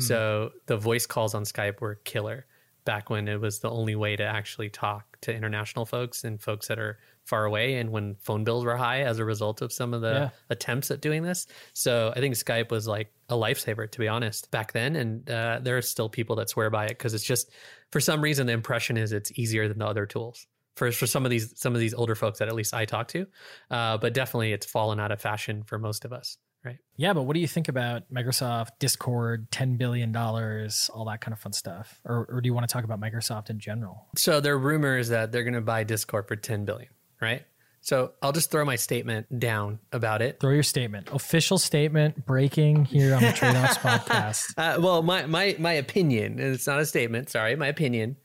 So 0.00 0.52
the 0.66 0.76
voice 0.76 1.06
calls 1.06 1.34
on 1.34 1.42
Skype 1.42 1.80
were 1.80 1.96
killer 2.04 2.46
back 2.84 3.10
when 3.10 3.26
it 3.26 3.40
was 3.40 3.58
the 3.58 3.68
only 3.70 3.96
way 3.96 4.14
to 4.14 4.22
actually 4.22 4.70
talk 4.70 5.18
to 5.22 5.34
international 5.34 5.84
folks 5.86 6.22
and 6.22 6.40
folks 6.40 6.68
that 6.68 6.78
are 6.78 6.98
far 7.28 7.44
away 7.44 7.74
and 7.76 7.90
when 7.90 8.16
phone 8.20 8.42
bills 8.44 8.64
were 8.64 8.76
high 8.76 9.02
as 9.02 9.18
a 9.18 9.24
result 9.24 9.60
of 9.62 9.72
some 9.72 9.92
of 9.94 10.00
the 10.00 10.12
Yeah. 10.12 10.30
attempts 10.50 10.90
at 10.90 11.00
doing 11.00 11.22
this. 11.22 11.46
So 11.74 12.12
I 12.16 12.20
think 12.20 12.34
Skype 12.34 12.70
was 12.70 12.88
like 12.88 13.12
a 13.28 13.34
lifesaver, 13.34 13.90
to 13.90 13.98
be 13.98 14.08
honest, 14.08 14.50
back 14.50 14.72
then. 14.72 14.96
And 14.96 15.30
uh, 15.30 15.60
there 15.62 15.76
are 15.76 15.82
still 15.82 16.08
people 16.08 16.36
that 16.36 16.48
swear 16.48 16.70
by 16.70 16.86
it 16.86 16.90
because 16.90 17.14
it's 17.14 17.24
just, 17.24 17.50
for 17.92 18.00
some 18.00 18.20
reason, 18.22 18.46
the 18.46 18.52
impression 18.54 18.96
is 18.96 19.12
it's 19.12 19.30
easier 19.38 19.68
than 19.68 19.78
the 19.78 19.86
other 19.86 20.06
tools. 20.06 20.46
For, 20.76 20.90
for 20.92 21.06
some 21.08 21.24
of 21.24 21.30
these 21.30 21.58
some 21.60 21.74
of 21.74 21.80
these 21.80 21.92
older 21.92 22.14
folks 22.14 22.38
that 22.38 22.46
at 22.46 22.54
least 22.54 22.72
I 22.72 22.84
talk 22.84 23.08
to, 23.08 23.26
uh, 23.70 23.98
but 23.98 24.14
definitely 24.14 24.52
it's 24.52 24.64
fallen 24.64 25.00
out 25.00 25.10
of 25.10 25.20
fashion 25.20 25.64
for 25.64 25.76
most 25.76 26.04
of 26.04 26.12
us, 26.12 26.36
right? 26.64 26.78
Yeah, 26.96 27.14
but 27.14 27.22
what 27.24 27.34
do 27.34 27.40
you 27.40 27.48
think 27.48 27.66
about 27.66 28.02
Microsoft, 28.14 28.68
Discord, 28.78 29.50
$10 29.50 29.76
billion, 29.76 30.14
all 30.16 31.04
that 31.08 31.20
kind 31.20 31.32
of 31.32 31.40
fun 31.40 31.52
stuff? 31.52 32.00
Or, 32.04 32.26
or 32.30 32.40
do 32.40 32.46
you 32.46 32.54
want 32.54 32.68
to 32.68 32.72
talk 32.72 32.84
about 32.84 33.00
Microsoft 33.00 33.50
in 33.50 33.58
general? 33.58 34.06
So 34.16 34.40
there 34.40 34.54
are 34.54 34.58
rumors 34.58 35.08
that 35.08 35.32
they're 35.32 35.42
going 35.42 35.54
to 35.54 35.60
buy 35.60 35.82
Discord 35.82 36.28
for 36.28 36.36
10 36.36 36.64
billion, 36.64 36.90
right? 37.20 37.44
So 37.80 38.12
I'll 38.20 38.32
just 38.32 38.50
throw 38.50 38.64
my 38.64 38.76
statement 38.76 39.38
down 39.38 39.78
about 39.92 40.20
it. 40.20 40.40
Throw 40.40 40.50
your 40.50 40.62
statement. 40.62 41.08
Official 41.10 41.58
statement 41.58 42.26
breaking 42.26 42.84
here 42.84 43.14
on 43.14 43.22
the 43.22 43.32
Trade 43.36 43.56
Offs 43.56 43.78
podcast. 43.78 44.52
Uh, 44.58 44.78
well, 44.80 45.02
my, 45.02 45.26
my 45.26 45.56
my 45.58 45.72
opinion, 45.72 46.38
and 46.38 46.54
it's 46.54 46.66
not 46.66 46.80
a 46.80 46.86
statement. 46.86 47.30
Sorry, 47.30 47.56
my 47.56 47.68
opinion 47.68 48.16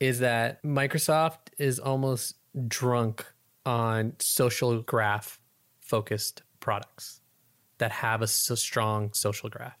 is 0.00 0.18
that 0.18 0.62
Microsoft 0.62 1.48
is 1.58 1.78
almost 1.78 2.34
drunk 2.68 3.24
on 3.64 4.14
social 4.18 4.82
graph 4.82 5.40
focused 5.80 6.42
products 6.58 7.20
that 7.78 7.92
have 7.92 8.22
a 8.22 8.26
so 8.26 8.54
strong 8.54 9.12
social 9.12 9.48
graph, 9.48 9.78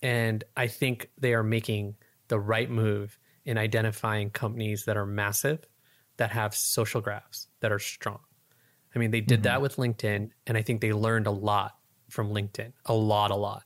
and 0.00 0.42
I 0.56 0.68
think 0.68 1.10
they 1.18 1.34
are 1.34 1.42
making 1.42 1.96
the 2.28 2.40
right 2.40 2.70
move 2.70 3.18
in 3.44 3.58
identifying 3.58 4.30
companies 4.30 4.84
that 4.86 4.96
are 4.96 5.04
massive 5.04 5.68
that 6.16 6.30
have 6.30 6.54
social 6.54 7.00
graphs 7.00 7.48
that 7.62 7.72
are 7.72 7.78
strong. 7.78 8.20
I 8.94 8.98
mean, 8.98 9.10
they 9.10 9.22
did 9.22 9.44
that 9.44 9.54
mm-hmm. 9.54 9.62
with 9.62 9.76
LinkedIn, 9.76 10.30
and 10.46 10.56
I 10.56 10.62
think 10.62 10.82
they 10.82 10.92
learned 10.92 11.26
a 11.26 11.30
lot 11.30 11.76
from 12.10 12.30
LinkedIn, 12.30 12.72
a 12.84 12.94
lot, 12.94 13.30
a 13.30 13.36
lot 13.36 13.64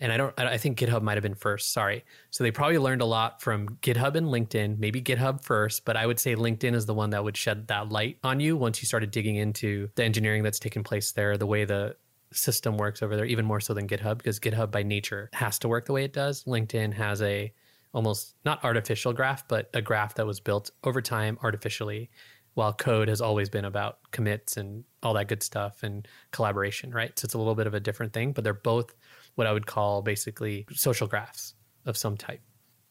and 0.00 0.12
I 0.12 0.16
don't. 0.16 0.38
I 0.38 0.58
think 0.58 0.78
GitHub 0.78 1.02
might 1.02 1.14
have 1.14 1.22
been 1.22 1.34
first. 1.34 1.72
Sorry. 1.72 2.04
So 2.30 2.44
they 2.44 2.50
probably 2.50 2.78
learned 2.78 3.02
a 3.02 3.06
lot 3.06 3.42
from 3.42 3.68
GitHub 3.82 4.14
and 4.14 4.28
LinkedIn. 4.28 4.78
Maybe 4.78 5.02
GitHub 5.02 5.42
first, 5.42 5.84
but 5.84 5.96
I 5.96 6.06
would 6.06 6.20
say 6.20 6.36
LinkedIn 6.36 6.74
is 6.74 6.86
the 6.86 6.94
one 6.94 7.10
that 7.10 7.24
would 7.24 7.36
shed 7.36 7.68
that 7.68 7.88
light 7.88 8.18
on 8.22 8.40
you 8.40 8.56
once 8.56 8.80
you 8.80 8.86
started 8.86 9.10
digging 9.10 9.36
into 9.36 9.88
the 9.96 10.04
engineering 10.04 10.42
that's 10.42 10.60
taking 10.60 10.84
place 10.84 11.12
there, 11.12 11.36
the 11.36 11.46
way 11.46 11.64
the 11.64 11.96
system 12.32 12.76
works 12.76 13.02
over 13.02 13.16
there, 13.16 13.24
even 13.24 13.44
more 13.44 13.60
so 13.60 13.74
than 13.74 13.88
GitHub, 13.88 14.18
because 14.18 14.38
GitHub 14.38 14.70
by 14.70 14.82
nature 14.82 15.30
has 15.32 15.58
to 15.60 15.68
work 15.68 15.86
the 15.86 15.92
way 15.92 16.04
it 16.04 16.12
does. 16.12 16.44
LinkedIn 16.44 16.92
has 16.94 17.20
a 17.22 17.52
almost 17.92 18.36
not 18.44 18.62
artificial 18.64 19.12
graph, 19.12 19.48
but 19.48 19.68
a 19.74 19.82
graph 19.82 20.14
that 20.14 20.26
was 20.26 20.38
built 20.38 20.70
over 20.84 21.00
time 21.00 21.38
artificially, 21.42 22.10
while 22.58 22.72
code 22.72 23.06
has 23.06 23.20
always 23.20 23.48
been 23.48 23.64
about 23.64 23.98
commits 24.10 24.56
and 24.56 24.82
all 25.00 25.14
that 25.14 25.28
good 25.28 25.44
stuff 25.44 25.84
and 25.84 26.08
collaboration, 26.32 26.90
right? 26.90 27.16
So 27.16 27.24
it's 27.24 27.34
a 27.34 27.38
little 27.38 27.54
bit 27.54 27.68
of 27.68 27.74
a 27.74 27.78
different 27.78 28.12
thing, 28.12 28.32
but 28.32 28.42
they're 28.42 28.52
both 28.52 28.96
what 29.36 29.46
I 29.46 29.52
would 29.52 29.68
call 29.68 30.02
basically 30.02 30.66
social 30.72 31.06
graphs 31.06 31.54
of 31.86 31.96
some 31.96 32.16
type. 32.16 32.40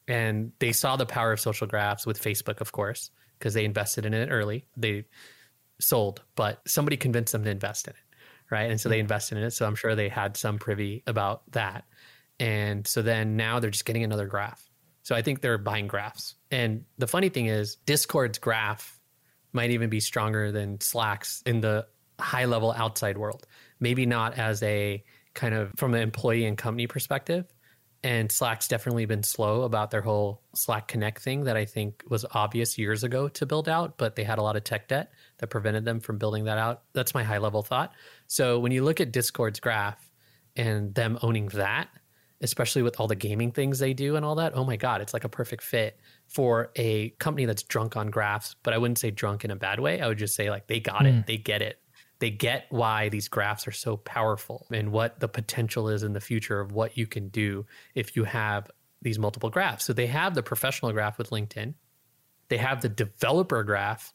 And 0.08 0.53
they 0.60 0.71
saw 0.71 0.95
the 0.95 1.06
power 1.06 1.34
of 1.34 1.41
social 1.41 1.67
graphs 1.67 2.06
with 2.06 2.17
Facebook, 2.17 2.62
of 2.62 2.71
course, 2.71 3.12
because 3.38 3.53
they 3.53 3.65
invested 3.65 4.06
in 4.06 4.13
it 4.13 4.30
early. 4.32 4.65
They 4.77 5.03
sold, 5.82 6.21
but 6.36 6.62
somebody 6.65 6.95
convinced 6.95 7.34
them 7.34 7.43
to 7.43 7.49
invest 7.49 7.89
in 7.89 7.91
it, 7.91 8.17
right? 8.49 8.71
And 8.71 8.80
so 8.80 8.88
they 8.88 8.99
hmm. 8.99 9.01
invested 9.01 9.38
in 9.38 9.43
it. 9.43 9.51
So 9.51 9.67
I'm 9.67 9.75
sure 9.75 9.95
they 9.95 10.08
had 10.08 10.38
some 10.38 10.60
privy 10.60 11.03
about 11.08 11.41
that. 11.51 11.84
And 12.39 12.88
so 12.88 13.01
then 13.01 13.36
now 13.36 13.60
they're 13.60 13.69
just 13.69 13.84
getting 13.84 14.06
another 14.06 14.27
graph. 14.27 14.63
So 15.03 15.13
I 15.13 15.23
think 15.23 15.41
they're 15.41 15.58
buying 15.58 15.88
graphs. 15.88 16.36
And 16.51 16.86
the 16.97 17.08
funny 17.08 17.27
thing 17.27 17.47
is, 17.47 17.75
Discord's 17.86 18.38
graph 18.38 18.96
might 19.53 19.71
even 19.71 19.89
be 19.89 19.99
stronger 19.99 20.51
than 20.51 20.79
Slack's 20.81 21.41
in 21.45 21.62
the 21.62 21.88
high 22.19 22.45
level 22.45 22.71
outside 22.71 23.17
world. 23.17 23.45
Maybe 23.79 24.05
not 24.05 24.38
as 24.38 24.62
a 24.63 25.03
kind 25.33 25.53
of 25.53 25.71
from 25.77 25.93
an 25.93 26.01
employee 26.01 26.45
and 26.45 26.57
company 26.57 26.88
perspective. 26.88 27.45
And 28.03 28.31
Slack's 28.31 28.67
definitely 28.67 29.05
been 29.05 29.23
slow 29.23 29.63
about 29.63 29.91
their 29.91 30.01
whole 30.01 30.41
Slack 30.55 30.88
Connect 30.88 31.21
thing 31.21 31.45
that 31.45 31.57
I 31.57 31.65
think 31.65 32.03
was 32.07 32.25
obvious 32.31 32.77
years 32.77 33.03
ago 33.03 33.27
to 33.29 33.45
build 33.45 33.67
out, 33.67 33.97
but 33.97 34.15
they 34.15 34.23
had 34.23 34.38
a 34.38 34.43
lot 34.43 34.55
of 34.55 34.63
tech 34.63 34.88
debt 34.88 35.12
that 35.39 35.47
prevented 35.47 35.83
them 35.83 35.99
from 35.99 36.17
building 36.17 36.45
that 36.45 36.57
out. 36.57 36.83
That's 36.93 37.13
my 37.13 37.23
high 37.23 37.39
level 37.39 37.63
thought. 37.63 37.93
So 38.27 38.60
when 38.60 38.71
you 38.71 38.83
look 38.83 39.01
at 39.01 39.12
Discord's 39.12 39.60
graph 39.60 39.99
and 40.55 40.93
them 40.93 41.17
owning 41.23 41.47
that, 41.49 41.89
especially 42.41 42.83
with 42.83 42.99
all 42.99 43.07
the 43.07 43.15
gaming 43.15 43.51
things 43.51 43.79
they 43.79 43.93
do 43.93 44.15
and 44.15 44.23
all 44.23 44.36
that, 44.36 44.55
oh 44.55 44.63
my 44.63 44.75
God, 44.75 45.01
it's 45.01 45.13
like 45.13 45.23
a 45.23 45.29
perfect 45.29 45.63
fit 45.63 45.99
for 46.27 46.71
a 46.75 47.09
company 47.11 47.45
that's 47.45 47.63
drunk 47.63 47.95
on 47.97 48.09
graphs. 48.09 48.55
But 48.63 48.73
I 48.73 48.77
wouldn't 48.77 48.99
say 48.99 49.11
drunk 49.11 49.45
in 49.45 49.51
a 49.51 49.55
bad 49.55 49.79
way. 49.79 50.01
I 50.01 50.07
would 50.07 50.17
just 50.17 50.35
say 50.35 50.49
like 50.49 50.67
they 50.67 50.79
got 50.79 51.01
mm. 51.01 51.19
it, 51.19 51.27
they 51.27 51.37
get 51.37 51.61
it 51.61 51.79
they 52.19 52.29
get 52.29 52.65
why 52.69 53.09
these 53.09 53.27
graphs 53.27 53.67
are 53.67 53.71
so 53.71 53.97
powerful 53.97 54.65
and 54.71 54.91
what 54.91 55.19
the 55.19 55.27
potential 55.27 55.89
is 55.89 56.03
in 56.03 56.13
the 56.13 56.19
future 56.19 56.59
of 56.59 56.71
what 56.71 56.97
you 56.97 57.05
can 57.05 57.29
do 57.29 57.65
if 57.95 58.15
you 58.15 58.23
have 58.23 58.69
these 59.01 59.19
multiple 59.19 59.49
graphs. 59.49 59.85
So 59.85 59.93
they 59.93 60.07
have 60.07 60.33
the 60.33 60.43
professional 60.43 60.91
graph 60.91 61.17
with 61.17 61.29
LinkedIn, 61.29 61.75
they 62.49 62.57
have 62.57 62.81
the 62.81 62.89
developer 62.89 63.63
graph 63.63 64.13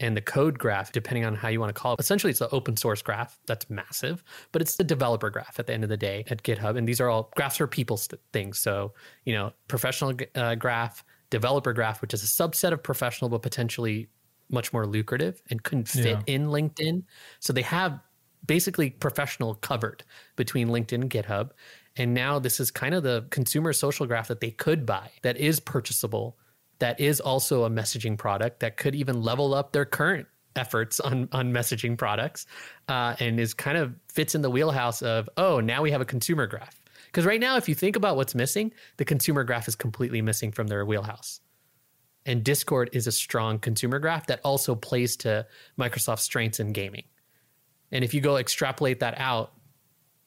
and 0.00 0.16
the 0.16 0.20
code 0.20 0.58
graph, 0.58 0.90
depending 0.90 1.24
on 1.24 1.36
how 1.36 1.46
you 1.46 1.60
want 1.60 1.72
to 1.72 1.80
call 1.80 1.94
it. 1.94 2.00
Essentially, 2.00 2.30
it's 2.30 2.40
the 2.40 2.50
open 2.50 2.76
source 2.76 3.00
graph 3.00 3.38
that's 3.46 3.70
massive, 3.70 4.24
but 4.50 4.60
it's 4.60 4.74
the 4.74 4.82
developer 4.82 5.30
graph 5.30 5.60
at 5.60 5.68
the 5.68 5.72
end 5.72 5.84
of 5.84 5.90
the 5.90 5.96
day 5.96 6.24
at 6.28 6.42
GitHub. 6.42 6.76
And 6.76 6.88
these 6.88 7.00
are 7.00 7.08
all 7.08 7.30
graphs 7.36 7.58
for 7.58 7.68
people 7.68 7.96
st- 7.96 8.20
things. 8.32 8.58
So, 8.58 8.94
you 9.24 9.34
know, 9.34 9.52
professional 9.68 10.14
uh, 10.34 10.56
graph, 10.56 11.04
developer 11.34 11.72
graph, 11.72 12.00
which 12.00 12.14
is 12.14 12.22
a 12.22 12.26
subset 12.26 12.72
of 12.72 12.80
professional, 12.80 13.28
but 13.28 13.42
potentially 13.42 14.08
much 14.50 14.72
more 14.72 14.86
lucrative 14.86 15.42
and 15.50 15.64
couldn't 15.64 15.88
fit 15.88 16.06
yeah. 16.06 16.34
in 16.34 16.46
LinkedIn. 16.46 17.02
So 17.40 17.52
they 17.52 17.62
have 17.62 17.98
basically 18.46 18.90
professional 18.90 19.56
covered 19.56 20.04
between 20.36 20.68
LinkedIn 20.68 21.02
and 21.02 21.10
GitHub. 21.10 21.50
And 21.96 22.14
now 22.14 22.38
this 22.38 22.60
is 22.60 22.70
kind 22.70 22.94
of 22.94 23.02
the 23.02 23.26
consumer 23.30 23.72
social 23.72 24.06
graph 24.06 24.28
that 24.28 24.40
they 24.40 24.52
could 24.52 24.86
buy 24.86 25.10
that 25.22 25.36
is 25.36 25.58
purchasable, 25.58 26.36
that 26.78 27.00
is 27.00 27.20
also 27.20 27.64
a 27.64 27.70
messaging 27.70 28.16
product 28.16 28.60
that 28.60 28.76
could 28.76 28.94
even 28.94 29.22
level 29.22 29.54
up 29.54 29.72
their 29.72 29.84
current 29.84 30.28
efforts 30.56 31.00
on 31.00 31.28
on 31.32 31.52
messaging 31.52 31.98
products 31.98 32.46
uh, 32.86 33.16
and 33.18 33.40
is 33.40 33.54
kind 33.54 33.76
of 33.76 33.92
fits 34.08 34.36
in 34.36 34.42
the 34.42 34.50
wheelhouse 34.50 35.02
of 35.02 35.28
oh 35.36 35.58
now 35.58 35.82
we 35.82 35.90
have 35.90 36.00
a 36.00 36.04
consumer 36.04 36.46
graph 36.46 36.83
because 37.14 37.26
right 37.26 37.40
now 37.40 37.56
if 37.56 37.68
you 37.68 37.74
think 37.74 37.94
about 37.94 38.16
what's 38.16 38.34
missing 38.34 38.72
the 38.96 39.04
consumer 39.04 39.44
graph 39.44 39.68
is 39.68 39.76
completely 39.76 40.20
missing 40.20 40.50
from 40.50 40.66
their 40.66 40.84
wheelhouse 40.84 41.40
and 42.26 42.42
Discord 42.42 42.90
is 42.92 43.06
a 43.06 43.12
strong 43.12 43.58
consumer 43.58 43.98
graph 43.98 44.26
that 44.26 44.40
also 44.44 44.74
plays 44.74 45.16
to 45.18 45.46
Microsoft's 45.78 46.22
strengths 46.22 46.60
in 46.60 46.72
gaming. 46.72 47.04
And 47.92 48.04
if 48.04 48.14
you 48.14 48.20
go 48.20 48.36
extrapolate 48.36 49.00
that 49.00 49.18
out, 49.18 49.52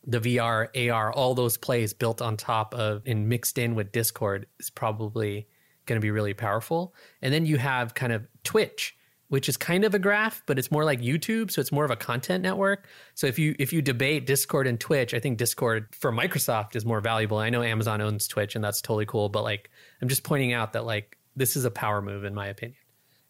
the 0.06 0.20
VR, 0.20 0.92
AR, 0.92 1.12
all 1.12 1.34
those 1.34 1.58
plays 1.58 1.94
built 1.94 2.22
on 2.22 2.38
top 2.38 2.74
of 2.74 3.02
and 3.06 3.28
mixed 3.28 3.58
in 3.58 3.76
with 3.76 3.92
Discord 3.92 4.46
is 4.60 4.70
probably 4.70 5.48
going 5.86 6.00
to 6.00 6.06
be 6.06 6.12
really 6.12 6.34
powerful. 6.34 6.94
And 7.22 7.34
then 7.34 7.46
you 7.46 7.58
have 7.58 7.94
kind 7.94 8.14
of 8.14 8.28
Twitch, 8.44 8.96
which 9.30 9.50
is 9.50 9.58
kind 9.58 9.84
of 9.84 9.94
a 9.94 10.00
graph, 10.00 10.42
but 10.46 10.58
it's 10.58 10.72
more 10.72 10.86
like 10.86 11.02
YouTube, 11.02 11.52
so 11.52 11.60
it's 11.60 11.72
more 11.72 11.84
of 11.84 11.92
a 11.92 11.96
content 11.96 12.42
network. 12.42 12.88
So 13.14 13.28
if 13.28 13.38
you 13.38 13.56
if 13.60 13.74
you 13.74 13.82
debate 13.82 14.26
Discord 14.26 14.68
and 14.68 14.80
Twitch, 14.80 15.14
I 15.14 15.20
think 15.20 15.38
Discord 15.38 15.88
for 15.94 16.12
Microsoft 16.12 16.76
is 16.76 16.86
more 16.86 17.02
valuable. 17.02 17.38
I 17.38 17.50
know 17.50 17.62
Amazon 17.62 18.02
owns 18.02 18.28
Twitch 18.28 18.56
and 18.56 18.64
that's 18.64 18.82
totally 18.82 19.06
cool, 19.06 19.30
but 19.30 19.44
like 19.44 19.70
I'm 20.02 20.08
just 20.08 20.24
pointing 20.24 20.54
out 20.54 20.74
that 20.74 20.86
like 20.86 21.18
this 21.36 21.56
is 21.56 21.66
a 21.66 21.72
power 21.72 22.02
move 22.02 22.24
in 22.24 22.34
my 22.34 22.48
opinion, 22.48 22.80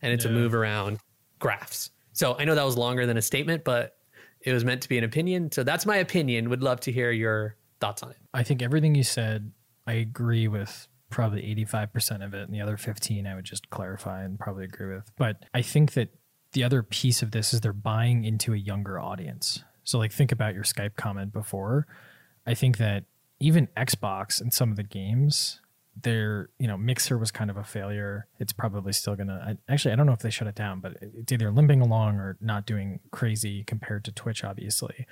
and 0.02 0.14
it's 0.14 0.26
yeah. 0.26 0.32
a 0.32 0.34
move 0.34 0.54
around 0.54 1.00
graphs. 1.40 1.90
So 2.14 2.36
I 2.38 2.46
know 2.46 2.56
that 2.56 2.66
was 2.66 2.78
longer 2.78 3.06
than 3.06 3.18
a 3.18 3.22
statement, 3.22 3.64
but 3.64 3.96
it 4.42 4.54
was 4.54 4.64
meant 4.64 4.82
to 4.84 4.90
be 4.90 4.98
an 4.98 5.04
opinion. 5.04 5.52
So 5.52 5.64
that's 5.64 5.86
my 5.86 5.98
opinion. 5.98 6.50
Would 6.50 6.64
love 6.64 6.80
to 6.82 6.92
hear 6.92 7.12
your 7.12 7.56
thoughts 7.80 8.04
on 8.04 8.12
it. 8.12 8.18
I 8.34 8.44
think 8.44 8.62
everything 8.62 8.96
you 8.96 9.04
said, 9.04 9.52
I 9.86 9.94
agree 9.94 10.48
with 10.48 10.88
probably 11.10 11.42
85% 11.56 12.26
of 12.26 12.34
it. 12.34 12.44
And 12.44 12.54
the 12.54 12.62
other 12.62 12.78
15, 12.78 13.26
I 13.26 13.36
would 13.36 13.46
just 13.46 13.70
clarify 13.70 14.24
and 14.24 14.40
probably 14.40 14.66
agree 14.66 14.94
with. 14.96 15.12
But 15.18 15.46
I 15.54 15.62
think 15.62 15.94
that 15.94 16.10
the 16.54 16.64
other 16.64 16.84
piece 16.84 17.22
of 17.22 17.32
this 17.32 17.54
is 17.54 17.62
they're 17.62 17.74
buying 17.74 18.24
into 18.24 18.54
a 18.54 18.58
younger 18.58 19.00
audience. 19.00 19.64
So, 19.84 19.98
like, 19.98 20.12
think 20.12 20.32
about 20.32 20.54
your 20.54 20.64
Skype 20.64 20.96
comment 20.96 21.32
before. 21.32 21.88
I 22.46 22.54
think 22.54 22.78
that 22.78 23.06
even 23.40 23.68
Xbox 23.78 24.42
and 24.42 24.54
some 24.54 24.72
of 24.72 24.76
the 24.76 24.84
games 24.84 25.62
their 26.04 26.50
you 26.60 26.68
know 26.68 26.78
mixer 26.78 27.18
was 27.18 27.32
kind 27.32 27.50
of 27.50 27.58
a 27.58 27.64
failure 27.64 28.28
it's 28.40 28.54
probably 28.54 28.94
still 28.94 29.16
gonna 29.16 29.58
I, 29.68 29.72
actually 29.72 29.94
i 29.94 29.96
don't 29.96 30.06
know 30.06 30.14
if 30.14 30.20
they 30.20 30.30
shut 30.30 30.48
it 30.48 30.56
down 30.56 30.80
but 30.80 30.98
it's 31.02 31.32
either 31.32 31.52
limping 31.52 31.82
along 31.82 32.18
or 32.18 32.38
not 32.40 32.66
doing 32.66 33.00
crazy 33.12 33.64
compared 33.64 34.04
to 34.06 34.12
twitch 34.12 34.44
obviously 34.44 35.08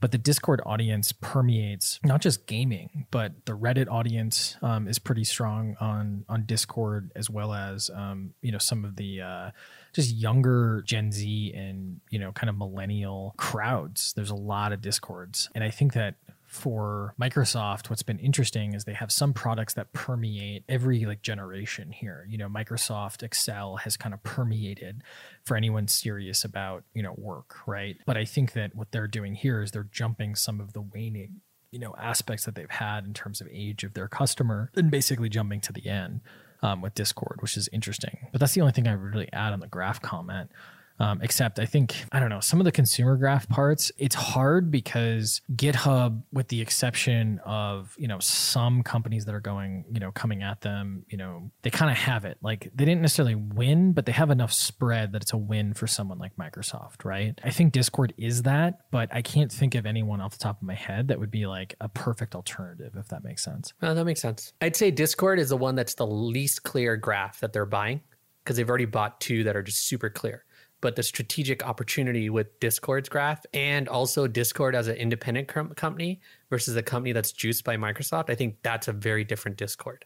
but 0.00 0.12
the 0.12 0.18
discord 0.18 0.60
audience 0.64 1.12
permeates 1.12 1.98
not 2.04 2.20
just 2.20 2.46
gaming 2.46 3.06
but 3.10 3.32
the 3.46 3.56
reddit 3.56 3.88
audience 3.90 4.56
um, 4.62 4.88
is 4.88 4.98
pretty 4.98 5.24
strong 5.24 5.76
on 5.80 6.24
on 6.28 6.44
discord 6.46 7.10
as 7.16 7.28
well 7.30 7.52
as 7.52 7.90
um, 7.94 8.34
you 8.42 8.52
know 8.52 8.58
some 8.58 8.84
of 8.84 8.96
the 8.96 9.20
uh, 9.20 9.50
just 9.92 10.14
younger 10.14 10.82
gen 10.86 11.10
z 11.12 11.52
and 11.54 12.00
you 12.10 12.18
know 12.18 12.32
kind 12.32 12.48
of 12.48 12.56
millennial 12.56 13.34
crowds. 13.36 14.12
There's 14.14 14.30
a 14.30 14.36
lot 14.36 14.72
of 14.72 14.80
discords. 14.80 15.48
And 15.54 15.64
i 15.64 15.70
think 15.70 15.92
that 15.94 16.14
for 16.58 17.14
Microsoft, 17.20 17.88
what's 17.88 18.02
been 18.02 18.18
interesting 18.18 18.74
is 18.74 18.84
they 18.84 18.92
have 18.92 19.12
some 19.12 19.32
products 19.32 19.74
that 19.74 19.92
permeate 19.92 20.64
every 20.68 21.04
like 21.04 21.22
generation 21.22 21.92
here. 21.92 22.26
You 22.28 22.38
know, 22.38 22.48
Microsoft 22.48 23.22
Excel 23.22 23.76
has 23.76 23.96
kind 23.96 24.12
of 24.12 24.22
permeated 24.22 25.02
for 25.44 25.56
anyone 25.56 25.86
serious 25.88 26.44
about, 26.44 26.84
you 26.94 27.02
know, 27.02 27.14
work, 27.16 27.56
right? 27.66 27.96
But 28.06 28.16
I 28.16 28.24
think 28.24 28.52
that 28.52 28.74
what 28.74 28.90
they're 28.90 29.06
doing 29.06 29.34
here 29.34 29.62
is 29.62 29.70
they're 29.70 29.88
jumping 29.90 30.34
some 30.34 30.60
of 30.60 30.72
the 30.72 30.82
waning, 30.82 31.40
you 31.70 31.78
know, 31.78 31.94
aspects 31.98 32.44
that 32.44 32.54
they've 32.54 32.68
had 32.68 33.04
in 33.04 33.14
terms 33.14 33.40
of 33.40 33.48
age 33.52 33.84
of 33.84 33.94
their 33.94 34.08
customer 34.08 34.70
and 34.74 34.90
basically 34.90 35.28
jumping 35.28 35.60
to 35.60 35.72
the 35.72 35.86
end 35.86 36.20
um, 36.62 36.82
with 36.82 36.94
Discord, 36.94 37.38
which 37.40 37.56
is 37.56 37.68
interesting. 37.72 38.28
But 38.32 38.40
that's 38.40 38.54
the 38.54 38.60
only 38.60 38.72
thing 38.72 38.88
I 38.88 38.92
really 38.92 39.32
add 39.32 39.52
on 39.52 39.60
the 39.60 39.68
graph 39.68 40.02
comment. 40.02 40.50
Um, 41.00 41.20
except 41.22 41.58
I 41.58 41.66
think, 41.66 41.94
I 42.10 42.18
don't 42.18 42.28
know, 42.28 42.40
some 42.40 42.60
of 42.60 42.64
the 42.64 42.72
consumer 42.72 43.16
graph 43.16 43.48
parts, 43.48 43.92
it's 43.98 44.14
hard 44.14 44.70
because 44.70 45.40
GitHub, 45.54 46.22
with 46.32 46.48
the 46.48 46.60
exception 46.60 47.40
of, 47.44 47.94
you 47.98 48.08
know, 48.08 48.18
some 48.18 48.82
companies 48.82 49.24
that 49.26 49.34
are 49.34 49.40
going, 49.40 49.84
you 49.92 50.00
know, 50.00 50.10
coming 50.10 50.42
at 50.42 50.60
them, 50.60 51.04
you 51.08 51.16
know, 51.16 51.50
they 51.62 51.70
kind 51.70 51.90
of 51.90 51.96
have 51.96 52.24
it. 52.24 52.38
Like 52.42 52.70
they 52.74 52.84
didn't 52.84 53.02
necessarily 53.02 53.36
win, 53.36 53.92
but 53.92 54.06
they 54.06 54.12
have 54.12 54.30
enough 54.30 54.52
spread 54.52 55.12
that 55.12 55.22
it's 55.22 55.32
a 55.32 55.36
win 55.36 55.72
for 55.74 55.86
someone 55.86 56.18
like 56.18 56.36
Microsoft, 56.36 57.04
right? 57.04 57.38
I 57.44 57.50
think 57.50 57.72
Discord 57.72 58.12
is 58.16 58.42
that, 58.42 58.80
but 58.90 59.08
I 59.12 59.22
can't 59.22 59.52
think 59.52 59.74
of 59.74 59.86
anyone 59.86 60.20
off 60.20 60.32
the 60.32 60.38
top 60.38 60.60
of 60.60 60.66
my 60.66 60.74
head 60.74 61.08
that 61.08 61.20
would 61.20 61.30
be 61.30 61.46
like 61.46 61.76
a 61.80 61.88
perfect 61.88 62.34
alternative, 62.34 62.94
if 62.96 63.08
that 63.08 63.22
makes 63.22 63.44
sense. 63.44 63.72
Oh, 63.82 63.94
that 63.94 64.04
makes 64.04 64.20
sense. 64.20 64.52
I'd 64.60 64.76
say 64.76 64.90
Discord 64.90 65.38
is 65.38 65.50
the 65.50 65.56
one 65.56 65.76
that's 65.76 65.94
the 65.94 66.06
least 66.06 66.64
clear 66.64 66.96
graph 66.96 67.40
that 67.40 67.52
they're 67.52 67.66
buying 67.66 68.00
because 68.42 68.56
they've 68.56 68.68
already 68.68 68.86
bought 68.86 69.20
two 69.20 69.44
that 69.44 69.56
are 69.56 69.62
just 69.62 69.86
super 69.86 70.10
clear 70.10 70.44
but 70.80 70.96
the 70.96 71.02
strategic 71.02 71.64
opportunity 71.66 72.30
with 72.30 72.60
Discord's 72.60 73.08
graph 73.08 73.44
and 73.52 73.88
also 73.88 74.26
Discord 74.26 74.74
as 74.74 74.86
an 74.86 74.96
independent 74.96 75.48
com- 75.48 75.70
company 75.70 76.20
versus 76.50 76.76
a 76.76 76.82
company 76.82 77.12
that's 77.12 77.32
juiced 77.32 77.64
by 77.64 77.76
Microsoft, 77.76 78.30
I 78.30 78.34
think 78.34 78.58
that's 78.62 78.86
a 78.88 78.92
very 78.92 79.24
different 79.24 79.56
Discord. 79.56 80.04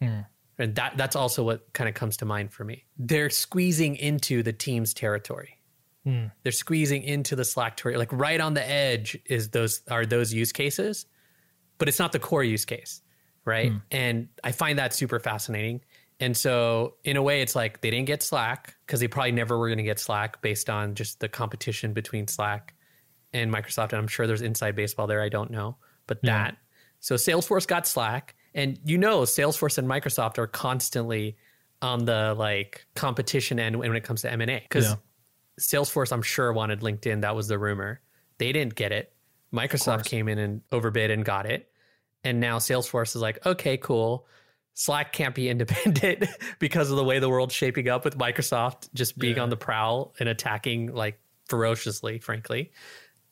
Hmm. 0.00 0.20
And 0.58 0.74
that 0.74 0.96
that's 0.96 1.14
also 1.14 1.44
what 1.44 1.72
kind 1.72 1.88
of 1.88 1.94
comes 1.94 2.16
to 2.18 2.24
mind 2.24 2.52
for 2.52 2.64
me. 2.64 2.84
They're 2.98 3.30
squeezing 3.30 3.96
into 3.96 4.42
the 4.42 4.52
Teams 4.52 4.94
territory. 4.94 5.60
Hmm. 6.04 6.26
They're 6.42 6.52
squeezing 6.52 7.02
into 7.02 7.36
the 7.36 7.44
Slack 7.44 7.76
territory, 7.76 7.98
like 7.98 8.12
right 8.12 8.40
on 8.40 8.54
the 8.54 8.68
edge 8.68 9.18
is 9.26 9.50
those 9.50 9.82
are 9.90 10.06
those 10.06 10.32
use 10.32 10.52
cases. 10.52 11.06
but 11.78 11.88
it's 11.88 11.98
not 11.98 12.12
the 12.12 12.18
core 12.18 12.44
use 12.44 12.64
case, 12.64 13.02
right? 13.44 13.72
And 13.90 14.28
I 14.44 14.52
find 14.52 14.78
that 14.78 14.92
super 14.92 15.20
fascinating. 15.20 15.80
And 16.20 16.36
so, 16.36 16.94
in 17.04 17.16
a 17.16 17.22
way, 17.22 17.42
it's 17.42 17.54
like 17.54 17.80
they 17.80 17.90
didn't 17.90 18.06
get 18.06 18.22
Slack 18.22 18.74
because 18.86 18.98
they 19.00 19.06
probably 19.08 19.32
never 19.32 19.56
were 19.56 19.68
going 19.68 19.78
to 19.78 19.84
get 19.84 20.00
Slack 20.00 20.42
based 20.42 20.68
on 20.68 20.94
just 20.94 21.20
the 21.20 21.28
competition 21.28 21.92
between 21.92 22.26
Slack 22.26 22.74
and 23.32 23.52
Microsoft. 23.52 23.92
And 23.92 23.94
I'm 23.94 24.08
sure 24.08 24.26
there's 24.26 24.42
inside 24.42 24.74
baseball 24.74 25.06
there. 25.06 25.22
I 25.22 25.28
don't 25.28 25.50
know, 25.50 25.76
but 26.06 26.20
that. 26.22 26.56
So 27.00 27.14
Salesforce 27.14 27.66
got 27.68 27.86
Slack, 27.86 28.34
and 28.54 28.80
you 28.84 28.98
know, 28.98 29.20
Salesforce 29.20 29.78
and 29.78 29.88
Microsoft 29.88 30.38
are 30.38 30.48
constantly 30.48 31.36
on 31.80 32.04
the 32.04 32.34
like 32.36 32.84
competition 32.96 33.60
end 33.60 33.76
when 33.76 33.94
it 33.94 34.02
comes 34.02 34.22
to 34.22 34.32
M 34.32 34.40
and 34.40 34.50
A 34.50 34.60
because 34.60 34.86
Yeah. 34.86 34.94
Salesforce, 35.60 36.12
I'm 36.12 36.22
sure, 36.22 36.52
wanted 36.52 36.80
LinkedIn. 36.80 37.20
That 37.20 37.36
was 37.36 37.48
the 37.48 37.58
rumor. 37.58 38.00
They 38.38 38.52
didn't 38.52 38.74
get 38.74 38.92
it. 38.92 39.12
Microsoft 39.52 40.04
came 40.04 40.28
in 40.28 40.38
and 40.38 40.62
overbid 40.72 41.10
and 41.10 41.24
got 41.24 41.46
it. 41.46 41.70
And 42.24 42.40
now 42.40 42.58
Salesforce 42.58 43.14
is 43.16 43.22
like, 43.22 43.44
okay, 43.46 43.76
cool. 43.76 44.26
Slack 44.80 45.12
can't 45.12 45.34
be 45.34 45.48
independent 45.54 46.24
because 46.60 46.88
of 46.92 46.96
the 46.96 47.02
way 47.02 47.18
the 47.18 47.28
world's 47.28 47.52
shaping 47.52 47.88
up 47.88 48.04
with 48.04 48.16
Microsoft 48.16 48.88
just 48.94 49.18
being 49.18 49.34
Yeah. 49.36 49.42
on 49.42 49.50
the 49.50 49.56
prowl 49.56 50.14
and 50.20 50.28
attacking 50.28 50.94
like 50.94 51.18
ferociously, 51.48 52.20
frankly. 52.20 52.70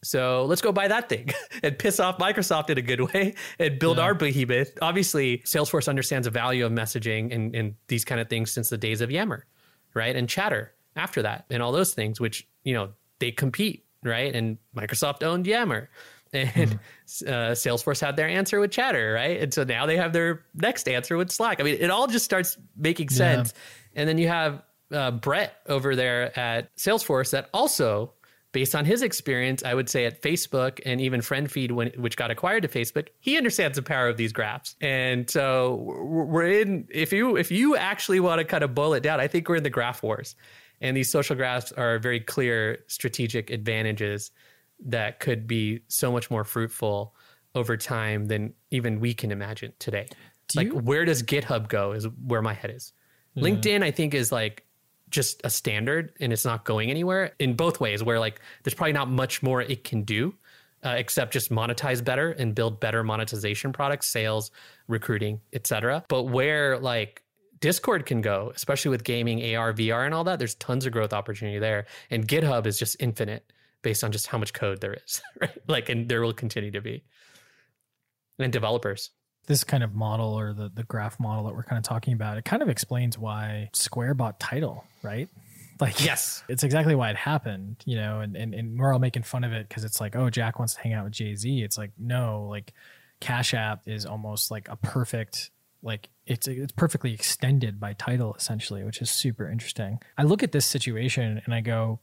So 0.02 0.44
let's 0.46 0.60
go 0.60 0.72
buy 0.72 0.88
that 0.88 1.08
thing 1.08 1.30
and 1.62 1.78
piss 1.78 2.00
off 2.00 2.18
Microsoft 2.18 2.68
in 2.70 2.78
a 2.78 2.82
good 2.82 3.00
way 3.12 3.34
and 3.60 3.78
build 3.78 4.00
our 4.00 4.12
behemoth. 4.12 4.76
Obviously, 4.82 5.38
Salesforce 5.38 5.88
understands 5.88 6.26
the 6.26 6.32
value 6.32 6.66
of 6.66 6.72
messaging 6.72 7.32
and, 7.32 7.54
and 7.54 7.74
these 7.86 8.04
kind 8.04 8.20
of 8.20 8.28
things 8.28 8.50
since 8.50 8.68
the 8.68 8.76
days 8.78 9.00
of 9.00 9.12
Yammer, 9.12 9.46
right? 9.94 10.16
And 10.16 10.28
Chatter 10.28 10.72
after 10.96 11.22
that 11.22 11.44
and 11.48 11.62
all 11.62 11.70
those 11.70 11.94
things, 11.94 12.20
which, 12.20 12.46
you 12.64 12.74
know, 12.74 12.90
they 13.20 13.30
compete, 13.30 13.84
right? 14.02 14.34
And 14.34 14.58
Microsoft 14.76 15.22
owned 15.22 15.46
Yammer. 15.46 15.90
And 16.36 16.78
uh, 17.26 17.54
Salesforce 17.54 18.00
had 18.00 18.16
their 18.16 18.28
answer 18.28 18.60
with 18.60 18.70
Chatter, 18.70 19.14
right? 19.14 19.40
And 19.40 19.54
so 19.54 19.64
now 19.64 19.86
they 19.86 19.96
have 19.96 20.12
their 20.12 20.44
next 20.54 20.88
answer 20.88 21.16
with 21.16 21.30
Slack. 21.30 21.60
I 21.60 21.64
mean, 21.64 21.76
it 21.80 21.90
all 21.90 22.06
just 22.06 22.24
starts 22.24 22.58
making 22.76 23.08
sense. 23.08 23.54
And 23.94 24.08
then 24.08 24.18
you 24.18 24.28
have 24.28 24.62
uh, 24.92 25.10
Bret 25.12 25.56
over 25.66 25.96
there 25.96 26.38
at 26.38 26.76
Salesforce 26.76 27.30
that 27.30 27.48
also, 27.54 28.12
based 28.52 28.74
on 28.74 28.84
his 28.84 29.02
experience, 29.02 29.64
I 29.64 29.74
would 29.74 29.88
say 29.88 30.04
at 30.04 30.22
Facebook 30.22 30.80
and 30.86 31.00
even 31.00 31.20
FriendFeed, 31.20 31.72
when, 31.72 31.88
which 31.96 32.16
got 32.16 32.30
acquired 32.30 32.62
to 32.62 32.68
Facebook, 32.68 33.08
he 33.18 33.36
understands 33.36 33.76
the 33.76 33.82
power 33.82 34.08
of 34.08 34.16
these 34.16 34.32
graphs. 34.32 34.76
And 34.80 35.28
so 35.28 35.76
we're 35.82 36.24
we're 36.24 36.60
in. 36.60 36.88
If 36.90 37.12
you 37.12 37.36
if 37.36 37.50
you 37.50 37.76
actually 37.76 38.20
want 38.20 38.38
to 38.38 38.44
kind 38.44 38.62
of 38.62 38.74
boil 38.74 38.94
it 38.94 39.02
down, 39.02 39.20
I 39.20 39.28
think 39.28 39.48
we're 39.48 39.56
in 39.56 39.62
the 39.62 39.70
graph 39.70 40.02
wars, 40.02 40.36
and 40.80 40.96
these 40.96 41.10
social 41.10 41.36
graphs 41.36 41.72
are 41.72 41.98
very 41.98 42.20
clear 42.20 42.78
strategic 42.86 43.50
advantages 43.50 44.30
that 44.84 45.20
could 45.20 45.46
be 45.46 45.80
so 45.88 46.12
much 46.12 46.30
more 46.30 46.44
fruitful 46.44 47.14
over 47.54 47.76
time 47.76 48.26
than 48.26 48.52
even 48.70 49.00
we 49.00 49.14
can 49.14 49.30
imagine 49.32 49.72
today. 49.78 50.06
like, 50.54 50.66
you- 50.68 50.76
where 50.78 51.04
does 51.04 51.22
GitHub 51.22 51.68
go? 51.68 51.92
Is 51.92 52.06
where 52.24 52.42
my 52.42 52.52
head 52.54 52.70
is. 52.70 52.92
LinkedIn, 53.36 53.82
I 53.82 53.90
think, 53.90 54.14
is 54.14 54.30
like 54.30 54.64
just 55.10 55.40
a 55.44 55.50
standard 55.50 56.12
and 56.20 56.32
it's 56.32 56.44
not 56.44 56.64
going 56.64 56.90
anywhere 56.90 57.32
in 57.38 57.54
both 57.54 57.80
ways, 57.80 58.02
where 58.02 58.18
like 58.20 58.40
there's 58.62 58.74
probably 58.74 58.92
not 58.92 59.08
much 59.10 59.42
more 59.42 59.60
it 59.62 59.82
can 59.84 60.02
do 60.02 60.34
uh, 60.84 60.90
except 60.90 61.32
just 61.32 61.50
monetize 61.50 62.02
better 62.04 62.30
and 62.32 62.54
build 62.54 62.78
better 62.80 63.02
monetization 63.02 63.72
products, 63.72 64.06
sales, 64.06 64.50
recruiting, 64.88 65.40
etc. 65.52 66.04
But 66.08 66.24
where 66.24 66.78
like 66.78 67.22
Discord 67.60 68.06
can 68.06 68.20
go, 68.20 68.52
especially 68.54 68.90
with 68.90 69.02
gaming, 69.04 69.54
AR, 69.56 69.72
VR, 69.72 70.04
and 70.04 70.14
all 70.14 70.24
that, 70.24 70.38
there's 70.38 70.54
tons 70.56 70.86
of 70.86 70.92
growth 70.92 71.12
opportunity 71.12 71.58
there. 71.58 71.86
And 72.10 72.28
GitHub 72.28 72.66
is 72.66 72.78
just 72.78 72.96
infinite 73.00 73.50
based 73.86 74.02
on 74.02 74.10
just 74.10 74.26
how 74.26 74.36
much 74.36 74.52
code 74.52 74.80
there 74.80 74.94
is, 74.94 75.22
right? 75.40 75.56
Like, 75.68 75.88
and 75.88 76.08
there 76.08 76.20
will 76.22 76.32
continue 76.32 76.72
to 76.72 76.80
be. 76.80 77.04
And 78.40 78.52
developers. 78.52 79.10
this 79.46 79.62
kind 79.64 79.84
of 79.84 79.94
model 79.94 80.34
or 80.38 80.52
the 80.52 80.68
the 80.74 80.82
graph 80.82 81.20
model 81.20 81.44
that 81.46 81.54
we're 81.54 81.62
kind 81.62 81.78
of 81.78 81.84
talking 81.84 82.12
about, 82.14 82.36
it 82.36 82.44
kind 82.44 82.62
of 82.62 82.68
explains 82.68 83.16
why 83.16 83.70
Square 83.72 84.14
bought 84.14 84.40
Tidal, 84.40 84.84
right? 85.02 85.28
Like 85.78 86.02
Yes. 86.02 86.42
it's 86.48 86.64
exactly 86.64 86.94
why 86.94 87.10
it 87.10 87.16
happened, 87.16 87.76
you 87.84 87.96
know, 87.96 88.20
and 88.20 88.34
and, 88.34 88.54
and 88.54 88.78
we're 88.78 88.92
all 88.94 88.98
making 88.98 89.22
fun 89.24 89.44
of 89.44 89.52
it 89.52 89.68
because 89.68 89.84
it's 89.84 90.00
like, 90.00 90.16
oh, 90.16 90.30
Jack 90.30 90.58
wants 90.58 90.74
to 90.74 90.80
hang 90.80 90.94
out 90.94 91.04
with 91.04 91.12
Jay 91.12 91.34
Z. 91.36 91.62
It's 91.62 91.76
like, 91.78 91.92
no, 91.98 92.46
like 92.48 92.72
Cash 93.20 93.52
App 93.54 93.82
is 93.86 94.06
almost 94.06 94.50
like 94.50 94.68
a 94.68 94.76
perfect 94.76 95.50
like 95.82 96.08
it's 96.26 96.48
it's 96.48 96.72
perfectly 96.72 97.12
extended 97.12 97.78
by 97.78 97.92
Tidal 97.92 98.34
essentially, 98.34 98.84
which 98.84 99.02
is 99.02 99.10
super 99.10 99.50
interesting. 99.50 99.98
I 100.16 100.22
look 100.24 100.42
at 100.42 100.52
this 100.52 100.64
situation 100.64 101.42
and 101.44 101.54
I 101.54 101.60
go, 101.60 102.00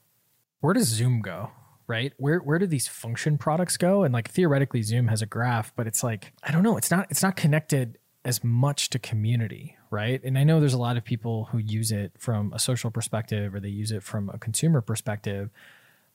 where 0.61 0.73
does 0.75 0.87
Zoom 0.87 1.21
go? 1.21 1.49
Right? 1.87 2.13
Where 2.17 2.39
where 2.39 2.59
do 2.59 2.65
these 2.65 2.87
function 2.87 3.37
products 3.37 3.77
go? 3.77 4.03
And 4.03 4.13
like 4.13 4.29
theoretically 4.29 4.81
Zoom 4.81 5.07
has 5.07 5.21
a 5.21 5.25
graph, 5.25 5.73
but 5.75 5.87
it's 5.87 6.03
like, 6.03 6.33
I 6.43 6.51
don't 6.51 6.63
know, 6.63 6.77
it's 6.77 6.91
not 6.91 7.07
it's 7.09 7.23
not 7.23 7.35
connected 7.35 7.97
as 8.25 8.43
much 8.43 8.89
to 8.91 8.99
community, 8.99 9.77
right? 9.89 10.23
And 10.23 10.37
I 10.37 10.45
know 10.45 10.59
there's 10.59 10.73
a 10.73 10.79
lot 10.79 10.95
of 10.95 11.03
people 11.03 11.45
who 11.51 11.57
use 11.57 11.91
it 11.91 12.13
from 12.17 12.53
a 12.53 12.59
social 12.59 12.89
perspective 12.89 13.53
or 13.53 13.59
they 13.59 13.69
use 13.69 13.91
it 13.91 14.01
from 14.01 14.29
a 14.29 14.37
consumer 14.37 14.81
perspective 14.81 15.49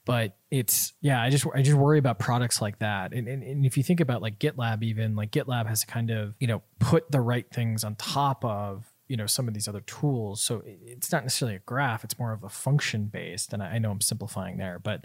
but 0.09 0.39
it's 0.51 0.95
yeah 1.03 1.21
i 1.21 1.29
just 1.29 1.47
i 1.55 1.61
just 1.61 1.77
worry 1.77 1.99
about 1.99 2.19
products 2.19 2.63
like 2.63 2.79
that 2.79 3.13
and, 3.13 3.29
and, 3.29 3.43
and 3.43 3.67
if 3.67 3.77
you 3.77 3.83
think 3.83 4.01
about 4.01 4.23
like 4.23 4.39
gitlab 4.39 4.83
even 4.83 5.15
like 5.15 5.31
gitlab 5.31 5.67
has 5.67 5.83
to 5.83 5.87
kind 5.87 6.11
of 6.11 6.35
you 6.41 6.47
know 6.47 6.63
put 6.79 7.11
the 7.13 7.21
right 7.21 7.51
things 7.51 7.85
on 7.85 7.95
top 7.97 8.43
of 8.43 8.91
you 9.07 9.19
know 9.19 9.27
some 9.27 9.47
of 9.47 9.53
these 9.53 9.69
other 9.69 9.83
tools 9.83 10.41
so 10.41 10.63
it's 10.65 11.13
not 11.13 11.25
necessarily 11.25 11.57
a 11.57 11.61
graph 11.61 12.05
it's 12.05 12.19
more 12.19 12.33
of 12.33 12.43
a 12.43 12.49
function 12.49 13.05
based 13.05 13.53
and 13.53 13.63
i, 13.63 13.73
I 13.73 13.79
know 13.79 13.91
i'm 13.91 14.01
simplifying 14.01 14.57
there 14.57 14.79
but 14.79 15.05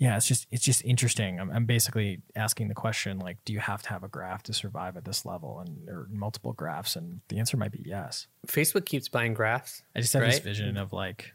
yeah 0.00 0.16
it's 0.16 0.26
just 0.26 0.48
it's 0.50 0.64
just 0.64 0.84
interesting 0.84 1.38
I'm, 1.38 1.50
I'm 1.52 1.66
basically 1.66 2.22
asking 2.34 2.66
the 2.66 2.74
question 2.74 3.20
like 3.20 3.36
do 3.44 3.52
you 3.52 3.60
have 3.60 3.82
to 3.82 3.90
have 3.90 4.02
a 4.02 4.08
graph 4.08 4.42
to 4.44 4.52
survive 4.52 4.96
at 4.96 5.04
this 5.04 5.24
level 5.24 5.60
and 5.60 5.88
or 5.88 6.08
multiple 6.10 6.52
graphs 6.52 6.96
and 6.96 7.20
the 7.28 7.38
answer 7.38 7.56
might 7.56 7.70
be 7.70 7.82
yes 7.84 8.26
Facebook 8.48 8.86
keeps 8.86 9.08
buying 9.08 9.34
graphs. 9.34 9.82
i 9.94 10.00
just 10.00 10.12
have 10.14 10.24
this 10.24 10.40
vision 10.40 10.76
of 10.76 10.92
like 10.92 11.32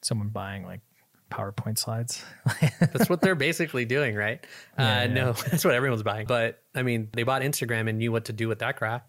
someone 0.00 0.28
buying 0.28 0.64
like 0.64 0.80
powerpoint 1.30 1.78
slides 1.78 2.24
That's 2.80 3.08
what 3.08 3.20
they're 3.20 3.34
basically 3.34 3.84
doing, 3.84 4.14
right? 4.14 4.44
Yeah, 4.78 4.84
uh, 4.84 5.00
yeah. 5.00 5.06
No, 5.06 5.32
that's 5.50 5.64
what 5.64 5.74
everyone's 5.74 6.04
buying. 6.04 6.26
But 6.26 6.62
I 6.74 6.82
mean, 6.82 7.08
they 7.12 7.24
bought 7.24 7.42
Instagram 7.42 7.88
and 7.88 7.98
knew 7.98 8.12
what 8.12 8.26
to 8.26 8.32
do 8.32 8.46
with 8.46 8.60
that 8.60 8.76
graph 8.76 9.02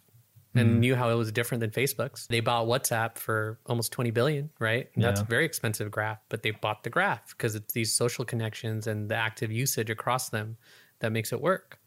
And 0.56 0.70
mm-hmm. 0.70 0.80
knew 0.80 0.96
how 0.96 1.10
it 1.10 1.16
was 1.16 1.32
different 1.34 1.60
than 1.60 1.70
Facebook's. 1.72 2.28
They 2.28 2.40
bought 2.40 2.66
WhatsApp 2.66 3.18
for 3.18 3.60
almost 3.66 3.92
20 3.92 4.12
billion, 4.12 4.50
right? 4.60 4.90
That's 4.96 5.20
a 5.20 5.26
very 5.26 5.44
expensive 5.44 5.92
graph, 5.92 6.20
but 6.30 6.44
they 6.44 6.52
bought 6.52 6.84
the 6.84 6.90
graph 6.90 7.36
because 7.38 7.56
it's 7.56 7.74
these 7.74 7.94
social 7.94 8.24
connections 8.24 8.88
and 8.88 9.10
the 9.10 9.16
active 9.16 9.52
usage 9.52 9.90
across 9.90 10.30
them 10.30 10.56
that 11.00 11.12
makes 11.12 11.34
it 11.34 11.42
work, 11.42 11.78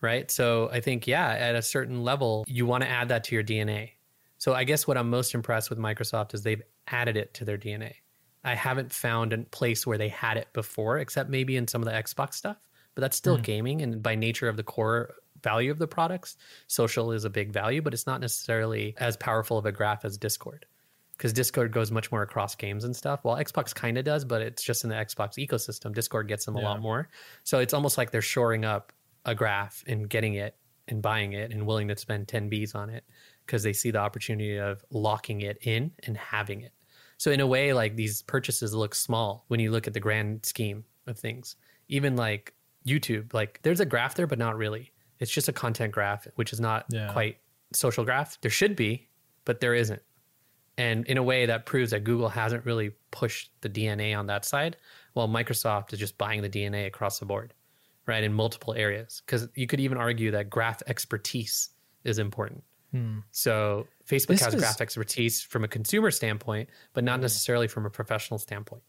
right? 0.00 0.28
So 0.28 0.68
I 0.72 0.80
think, 0.80 1.06
yeah, 1.06 1.28
at 1.28 1.54
a 1.54 1.62
certain 1.62 2.02
level, 2.02 2.44
you 2.48 2.66
want 2.66 2.82
to 2.82 2.90
add 2.90 3.08
that 3.10 3.22
to 3.24 3.34
your 3.34 3.44
DNA. 3.44 3.90
So 4.38 4.54
I 4.54 4.64
guess 4.64 4.86
what 4.86 4.98
I'm 4.98 5.08
most 5.08 5.34
impressed 5.34 5.70
with 5.70 5.78
Microsoft 5.78 6.34
is 6.34 6.42
they've 6.42 6.62
added 6.88 7.16
it 7.16 7.32
to 7.34 7.44
their 7.44 7.58
DNA. 7.58 7.94
I 8.44 8.54
haven't 8.54 8.92
found 8.92 9.32
a 9.32 9.38
place 9.38 9.86
where 9.86 9.98
they 9.98 10.08
had 10.08 10.36
it 10.36 10.48
before, 10.52 10.98
except 10.98 11.30
maybe 11.30 11.56
in 11.56 11.66
some 11.66 11.82
of 11.82 11.86
the 11.86 11.94
Xbox 11.94 12.34
stuff, 12.34 12.58
but 12.94 13.00
that's 13.00 13.16
still 13.16 13.38
mm. 13.38 13.42
gaming. 13.42 13.82
And 13.82 14.02
by 14.02 14.14
nature 14.14 14.48
of 14.48 14.56
the 14.56 14.62
core 14.62 15.14
value 15.46 15.70
of 15.70 15.78
the 15.78 15.86
products, 15.86 16.36
social 16.66 17.12
is 17.12 17.24
a 17.24 17.30
big 17.30 17.52
value, 17.52 17.80
but 17.80 17.94
it's 17.94 18.06
not 18.06 18.20
necessarily 18.20 18.94
as 18.98 19.16
powerful 19.16 19.56
of 19.58 19.66
a 19.66 19.72
graph 19.72 20.04
as 20.04 20.18
Discord. 20.18 20.66
Because 21.16 21.32
Discord 21.32 21.72
goes 21.72 21.90
much 21.90 22.10
more 22.12 22.22
across 22.22 22.54
games 22.56 22.84
and 22.84 22.94
stuff. 22.94 23.20
Well, 23.24 23.36
Xbox 23.36 23.74
kind 23.74 23.96
of 23.96 24.04
does, 24.04 24.24
but 24.24 24.42
it's 24.42 24.62
just 24.62 24.84
in 24.84 24.90
the 24.90 24.96
Xbox 24.96 25.38
ecosystem. 25.38 25.94
Discord 25.94 26.28
gets 26.28 26.44
them 26.44 26.56
a 26.56 26.60
lot 26.60 26.82
more. 26.82 27.08
So 27.44 27.58
it's 27.60 27.72
almost 27.72 27.96
like 27.96 28.10
they're 28.10 28.20
shoring 28.20 28.64
up 28.64 28.92
a 29.24 29.34
graph 29.34 29.82
and 29.86 30.10
getting 30.10 30.34
it 30.34 30.56
and 30.88 31.00
buying 31.00 31.32
it 31.32 31.52
and 31.52 31.66
willing 31.66 31.88
to 31.88 31.96
spend 31.96 32.28
10 32.28 32.50
Bs 32.50 32.74
on 32.74 32.90
it 32.90 33.04
because 33.46 33.62
they 33.62 33.72
see 33.72 33.90
the 33.90 33.98
opportunity 33.98 34.58
of 34.58 34.84
locking 34.90 35.40
it 35.40 35.58
in 35.62 35.92
and 36.02 36.18
having 36.18 36.60
it. 36.60 36.72
So 37.18 37.30
in 37.30 37.40
a 37.40 37.46
way, 37.46 37.72
like 37.72 37.96
these 37.96 38.22
purchases 38.22 38.74
look 38.74 38.94
small 38.94 39.44
when 39.48 39.60
you 39.60 39.70
look 39.70 39.86
at 39.86 39.94
the 39.94 40.00
grand 40.00 40.44
scheme 40.44 40.84
of 41.06 41.18
things. 41.18 41.56
Even 41.88 42.16
like 42.16 42.52
YouTube, 42.86 43.32
like 43.32 43.60
there's 43.62 43.80
a 43.80 43.86
graph 43.86 44.16
there, 44.16 44.26
but 44.26 44.38
not 44.38 44.56
really. 44.56 44.92
It's 45.20 45.30
just 45.30 45.48
a 45.48 45.52
content 45.52 45.92
graph, 45.92 46.26
which 46.34 46.52
is 46.52 46.60
not 46.60 46.86
Yeah. 46.90 47.12
quite 47.12 47.38
social 47.72 48.04
graph. 48.04 48.40
There 48.40 48.50
should 48.50 48.76
be, 48.76 49.08
but 49.44 49.60
there 49.60 49.74
isn't. 49.74 50.02
And 50.78 51.06
in 51.06 51.16
a 51.16 51.22
way, 51.22 51.46
that 51.46 51.64
proves 51.64 51.90
that 51.92 52.04
Google 52.04 52.28
hasn't 52.28 52.66
really 52.66 52.90
pushed 53.10 53.50
the 53.62 53.68
DNA 53.68 54.14
on 54.14 54.26
that 54.26 54.44
side, 54.44 54.76
while 55.14 55.26
Microsoft 55.28 55.92
is 55.92 55.98
just 55.98 56.18
buying 56.18 56.42
the 56.42 56.50
DNA 56.50 56.86
across 56.86 57.18
the 57.18 57.24
board, 57.24 57.54
right, 58.06 58.22
in 58.22 58.32
multiple 58.32 58.74
areas. 58.74 59.22
Because 59.24 59.48
you 59.54 59.66
could 59.66 59.80
even 59.80 59.96
argue 59.96 60.30
that 60.32 60.50
graph 60.50 60.82
expertise 60.86 61.70
is 62.04 62.18
important. 62.18 62.62
Hmm. 62.92 63.20
So 63.30 63.86
Facebook 64.06 64.28
This 64.28 64.42
has 64.42 64.54
is- 64.54 64.60
graph 64.60 64.80
expertise 64.82 65.42
from 65.42 65.64
a 65.64 65.68
consumer 65.68 66.10
standpoint, 66.10 66.68
but 66.92 67.04
not 67.04 67.16
hmm. 67.16 67.22
necessarily 67.22 67.68
from 67.68 67.86
a 67.86 67.90
professional 67.90 68.38
standpoint 68.38 68.82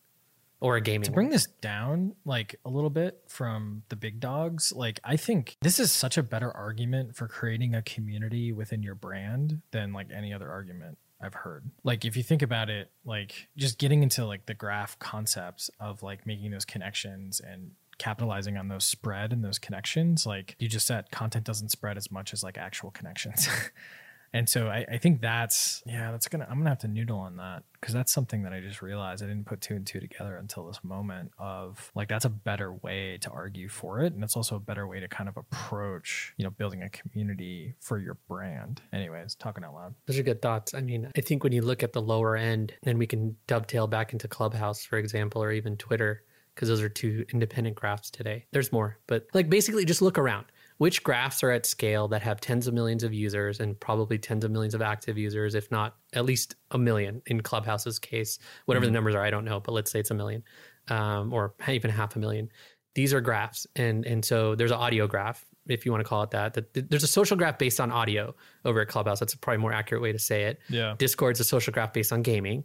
or 0.59 0.75
a 0.75 0.81
gaming. 0.81 1.05
to 1.05 1.11
bring 1.11 1.29
this 1.29 1.47
down 1.61 2.13
like 2.25 2.55
a 2.65 2.69
little 2.69 2.89
bit 2.89 3.21
from 3.27 3.83
the 3.89 3.95
big 3.95 4.19
dogs 4.19 4.73
like 4.75 4.99
i 5.03 5.15
think 5.15 5.55
this 5.61 5.79
is 5.79 5.91
such 5.91 6.17
a 6.17 6.23
better 6.23 6.51
argument 6.51 7.15
for 7.15 7.27
creating 7.27 7.75
a 7.75 7.81
community 7.81 8.51
within 8.51 8.81
your 8.81 8.95
brand 8.95 9.61
than 9.71 9.93
like 9.93 10.07
any 10.13 10.33
other 10.33 10.49
argument 10.49 10.97
i've 11.21 11.33
heard 11.33 11.69
like 11.83 12.05
if 12.05 12.17
you 12.17 12.23
think 12.23 12.41
about 12.41 12.69
it 12.69 12.91
like 13.05 13.47
just 13.55 13.77
getting 13.77 14.03
into 14.03 14.25
like 14.25 14.45
the 14.45 14.53
graph 14.53 14.97
concepts 14.99 15.69
of 15.79 16.01
like 16.03 16.25
making 16.25 16.51
those 16.51 16.65
connections 16.65 17.39
and 17.39 17.71
capitalizing 17.97 18.57
on 18.57 18.67
those 18.67 18.85
spread 18.85 19.33
and 19.33 19.43
those 19.43 19.59
connections. 19.59 20.25
Like 20.25 20.55
you 20.59 20.67
just 20.67 20.87
said, 20.87 21.09
content 21.11 21.45
doesn't 21.45 21.69
spread 21.69 21.97
as 21.97 22.11
much 22.11 22.33
as 22.33 22.43
like 22.43 22.57
actual 22.57 22.91
connections. 22.91 23.47
and 24.33 24.49
so 24.49 24.67
I, 24.67 24.85
I 24.91 24.97
think 24.97 25.21
that's 25.21 25.81
yeah, 25.85 26.11
that's 26.11 26.27
gonna 26.27 26.47
I'm 26.49 26.57
gonna 26.59 26.69
have 26.69 26.79
to 26.79 26.87
noodle 26.87 27.19
on 27.19 27.37
that 27.37 27.63
because 27.79 27.93
that's 27.93 28.11
something 28.11 28.43
that 28.43 28.53
I 28.53 28.59
just 28.59 28.81
realized 28.81 29.23
I 29.23 29.27
didn't 29.27 29.45
put 29.45 29.61
two 29.61 29.75
and 29.75 29.87
two 29.87 29.99
together 29.99 30.35
until 30.37 30.67
this 30.67 30.79
moment 30.83 31.31
of 31.39 31.91
like 31.95 32.09
that's 32.09 32.25
a 32.25 32.29
better 32.29 32.73
way 32.73 33.17
to 33.21 33.29
argue 33.29 33.69
for 33.69 34.01
it, 34.01 34.13
and 34.13 34.23
it's 34.23 34.35
also 34.35 34.55
a 34.55 34.59
better 34.59 34.87
way 34.87 34.99
to 34.99 35.07
kind 35.07 35.29
of 35.29 35.37
approach 35.37 36.33
you 36.37 36.43
know 36.43 36.51
building 36.51 36.83
a 36.83 36.89
community 36.89 37.75
for 37.79 37.99
your 37.99 38.17
brand. 38.27 38.81
Anyways, 38.91 39.35
talking 39.35 39.63
out 39.63 39.73
loud. 39.73 39.95
Those 40.05 40.19
are 40.19 40.23
good 40.23 40.41
thoughts. 40.41 40.73
I 40.73 40.81
mean, 40.81 41.09
I 41.17 41.21
think 41.21 41.43
when 41.43 41.53
you 41.53 41.61
look 41.61 41.83
at 41.83 41.93
the 41.93 42.01
lower 42.01 42.35
end, 42.35 42.73
then 42.83 42.97
we 42.97 43.07
can 43.07 43.37
dovetail 43.47 43.87
back 43.87 44.13
into 44.13 44.27
Clubhouse, 44.27 44.83
for 44.83 44.97
example, 44.97 45.41
or 45.41 45.51
even 45.51 45.77
Twitter, 45.77 46.23
because 46.53 46.67
those 46.67 46.81
are 46.81 46.89
two 46.89 47.25
independent 47.31 47.75
graphs 47.75 48.11
today. 48.11 48.45
There's 48.51 48.71
more, 48.71 48.97
but 49.07 49.27
like 49.33 49.49
basically 49.49 49.85
just 49.85 50.01
look 50.01 50.17
around 50.17 50.45
which 50.77 51.03
graphs 51.03 51.43
are 51.43 51.51
at 51.51 51.65
scale 51.65 52.07
that 52.07 52.21
have 52.21 52.39
tens 52.39 52.67
of 52.67 52.73
millions 52.73 53.03
of 53.03 53.13
users 53.13 53.59
and 53.59 53.79
probably 53.79 54.17
tens 54.17 54.43
of 54.43 54.51
millions 54.51 54.73
of 54.73 54.81
active 54.81 55.17
users, 55.17 55.55
if 55.55 55.71
not 55.71 55.95
at 56.13 56.25
least 56.25 56.55
a 56.71 56.77
million 56.77 57.21
in 57.25 57.41
Clubhouse's 57.41 57.99
case, 57.99 58.39
whatever 58.65 58.85
mm-hmm. 58.85 58.93
the 58.93 58.97
numbers 58.97 59.15
are, 59.15 59.23
I 59.23 59.31
don't 59.31 59.45
know, 59.45 59.59
but 59.59 59.71
let's 59.71 59.91
say 59.91 59.99
it's 59.99 60.11
a 60.11 60.15
million 60.15 60.43
um, 60.89 61.33
or 61.33 61.53
even 61.67 61.91
half 61.91 62.15
a 62.15 62.19
million. 62.19 62.49
These 62.95 63.13
are 63.13 63.21
graphs, 63.21 63.67
and 63.75 64.05
and 64.05 64.25
so 64.25 64.55
there's 64.55 64.71
an 64.71 64.77
audio 64.77 65.05
graph, 65.05 65.45
if 65.67 65.85
you 65.85 65.91
want 65.91 66.03
to 66.03 66.07
call 66.07 66.23
it 66.23 66.31
that. 66.31 66.55
that. 66.55 66.89
There's 66.89 67.03
a 67.03 67.07
social 67.07 67.37
graph 67.37 67.59
based 67.59 67.79
on 67.79 67.91
audio 67.91 68.33
over 68.65 68.81
at 68.81 68.87
Clubhouse. 68.87 69.19
That's 69.19 69.33
a 69.33 69.37
probably 69.37 69.61
more 69.61 69.71
accurate 69.71 70.01
way 70.01 70.11
to 70.11 70.19
say 70.19 70.45
it. 70.45 70.59
Yeah. 70.67 70.95
Discord's 70.97 71.39
a 71.39 71.43
social 71.43 71.71
graph 71.71 71.93
based 71.93 72.11
on 72.11 72.23
gaming. 72.23 72.63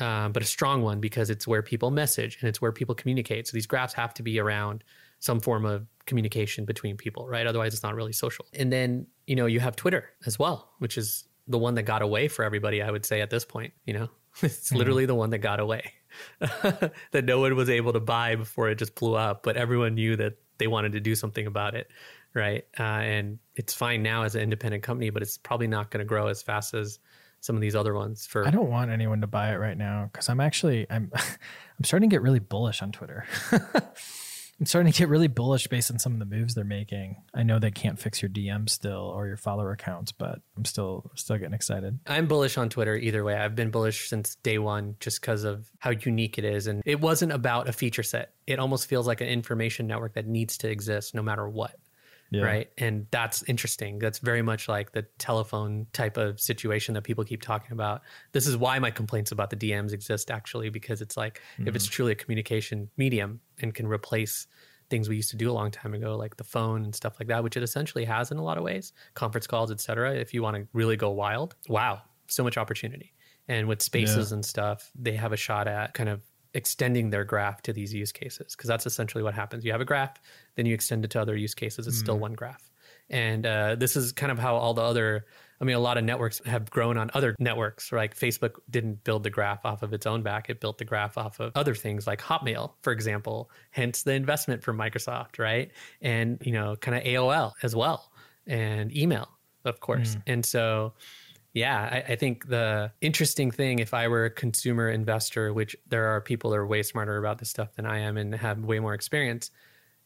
Um, 0.00 0.32
but 0.32 0.42
a 0.42 0.46
strong 0.46 0.82
one 0.82 1.00
because 1.00 1.30
it's 1.30 1.46
where 1.46 1.62
people 1.62 1.90
message 1.92 2.38
and 2.40 2.48
it's 2.48 2.60
where 2.60 2.72
people 2.72 2.96
communicate. 2.96 3.46
So 3.46 3.52
these 3.54 3.66
graphs 3.66 3.94
have 3.94 4.12
to 4.14 4.24
be 4.24 4.40
around 4.40 4.82
some 5.20 5.38
form 5.38 5.64
of 5.64 5.86
communication 6.06 6.64
between 6.64 6.96
people, 6.96 7.28
right? 7.28 7.46
Otherwise, 7.46 7.74
it's 7.74 7.82
not 7.82 7.94
really 7.94 8.12
social. 8.12 8.46
And 8.52 8.72
then, 8.72 9.06
you 9.26 9.36
know, 9.36 9.46
you 9.46 9.60
have 9.60 9.76
Twitter 9.76 10.10
as 10.26 10.38
well, 10.38 10.70
which 10.78 10.98
is 10.98 11.24
the 11.46 11.58
one 11.58 11.74
that 11.74 11.82
got 11.82 12.02
away 12.02 12.28
for 12.28 12.44
everybody, 12.44 12.82
I 12.82 12.90
would 12.90 13.04
say, 13.04 13.20
at 13.20 13.30
this 13.30 13.44
point. 13.44 13.72
You 13.86 13.94
know, 13.94 14.08
it's 14.42 14.68
mm-hmm. 14.68 14.76
literally 14.76 15.06
the 15.06 15.14
one 15.14 15.30
that 15.30 15.38
got 15.38 15.60
away 15.60 15.92
that 16.40 17.24
no 17.24 17.40
one 17.40 17.54
was 17.56 17.70
able 17.70 17.92
to 17.92 18.00
buy 18.00 18.36
before 18.36 18.68
it 18.68 18.76
just 18.76 18.94
blew 18.94 19.14
up, 19.14 19.42
but 19.42 19.56
everyone 19.56 19.94
knew 19.94 20.16
that 20.16 20.34
they 20.58 20.66
wanted 20.66 20.92
to 20.92 21.00
do 21.00 21.14
something 21.14 21.46
about 21.46 21.74
it, 21.74 21.88
right? 22.34 22.64
Uh, 22.78 22.82
and 22.82 23.38
it's 23.56 23.74
fine 23.74 24.02
now 24.02 24.22
as 24.22 24.34
an 24.34 24.42
independent 24.42 24.82
company, 24.82 25.10
but 25.10 25.22
it's 25.22 25.38
probably 25.38 25.66
not 25.66 25.90
going 25.90 25.98
to 25.98 26.04
grow 26.04 26.28
as 26.28 26.42
fast 26.42 26.74
as 26.74 26.98
some 27.40 27.56
of 27.56 27.60
these 27.60 27.76
other 27.76 27.92
ones 27.92 28.26
for 28.26 28.46
I 28.46 28.50
don't 28.50 28.70
want 28.70 28.90
anyone 28.90 29.20
to 29.20 29.26
buy 29.26 29.52
it 29.52 29.56
right 29.56 29.76
now 29.76 30.08
cuz 30.14 30.30
I'm 30.30 30.40
actually 30.40 30.86
I'm 30.88 31.10
I'm 31.14 31.84
starting 31.84 32.08
to 32.08 32.14
get 32.14 32.22
really 32.22 32.38
bullish 32.38 32.80
on 32.80 32.90
Twitter. 32.90 33.26
I'm 34.58 34.66
starting 34.66 34.92
to 34.92 34.98
get 34.98 35.08
really 35.08 35.28
bullish 35.28 35.66
based 35.66 35.90
on 35.90 35.98
some 35.98 36.12
of 36.12 36.18
the 36.18 36.24
moves 36.24 36.54
they're 36.54 36.64
making. 36.64 37.16
I 37.34 37.42
know 37.42 37.58
they 37.58 37.70
can't 37.70 37.98
fix 37.98 38.22
your 38.22 38.28
DM 38.28 38.68
still 38.68 39.12
or 39.14 39.26
your 39.26 39.36
follower 39.36 39.72
accounts, 39.72 40.12
but 40.12 40.40
I'm 40.56 40.64
still 40.64 41.10
still 41.14 41.36
getting 41.36 41.54
excited. 41.54 41.98
I'm 42.06 42.26
bullish 42.26 42.56
on 42.56 42.68
Twitter 42.68 42.96
either 42.96 43.24
way. 43.24 43.34
I've 43.34 43.56
been 43.56 43.70
bullish 43.70 44.08
since 44.08 44.36
day 44.36 44.58
one 44.58 44.96
just 45.00 45.20
because 45.20 45.44
of 45.44 45.68
how 45.78 45.90
unique 45.90 46.38
it 46.38 46.44
is. 46.44 46.66
And 46.66 46.82
it 46.84 47.00
wasn't 47.00 47.32
about 47.32 47.68
a 47.68 47.72
feature 47.72 48.02
set. 48.02 48.32
It 48.46 48.58
almost 48.58 48.86
feels 48.88 49.06
like 49.06 49.20
an 49.20 49.28
information 49.28 49.86
network 49.86 50.14
that 50.14 50.26
needs 50.26 50.58
to 50.58 50.70
exist 50.70 51.14
no 51.14 51.22
matter 51.22 51.48
what. 51.48 51.74
Yeah. 52.34 52.42
Right. 52.42 52.70
And 52.78 53.06
that's 53.10 53.42
interesting. 53.44 53.98
That's 53.98 54.18
very 54.18 54.42
much 54.42 54.68
like 54.68 54.92
the 54.92 55.02
telephone 55.18 55.86
type 55.92 56.16
of 56.16 56.40
situation 56.40 56.94
that 56.94 57.02
people 57.02 57.24
keep 57.24 57.42
talking 57.42 57.72
about. 57.72 58.02
This 58.32 58.46
is 58.46 58.56
why 58.56 58.78
my 58.78 58.90
complaints 58.90 59.30
about 59.30 59.50
the 59.50 59.56
DMs 59.56 59.92
exist, 59.92 60.30
actually, 60.30 60.68
because 60.68 61.00
it's 61.00 61.16
like 61.16 61.40
mm-hmm. 61.54 61.68
if 61.68 61.76
it's 61.76 61.86
mm-hmm. 61.86 61.92
truly 61.92 62.12
a 62.12 62.16
communication 62.16 62.90
medium 62.96 63.40
and 63.60 63.74
can 63.74 63.86
replace 63.86 64.46
things 64.90 65.08
we 65.08 65.16
used 65.16 65.30
to 65.30 65.36
do 65.36 65.50
a 65.50 65.52
long 65.52 65.70
time 65.70 65.94
ago, 65.94 66.16
like 66.16 66.36
the 66.36 66.44
phone 66.44 66.84
and 66.84 66.94
stuff 66.94 67.14
like 67.18 67.28
that, 67.28 67.42
which 67.42 67.56
it 67.56 67.62
essentially 67.62 68.04
has 68.04 68.30
in 68.30 68.36
a 68.36 68.42
lot 68.42 68.58
of 68.58 68.64
ways, 68.64 68.92
conference 69.14 69.46
calls, 69.46 69.70
etc. 69.70 70.14
If 70.14 70.34
you 70.34 70.42
want 70.42 70.56
to 70.56 70.66
really 70.72 70.96
go 70.96 71.10
wild, 71.10 71.54
wow, 71.68 72.02
so 72.26 72.42
much 72.44 72.56
opportunity. 72.56 73.12
And 73.48 73.68
with 73.68 73.82
spaces 73.82 74.30
yeah. 74.30 74.36
and 74.36 74.44
stuff, 74.44 74.90
they 74.94 75.12
have 75.12 75.32
a 75.32 75.36
shot 75.36 75.68
at 75.68 75.94
kind 75.94 76.08
of 76.08 76.22
extending 76.54 77.10
their 77.10 77.24
graph 77.24 77.60
to 77.62 77.72
these 77.72 77.92
use 77.92 78.12
cases 78.12 78.54
because 78.54 78.68
that's 78.68 78.86
essentially 78.86 79.22
what 79.22 79.34
happens. 79.34 79.64
You 79.64 79.72
have 79.72 79.80
a 79.80 79.84
graph, 79.84 80.20
then 80.56 80.66
you 80.66 80.74
extend 80.74 81.04
it 81.04 81.10
to 81.12 81.20
other 81.20 81.36
use 81.36 81.54
cases. 81.54 81.86
It's 81.86 81.96
mm. 81.96 82.00
still 82.00 82.18
one 82.18 82.34
graph. 82.34 82.70
And 83.10 83.44
uh, 83.46 83.74
this 83.76 83.96
is 83.96 84.12
kind 84.12 84.32
of 84.32 84.38
how 84.38 84.56
all 84.56 84.74
the 84.74 84.82
other, 84.82 85.26
I 85.60 85.64
mean, 85.64 85.76
a 85.76 85.80
lot 85.80 85.98
of 85.98 86.04
networks 86.04 86.40
have 86.46 86.70
grown 86.70 86.96
on 86.96 87.10
other 87.14 87.36
networks. 87.38 87.92
Like 87.92 88.16
Facebook 88.16 88.56
didn't 88.70 89.04
build 89.04 89.22
the 89.22 89.30
graph 89.30 89.64
off 89.64 89.82
of 89.82 89.92
its 89.92 90.06
own 90.06 90.22
back, 90.22 90.48
it 90.48 90.60
built 90.60 90.78
the 90.78 90.84
graph 90.84 91.18
off 91.18 91.40
of 91.40 91.52
other 91.54 91.74
things 91.74 92.06
like 92.06 92.20
Hotmail, 92.20 92.72
for 92.82 92.92
example, 92.92 93.50
hence 93.70 94.02
the 94.02 94.12
investment 94.12 94.62
from 94.62 94.78
Microsoft, 94.78 95.38
right? 95.38 95.70
And, 96.00 96.38
you 96.42 96.52
know, 96.52 96.76
kind 96.76 96.96
of 96.96 97.04
AOL 97.04 97.52
as 97.62 97.76
well, 97.76 98.10
and 98.46 98.96
email, 98.96 99.28
of 99.64 99.80
course. 99.80 100.14
Mm. 100.16 100.22
And 100.26 100.46
so, 100.46 100.94
yeah, 101.52 101.88
I, 101.92 102.12
I, 102.12 102.16
think 102.16 102.48
the 102.48 102.90
interesting 103.00 103.52
thing, 103.52 103.78
if 103.78 103.94
I 103.94 104.08
were 104.08 104.24
a 104.24 104.30
consumer 104.30 104.88
investor, 104.88 105.52
which 105.52 105.76
there 105.86 106.06
are 106.06 106.20
people 106.20 106.50
that 106.50 106.56
are 106.56 106.66
way 106.66 106.82
smarter 106.82 107.16
about 107.16 107.38
this 107.38 107.48
stuff 107.48 107.74
than 107.76 107.86
I 107.86 108.00
am 108.00 108.16
and 108.16 108.34
have 108.34 108.58
way 108.58 108.80
more 108.80 108.92
experience, 108.92 109.52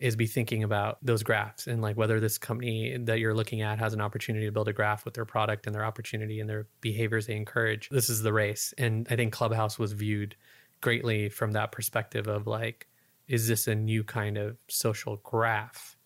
is 0.01 0.14
be 0.14 0.26
thinking 0.26 0.62
about 0.62 0.99
those 1.03 1.22
graphs 1.22 1.66
and 1.66 1.82
like 1.82 1.96
whether 1.96 2.20
this 2.20 2.38
company 2.38 2.96
that 2.99 3.18
you're 3.18 3.34
looking 3.34 3.62
at 3.62 3.78
has 3.78 3.92
an 3.92 4.01
opportunity 4.01 4.46
to 4.46 4.53
build 4.53 4.68
a 4.68 4.72
graph 4.72 5.05
with 5.05 5.14
their 5.14 5.24
product 5.24 5.66
and 5.66 5.74
their 5.74 5.84
opportunity 5.84 6.38
and 6.38 6.49
their 6.49 6.66
behaviors 6.80 7.26
they 7.26 7.34
encourage. 7.34 7.88
This 7.88 8.09
is 8.09 8.22
the 8.22 8.32
race. 8.32 8.72
And 8.78 9.09
I 9.11 9.16
think 9.16 9.32
Clubhouse 9.32 9.78
was 9.78 9.92
viewed 9.92 10.36
greatly 10.80 11.28
from 11.28 11.53
that 11.53 11.72
perspective 11.72 12.28
of 12.28 12.46
like, 12.46 12.86
is 13.26 13.49
this 13.49 13.66
a 13.66 13.74
new 13.74 14.05
kind 14.05 14.38
of 14.38 14.57
social 14.68 15.16
graph 15.24 15.96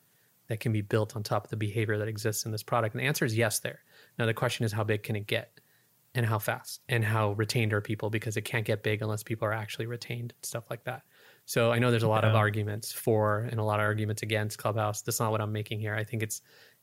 that 0.48 0.60
can 0.60 0.72
be 0.72 0.80
built 0.80 1.14
on 1.14 1.22
top 1.22 1.44
of 1.44 1.50
the 1.50 1.56
behavior 1.56 1.98
that 1.98 2.08
exists 2.08 2.46
in 2.46 2.52
this 2.52 2.62
product? 2.62 2.94
And 2.94 3.02
the 3.02 3.06
answer 3.06 3.26
is 3.26 3.36
yes, 3.36 3.60
there. 3.60 3.80
Now 4.18 4.24
the 4.24 4.34
question 4.34 4.64
is 4.64 4.72
how 4.72 4.84
big 4.84 5.02
can 5.02 5.16
it 5.16 5.26
get? 5.26 5.60
And 6.14 6.26
how 6.26 6.38
fast 6.38 6.82
and 6.90 7.02
how 7.02 7.32
retained 7.32 7.72
are 7.72 7.80
people 7.80 8.10
because 8.10 8.36
it 8.36 8.42
can't 8.42 8.66
get 8.66 8.82
big 8.82 9.00
unless 9.00 9.22
people 9.22 9.48
are 9.48 9.52
actually 9.52 9.86
retained 9.86 10.34
and 10.36 10.44
stuff 10.44 10.64
like 10.68 10.84
that. 10.84 11.04
So 11.44 11.72
I 11.72 11.78
know 11.78 11.90
there's 11.90 12.02
a 12.02 12.08
lot 12.08 12.24
yeah. 12.24 12.30
of 12.30 12.36
arguments 12.36 12.92
for 12.92 13.48
and 13.50 13.58
a 13.58 13.64
lot 13.64 13.80
of 13.80 13.84
arguments 13.84 14.22
against 14.22 14.58
Clubhouse. 14.58 15.02
That's 15.02 15.20
not 15.20 15.32
what 15.32 15.40
I'm 15.40 15.52
making 15.52 15.80
here. 15.80 15.94
I 15.94 16.04
think 16.04 16.22
it's 16.22 16.40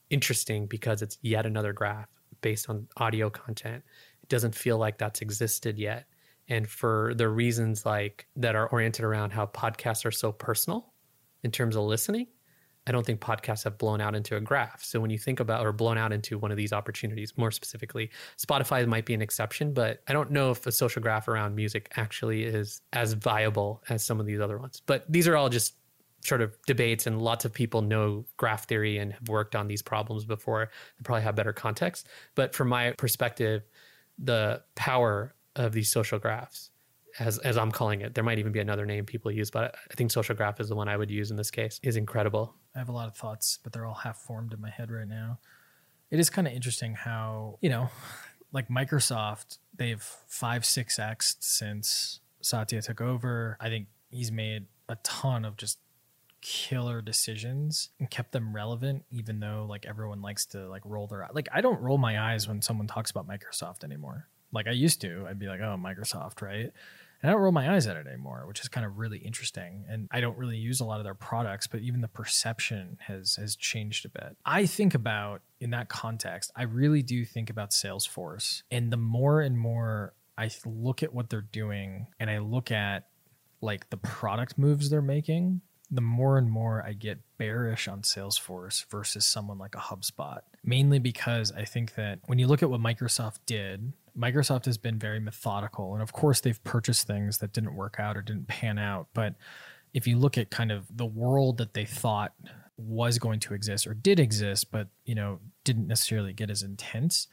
interesting 0.09 0.65
because 0.65 1.01
it's 1.01 1.17
yet 1.21 1.45
another 1.45 1.73
graph 1.73 2.09
based 2.41 2.69
on 2.69 2.87
audio 2.97 3.29
content. 3.29 3.83
It 4.21 4.29
doesn't 4.29 4.55
feel 4.55 4.77
like 4.77 4.97
that's 4.97 5.21
existed 5.21 5.77
yet. 5.77 6.05
And 6.47 6.67
for 6.67 7.13
the 7.15 7.29
reasons 7.29 7.85
like 7.85 8.27
that 8.35 8.55
are 8.55 8.67
oriented 8.69 9.05
around 9.05 9.31
how 9.31 9.45
podcasts 9.47 10.05
are 10.05 10.11
so 10.11 10.31
personal 10.31 10.93
in 11.43 11.51
terms 11.51 11.75
of 11.75 11.83
listening, 11.83 12.27
I 12.87 12.91
don't 12.91 13.05
think 13.05 13.19
podcasts 13.19 13.63
have 13.65 13.77
blown 13.77 14.01
out 14.01 14.15
into 14.15 14.35
a 14.35 14.41
graph. 14.41 14.83
So 14.83 14.99
when 14.99 15.09
you 15.09 15.17
think 15.17 15.39
about 15.39 15.65
or 15.65 15.71
blown 15.71 15.97
out 15.97 16.11
into 16.11 16.37
one 16.37 16.51
of 16.51 16.57
these 16.57 16.73
opportunities, 16.73 17.33
more 17.37 17.51
specifically, 17.51 18.09
Spotify 18.37 18.85
might 18.87 19.05
be 19.05 19.13
an 19.13 19.21
exception, 19.21 19.73
but 19.73 20.01
I 20.07 20.13
don't 20.13 20.31
know 20.31 20.51
if 20.51 20.65
a 20.65 20.71
social 20.71 21.01
graph 21.01 21.27
around 21.27 21.55
music 21.55 21.91
actually 21.97 22.43
is 22.43 22.81
as 22.93 23.13
viable 23.13 23.83
as 23.89 24.03
some 24.03 24.19
of 24.19 24.25
these 24.25 24.39
other 24.39 24.57
ones. 24.57 24.81
But 24.85 25.05
these 25.07 25.27
are 25.27 25.35
all 25.35 25.49
just 25.49 25.75
sort 26.25 26.41
of 26.41 26.57
debates 26.65 27.07
and 27.07 27.21
lots 27.21 27.45
of 27.45 27.53
people 27.53 27.81
know 27.81 28.25
graph 28.37 28.67
theory 28.67 28.97
and 28.97 29.13
have 29.13 29.29
worked 29.29 29.55
on 29.55 29.67
these 29.67 29.81
problems 29.81 30.25
before 30.25 30.69
they 30.97 31.03
probably 31.03 31.21
have 31.21 31.33
better 31.33 31.53
context 31.53 32.09
but 32.35 32.53
from 32.53 32.67
my 32.67 32.91
perspective 32.97 33.63
the 34.17 34.61
power 34.75 35.33
of 35.55 35.71
these 35.71 35.89
social 35.89 36.19
graphs 36.19 36.71
as 37.19 37.37
as 37.39 37.57
I'm 37.57 37.71
calling 37.71 38.01
it. 38.01 38.13
There 38.13 38.23
might 38.23 38.39
even 38.39 38.51
be 38.51 38.59
another 38.59 38.85
name 38.85 39.05
people 39.05 39.31
use, 39.31 39.49
but 39.49 39.75
I 39.91 39.93
think 39.95 40.11
social 40.11 40.35
graph 40.35 40.59
is 40.59 40.69
the 40.69 40.75
one 40.75 40.87
I 40.87 40.97
would 40.97 41.09
use 41.09 41.31
in 41.31 41.37
this 41.37 41.51
case. 41.51 41.79
is 41.83 41.95
incredible. 41.95 42.55
I 42.75 42.79
have 42.79 42.89
a 42.89 42.93
lot 42.93 43.07
of 43.07 43.15
thoughts, 43.15 43.59
but 43.63 43.73
they're 43.73 43.85
all 43.85 43.93
half 43.93 44.17
formed 44.17 44.53
in 44.53 44.61
my 44.61 44.69
head 44.69 44.91
right 44.91 45.07
now. 45.07 45.39
It 46.11 46.19
is 46.19 46.29
kind 46.29 46.47
of 46.47 46.53
interesting 46.53 46.93
how 46.93 47.57
you 47.61 47.69
know, 47.69 47.89
like 48.51 48.69
Microsoft, 48.69 49.57
they've 49.75 50.03
five 50.27 50.65
six 50.65 50.99
x 50.99 51.35
since 51.39 52.19
Satya 52.41 52.81
took 52.81 53.01
over. 53.01 53.57
I 53.59 53.69
think 53.69 53.87
he's 54.09 54.31
made 54.31 54.65
a 54.87 54.95
ton 55.03 55.45
of 55.45 55.57
just 55.57 55.79
killer 56.41 57.01
decisions 57.01 57.89
and 57.99 58.09
kept 58.09 58.31
them 58.31 58.55
relevant 58.55 59.03
even 59.11 59.41
though 59.41 59.65
like 59.69 59.85
everyone 59.85 60.21
likes 60.21 60.45
to 60.45 60.69
like 60.69 60.81
roll 60.85 61.05
their 61.05 61.27
like 61.33 61.49
I 61.53 61.59
don't 61.59 61.81
roll 61.81 61.97
my 61.97 62.17
eyes 62.31 62.47
when 62.47 62.61
someone 62.61 62.87
talks 62.87 63.11
about 63.11 63.27
Microsoft 63.27 63.83
anymore. 63.83 64.27
Like 64.51 64.67
I 64.67 64.71
used 64.71 65.01
to. 65.01 65.25
I'd 65.27 65.37
be 65.37 65.47
like, 65.47 65.59
"Oh, 65.61 65.77
Microsoft, 65.79 66.41
right?" 66.41 66.71
And 67.21 67.29
I 67.29 67.33
don't 67.33 67.41
roll 67.41 67.51
my 67.51 67.73
eyes 67.73 67.87
at 67.87 67.97
it 67.97 68.07
anymore, 68.07 68.45
which 68.47 68.61
is 68.61 68.67
kind 68.67 68.85
of 68.85 68.97
really 68.97 69.17
interesting. 69.17 69.85
And 69.89 70.07
I 70.11 70.21
don't 70.21 70.37
really 70.37 70.57
use 70.57 70.79
a 70.79 70.85
lot 70.85 70.99
of 70.99 71.03
their 71.03 71.13
products, 71.13 71.67
but 71.67 71.81
even 71.81 72.01
the 72.01 72.07
perception 72.07 72.97
has 73.07 73.35
has 73.35 73.55
changed 73.55 74.05
a 74.05 74.09
bit. 74.09 74.37
I 74.45 74.65
think 74.65 74.95
about 74.95 75.41
in 75.59 75.71
that 75.71 75.89
context, 75.89 76.51
I 76.55 76.63
really 76.63 77.01
do 77.01 77.25
think 77.25 77.49
about 77.49 77.71
Salesforce. 77.71 78.63
And 78.71 78.91
the 78.91 78.97
more 78.97 79.41
and 79.41 79.57
more 79.57 80.13
I 80.37 80.49
look 80.65 81.03
at 81.03 81.13
what 81.13 81.29
they're 81.29 81.41
doing 81.41 82.07
and 82.19 82.29
I 82.29 82.39
look 82.39 82.71
at 82.71 83.07
like 83.61 83.89
the 83.89 83.97
product 83.97 84.57
moves 84.57 84.89
they're 84.89 85.01
making, 85.01 85.61
the 85.91 86.01
more 86.01 86.37
and 86.37 86.49
more 86.49 86.83
I 86.85 86.93
get 86.93 87.19
bearish 87.37 87.87
on 87.87 88.03
Salesforce 88.03 88.85
versus 88.89 89.25
someone 89.25 89.57
like 89.57 89.75
a 89.75 89.79
HubSpot. 89.79 90.39
Mainly 90.63 90.99
because 90.99 91.51
I 91.51 91.65
think 91.65 91.95
that 91.95 92.19
when 92.27 92.39
you 92.39 92.47
look 92.47 92.63
at 92.63 92.69
what 92.69 92.79
Microsoft 92.79 93.39
did 93.45 93.91
Microsoft 94.19 94.65
has 94.65 94.77
been 94.77 94.99
very 94.99 95.19
methodical. 95.19 95.93
And 95.93 96.01
of 96.01 96.13
course, 96.13 96.41
they've 96.41 96.61
purchased 96.63 97.07
things 97.07 97.37
that 97.37 97.53
didn't 97.53 97.75
work 97.75 97.95
out 97.99 98.17
or 98.17 98.21
didn't 98.21 98.47
pan 98.47 98.77
out. 98.77 99.07
But 99.13 99.35
if 99.93 100.07
you 100.07 100.17
look 100.17 100.37
at 100.37 100.49
kind 100.49 100.71
of 100.71 100.85
the 100.95 101.05
world 101.05 101.57
that 101.57 101.73
they 101.73 101.85
thought 101.85 102.33
was 102.77 103.19
going 103.19 103.39
to 103.41 103.53
exist 103.53 103.87
or 103.87 103.93
did 103.93 104.19
exist, 104.19 104.71
but 104.71 104.87
you 105.05 105.15
know 105.15 105.39
didn't 105.63 105.87
necessarily 105.87 106.33
get 106.33 106.49
as 106.49 106.63
intense. 106.63 107.27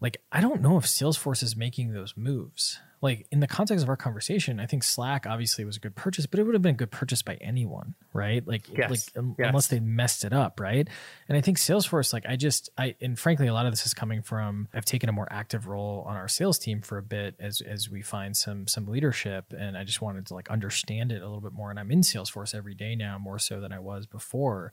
Like 0.00 0.22
I 0.30 0.40
don't 0.40 0.60
know 0.60 0.76
if 0.76 0.84
Salesforce 0.84 1.42
is 1.42 1.56
making 1.56 1.92
those 1.92 2.14
moves 2.16 2.80
like 3.00 3.26
in 3.30 3.40
the 3.40 3.46
context 3.46 3.84
of 3.84 3.88
our 3.88 3.96
conversation, 3.96 4.58
I 4.58 4.66
think 4.66 4.82
Slack 4.82 5.26
obviously 5.26 5.64
was 5.64 5.76
a 5.76 5.80
good 5.80 5.94
purchase, 5.94 6.26
but 6.26 6.40
it 6.40 6.42
would 6.42 6.54
have 6.54 6.62
been 6.62 6.74
a 6.74 6.78
good 6.78 6.90
purchase 6.90 7.22
by 7.22 7.36
anyone, 7.36 7.94
right? 8.12 8.46
Like, 8.46 8.68
yes. 8.76 8.90
like 8.90 9.00
um, 9.16 9.36
yes. 9.38 9.48
unless 9.48 9.66
they 9.68 9.78
messed 9.78 10.24
it 10.24 10.32
up, 10.32 10.58
right? 10.58 10.88
And 11.28 11.38
I 11.38 11.40
think 11.40 11.58
Salesforce, 11.58 12.12
like, 12.12 12.26
I 12.26 12.34
just, 12.34 12.70
I, 12.76 12.96
and 13.00 13.16
frankly, 13.16 13.46
a 13.46 13.54
lot 13.54 13.66
of 13.66 13.72
this 13.72 13.86
is 13.86 13.94
coming 13.94 14.22
from 14.22 14.66
I've 14.74 14.84
taken 14.84 15.08
a 15.08 15.12
more 15.12 15.28
active 15.30 15.68
role 15.68 16.04
on 16.08 16.16
our 16.16 16.26
sales 16.26 16.58
team 16.58 16.80
for 16.80 16.98
a 16.98 17.02
bit 17.02 17.36
as 17.38 17.60
as 17.60 17.88
we 17.88 18.02
find 18.02 18.36
some 18.36 18.66
some 18.66 18.86
leadership, 18.86 19.52
and 19.56 19.76
I 19.76 19.84
just 19.84 20.02
wanted 20.02 20.26
to 20.26 20.34
like 20.34 20.50
understand 20.50 21.12
it 21.12 21.22
a 21.22 21.24
little 21.24 21.40
bit 21.40 21.52
more. 21.52 21.70
And 21.70 21.78
I'm 21.78 21.92
in 21.92 22.00
Salesforce 22.00 22.54
every 22.54 22.74
day 22.74 22.96
now, 22.96 23.18
more 23.18 23.38
so 23.38 23.60
than 23.60 23.72
I 23.72 23.78
was 23.78 24.06
before, 24.06 24.72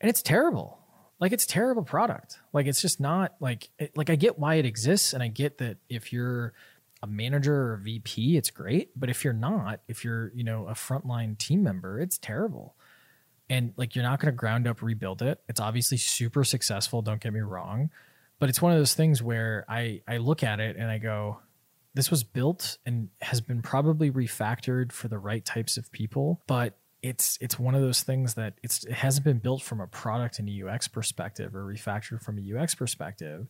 and 0.00 0.08
it's 0.08 0.22
terrible 0.22 0.78
like 1.20 1.32
it's 1.32 1.46
terrible 1.46 1.84
product 1.84 2.40
like 2.52 2.66
it's 2.66 2.82
just 2.82 2.98
not 2.98 3.34
like 3.38 3.70
it, 3.78 3.96
like 3.96 4.10
i 4.10 4.16
get 4.16 4.40
why 4.40 4.56
it 4.56 4.66
exists 4.66 5.12
and 5.12 5.22
i 5.22 5.28
get 5.28 5.58
that 5.58 5.76
if 5.88 6.12
you're 6.12 6.52
a 7.02 7.06
manager 7.06 7.54
or 7.54 7.74
a 7.74 7.78
VP, 7.78 8.36
it's 8.36 8.50
great. 8.50 8.90
But 8.98 9.10
if 9.10 9.24
you're 9.24 9.32
not, 9.32 9.80
if 9.88 10.04
you're, 10.04 10.32
you 10.34 10.44
know, 10.44 10.66
a 10.66 10.72
frontline 10.72 11.36
team 11.36 11.62
member, 11.62 12.00
it's 12.00 12.18
terrible. 12.18 12.76
And 13.50 13.72
like 13.76 13.94
you're 13.94 14.04
not 14.04 14.20
going 14.20 14.32
to 14.32 14.36
ground 14.36 14.66
up 14.66 14.82
rebuild 14.82 15.20
it. 15.20 15.40
It's 15.48 15.60
obviously 15.60 15.98
super 15.98 16.44
successful, 16.44 17.02
don't 17.02 17.20
get 17.20 17.32
me 17.32 17.40
wrong. 17.40 17.90
But 18.38 18.48
it's 18.48 18.62
one 18.62 18.72
of 18.72 18.78
those 18.78 18.94
things 18.94 19.22
where 19.22 19.64
I 19.68 20.02
I 20.08 20.16
look 20.16 20.42
at 20.42 20.58
it 20.58 20.76
and 20.76 20.90
I 20.90 20.98
go, 20.98 21.38
this 21.94 22.10
was 22.10 22.24
built 22.24 22.78
and 22.86 23.08
has 23.20 23.40
been 23.40 23.62
probably 23.62 24.10
refactored 24.10 24.92
for 24.92 25.08
the 25.08 25.18
right 25.18 25.44
types 25.44 25.76
of 25.76 25.92
people, 25.92 26.40
but 26.46 26.78
it's 27.02 27.36
it's 27.40 27.58
one 27.58 27.74
of 27.74 27.82
those 27.82 28.02
things 28.02 28.34
that 28.34 28.54
it's 28.62 28.84
it 28.84 28.92
hasn't 28.92 29.24
been 29.24 29.38
built 29.38 29.62
from 29.62 29.80
a 29.80 29.86
product 29.86 30.38
and 30.38 30.48
a 30.48 30.66
UX 30.66 30.88
perspective 30.88 31.54
or 31.54 31.64
refactored 31.64 32.22
from 32.22 32.38
a 32.38 32.58
UX 32.58 32.74
perspective 32.74 33.48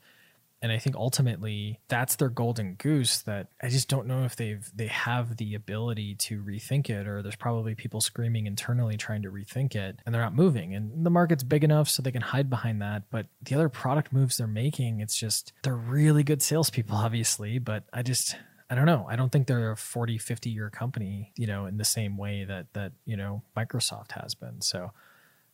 and 0.62 0.70
I 0.70 0.78
think 0.78 0.94
ultimately 0.94 1.80
that's 1.88 2.14
their 2.16 2.28
golden 2.28 2.74
goose 2.74 3.18
that 3.22 3.48
I 3.60 3.68
just 3.68 3.88
don't 3.88 4.06
know 4.06 4.24
if 4.24 4.36
they've 4.36 4.70
they 4.74 4.86
have 4.86 5.36
the 5.36 5.54
ability 5.54 6.14
to 6.14 6.40
rethink 6.40 6.88
it 6.88 7.08
or 7.08 7.20
there's 7.20 7.36
probably 7.36 7.74
people 7.74 8.00
screaming 8.00 8.46
internally 8.46 8.96
trying 8.96 9.22
to 9.22 9.30
rethink 9.30 9.74
it 9.74 9.98
and 10.06 10.14
they're 10.14 10.22
not 10.22 10.36
moving. 10.36 10.74
And 10.74 11.04
the 11.04 11.10
market's 11.10 11.42
big 11.42 11.64
enough 11.64 11.88
so 11.88 12.00
they 12.00 12.12
can 12.12 12.22
hide 12.22 12.48
behind 12.48 12.80
that. 12.80 13.02
But 13.10 13.26
the 13.42 13.56
other 13.56 13.68
product 13.68 14.12
moves 14.12 14.36
they're 14.36 14.46
making 14.46 15.00
it's 15.00 15.16
just 15.16 15.52
they're 15.62 15.74
really 15.74 16.22
good 16.22 16.42
salespeople 16.42 16.96
obviously. 16.96 17.58
But 17.58 17.82
I 17.92 18.02
just 18.02 18.36
I 18.70 18.76
don't 18.76 18.86
know. 18.86 19.06
I 19.10 19.16
don't 19.16 19.30
think 19.30 19.48
they're 19.48 19.72
a 19.72 19.76
40, 19.76 20.16
50 20.16 20.48
year 20.48 20.70
company, 20.70 21.32
you 21.36 21.46
know, 21.46 21.66
in 21.66 21.76
the 21.76 21.84
same 21.84 22.16
way 22.16 22.44
that 22.44 22.72
that, 22.74 22.92
you 23.04 23.16
know, 23.16 23.42
Microsoft 23.56 24.12
has 24.12 24.34
been. 24.36 24.62
So 24.62 24.92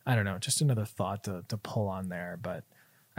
I 0.05 0.15
don't 0.15 0.23
know, 0.23 0.37
just 0.37 0.61
another 0.61 0.85
thought 0.85 1.23
to 1.23 1.43
to 1.47 1.57
pull 1.57 1.87
on 1.87 2.09
there, 2.09 2.37
but 2.39 2.63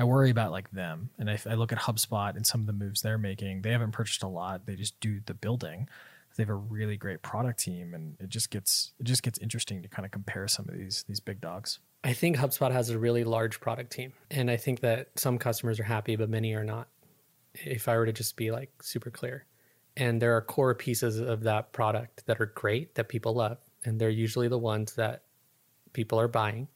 I 0.00 0.04
worry 0.04 0.30
about 0.30 0.50
like 0.50 0.70
them. 0.70 1.10
And 1.18 1.28
if 1.28 1.46
I 1.46 1.52
look 1.52 1.72
at 1.72 1.78
HubSpot 1.78 2.34
and 2.34 2.46
some 2.46 2.62
of 2.62 2.66
the 2.66 2.72
moves 2.72 3.02
they're 3.02 3.18
making, 3.18 3.60
they 3.60 3.70
haven't 3.70 3.92
purchased 3.92 4.22
a 4.22 4.28
lot. 4.28 4.64
They 4.64 4.74
just 4.74 4.98
do 4.98 5.20
the 5.26 5.34
building. 5.34 5.90
They 6.36 6.42
have 6.42 6.48
a 6.48 6.54
really 6.54 6.96
great 6.96 7.20
product 7.20 7.60
team, 7.60 7.92
and 7.92 8.16
it 8.18 8.30
just 8.30 8.50
gets 8.50 8.92
it 8.98 9.04
just 9.04 9.22
gets 9.22 9.38
interesting 9.40 9.82
to 9.82 9.88
kind 9.88 10.06
of 10.06 10.10
compare 10.10 10.48
some 10.48 10.66
of 10.70 10.74
these 10.74 11.04
these 11.06 11.20
big 11.20 11.42
dogs. 11.42 11.80
I 12.02 12.14
think 12.14 12.38
HubSpot 12.38 12.72
has 12.72 12.88
a 12.88 12.98
really 12.98 13.24
large 13.24 13.60
product 13.60 13.92
team, 13.92 14.14
and 14.30 14.50
I 14.50 14.56
think 14.56 14.80
that 14.80 15.08
some 15.16 15.36
customers 15.36 15.78
are 15.78 15.84
happy, 15.84 16.16
but 16.16 16.30
many 16.30 16.54
are 16.54 16.64
not. 16.64 16.88
If 17.52 17.86
I 17.86 17.98
were 17.98 18.06
to 18.06 18.12
just 18.12 18.36
be 18.36 18.50
like 18.50 18.70
super 18.82 19.10
clear, 19.10 19.44
and 19.98 20.22
there 20.22 20.34
are 20.34 20.40
core 20.40 20.74
pieces 20.74 21.18
of 21.18 21.42
that 21.42 21.72
product 21.72 22.24
that 22.24 22.40
are 22.40 22.46
great 22.46 22.94
that 22.94 23.10
people 23.10 23.34
love, 23.34 23.58
and 23.84 24.00
they're 24.00 24.08
usually 24.08 24.48
the 24.48 24.56
ones 24.56 24.94
that 24.94 25.24
people 25.92 26.18
are 26.18 26.28
buying 26.28 26.68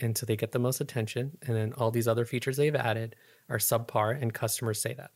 and 0.00 0.16
so 0.16 0.26
they 0.26 0.36
get 0.36 0.52
the 0.52 0.58
most 0.58 0.80
attention 0.80 1.36
and 1.46 1.56
then 1.56 1.72
all 1.74 1.90
these 1.90 2.08
other 2.08 2.24
features 2.24 2.56
they've 2.56 2.74
added 2.74 3.16
are 3.48 3.58
subpar 3.58 4.20
and 4.20 4.32
customers 4.32 4.80
say 4.80 4.94
that. 4.94 5.10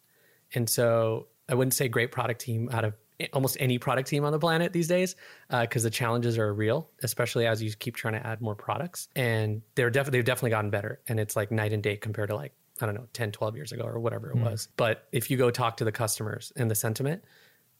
And 0.54 0.68
so 0.68 1.28
i 1.48 1.54
wouldn't 1.54 1.74
say 1.74 1.88
great 1.88 2.10
product 2.10 2.40
team 2.40 2.70
out 2.72 2.84
of 2.84 2.94
almost 3.32 3.56
any 3.60 3.78
product 3.78 4.08
team 4.08 4.24
on 4.24 4.32
the 4.32 4.38
planet 4.38 4.72
these 4.72 4.88
days 4.88 5.14
because 5.48 5.84
uh, 5.84 5.86
the 5.86 5.90
challenges 5.90 6.36
are 6.36 6.52
real 6.52 6.90
especially 7.02 7.46
as 7.46 7.62
you 7.62 7.72
keep 7.78 7.94
trying 7.94 8.14
to 8.14 8.26
add 8.26 8.40
more 8.40 8.54
products. 8.54 9.08
And 9.14 9.62
they're 9.74 9.90
definitely 9.90 10.18
they've 10.18 10.24
definitely 10.24 10.50
gotten 10.50 10.70
better 10.70 11.00
and 11.08 11.20
it's 11.20 11.36
like 11.36 11.50
night 11.50 11.72
and 11.72 11.82
day 11.82 11.96
compared 11.96 12.28
to 12.30 12.36
like 12.36 12.52
i 12.80 12.86
don't 12.86 12.94
know 12.94 13.06
10 13.12 13.32
12 13.32 13.56
years 13.56 13.72
ago 13.72 13.84
or 13.84 14.00
whatever 14.00 14.30
it 14.30 14.36
mm. 14.36 14.50
was. 14.50 14.68
But 14.76 15.06
if 15.12 15.30
you 15.30 15.36
go 15.36 15.50
talk 15.50 15.76
to 15.78 15.84
the 15.84 15.92
customers 15.92 16.52
and 16.56 16.70
the 16.70 16.74
sentiment 16.74 17.24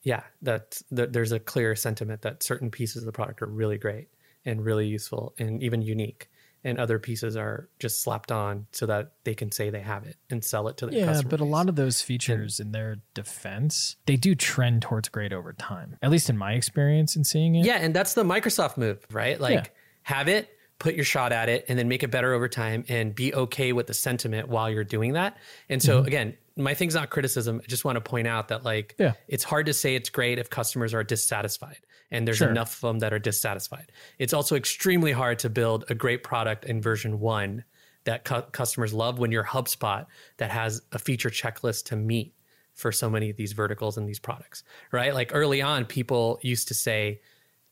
yeah 0.02 0.22
that, 0.42 0.80
that 0.90 1.12
there's 1.12 1.32
a 1.32 1.40
clear 1.40 1.74
sentiment 1.74 2.22
that 2.22 2.42
certain 2.42 2.70
pieces 2.70 3.02
of 3.02 3.06
the 3.06 3.12
product 3.12 3.42
are 3.42 3.46
really 3.46 3.78
great 3.78 4.08
and 4.44 4.64
really 4.64 4.86
useful 4.86 5.34
and 5.38 5.62
even 5.62 5.82
unique 5.82 6.28
and 6.64 6.78
other 6.78 6.98
pieces 6.98 7.36
are 7.36 7.68
just 7.78 8.02
slapped 8.02 8.32
on 8.32 8.66
so 8.72 8.86
that 8.86 9.12
they 9.24 9.34
can 9.34 9.52
say 9.52 9.70
they 9.70 9.80
have 9.80 10.04
it 10.06 10.16
and 10.30 10.42
sell 10.42 10.66
it 10.68 10.76
to 10.78 10.86
the 10.86 10.96
yeah 10.96 11.20
but 11.28 11.40
a 11.40 11.44
lot 11.44 11.68
of 11.68 11.76
those 11.76 12.02
features 12.02 12.58
and, 12.58 12.68
in 12.68 12.72
their 12.72 12.96
defense 13.12 13.96
they 14.06 14.16
do 14.16 14.34
trend 14.34 14.82
towards 14.82 15.08
great 15.08 15.32
over 15.32 15.52
time 15.52 15.96
at 16.02 16.10
least 16.10 16.28
in 16.30 16.36
my 16.36 16.52
experience 16.52 17.14
in 17.14 17.22
seeing 17.22 17.54
it 17.54 17.64
yeah 17.64 17.76
and 17.76 17.94
that's 17.94 18.14
the 18.14 18.24
microsoft 18.24 18.76
move 18.76 19.06
right 19.12 19.40
like 19.40 19.54
yeah. 19.54 19.64
have 20.02 20.28
it 20.28 20.48
put 20.78 20.94
your 20.94 21.04
shot 21.04 21.32
at 21.32 21.48
it 21.48 21.64
and 21.68 21.78
then 21.78 21.88
make 21.88 22.02
it 22.02 22.10
better 22.10 22.32
over 22.32 22.48
time 22.48 22.84
and 22.88 23.14
be 23.14 23.32
okay 23.32 23.72
with 23.72 23.86
the 23.86 23.94
sentiment 23.94 24.48
while 24.48 24.68
you're 24.68 24.82
doing 24.84 25.12
that 25.12 25.36
and 25.68 25.82
so 25.82 25.98
mm-hmm. 25.98 26.06
again 26.06 26.36
my 26.56 26.74
thing's 26.74 26.94
not 26.94 27.10
criticism 27.10 27.60
i 27.62 27.66
just 27.66 27.84
want 27.84 27.96
to 27.96 28.00
point 28.00 28.26
out 28.26 28.48
that 28.48 28.64
like 28.64 28.94
yeah. 28.98 29.12
it's 29.28 29.44
hard 29.44 29.66
to 29.66 29.72
say 29.72 29.94
it's 29.94 30.08
great 30.08 30.38
if 30.38 30.50
customers 30.50 30.94
are 30.94 31.02
dissatisfied 31.02 31.78
and 32.14 32.28
there's 32.28 32.38
sure. 32.38 32.50
enough 32.50 32.76
of 32.76 32.80
them 32.80 32.98
that 33.00 33.12
are 33.12 33.18
dissatisfied. 33.18 33.90
It's 34.18 34.32
also 34.32 34.54
extremely 34.54 35.10
hard 35.10 35.40
to 35.40 35.50
build 35.50 35.84
a 35.88 35.94
great 35.94 36.22
product 36.22 36.64
in 36.64 36.80
version 36.80 37.18
one 37.18 37.64
that 38.04 38.24
cu- 38.24 38.42
customers 38.52 38.92
love 38.92 39.18
when 39.18 39.32
you're 39.32 39.44
HubSpot 39.44 40.06
that 40.36 40.50
has 40.50 40.82
a 40.92 40.98
feature 40.98 41.30
checklist 41.30 41.86
to 41.86 41.96
meet 41.96 42.34
for 42.72 42.92
so 42.92 43.10
many 43.10 43.30
of 43.30 43.36
these 43.36 43.52
verticals 43.52 43.96
and 43.96 44.08
these 44.08 44.18
products, 44.20 44.62
right? 44.92 45.12
Like 45.12 45.30
early 45.34 45.60
on, 45.60 45.86
people 45.86 46.38
used 46.42 46.68
to 46.68 46.74
say 46.74 47.20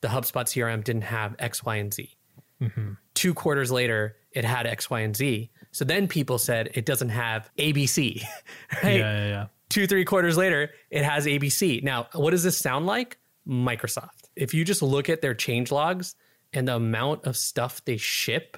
the 0.01 0.09
HubSpot 0.09 0.45
CRM 0.45 0.83
didn't 0.83 1.03
have 1.03 1.37
X, 1.39 1.65
Y, 1.65 1.77
and 1.77 1.95
Z. 1.95 2.17
Mm-hmm. 2.61 2.93
Two 3.15 3.35
quarters 3.35 3.71
later, 3.71 4.17
it 4.33 4.45
had 4.45 4.67
X, 4.67 4.91
Y, 4.91 5.01
and 5.01 5.15
Z. 5.15 5.51
So 5.73 5.85
then 5.85 6.07
people 6.07 6.39
said 6.39 6.71
it 6.75 6.87
doesn't 6.87 7.09
have 7.09 7.51
ABC, 7.59 8.23
right? 8.83 8.99
Yeah, 8.99 9.19
yeah, 9.19 9.29
yeah. 9.29 9.47
Two, 9.69 9.87
three 9.87 10.05
quarters 10.05 10.37
later, 10.37 10.71
it 10.91 11.03
has 11.03 11.27
ABC. 11.27 11.83
Now, 11.83 12.09
what 12.13 12.31
does 12.31 12.43
this 12.43 12.59
sound 12.59 12.87
like? 12.87 13.19
Microsoft 13.49 14.23
if 14.37 14.55
you 14.55 14.65
just 14.65 14.83
look 14.83 15.09
at 15.09 15.21
their 15.21 15.35
change 15.35 15.71
logs 15.71 16.15
and 16.53 16.67
the 16.67 16.77
amount 16.77 17.25
of 17.25 17.37
stuff 17.37 17.85
they 17.85 17.97
ship, 17.97 18.57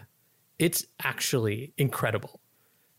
it's 0.58 0.84
actually 1.02 1.72
incredible. 1.76 2.40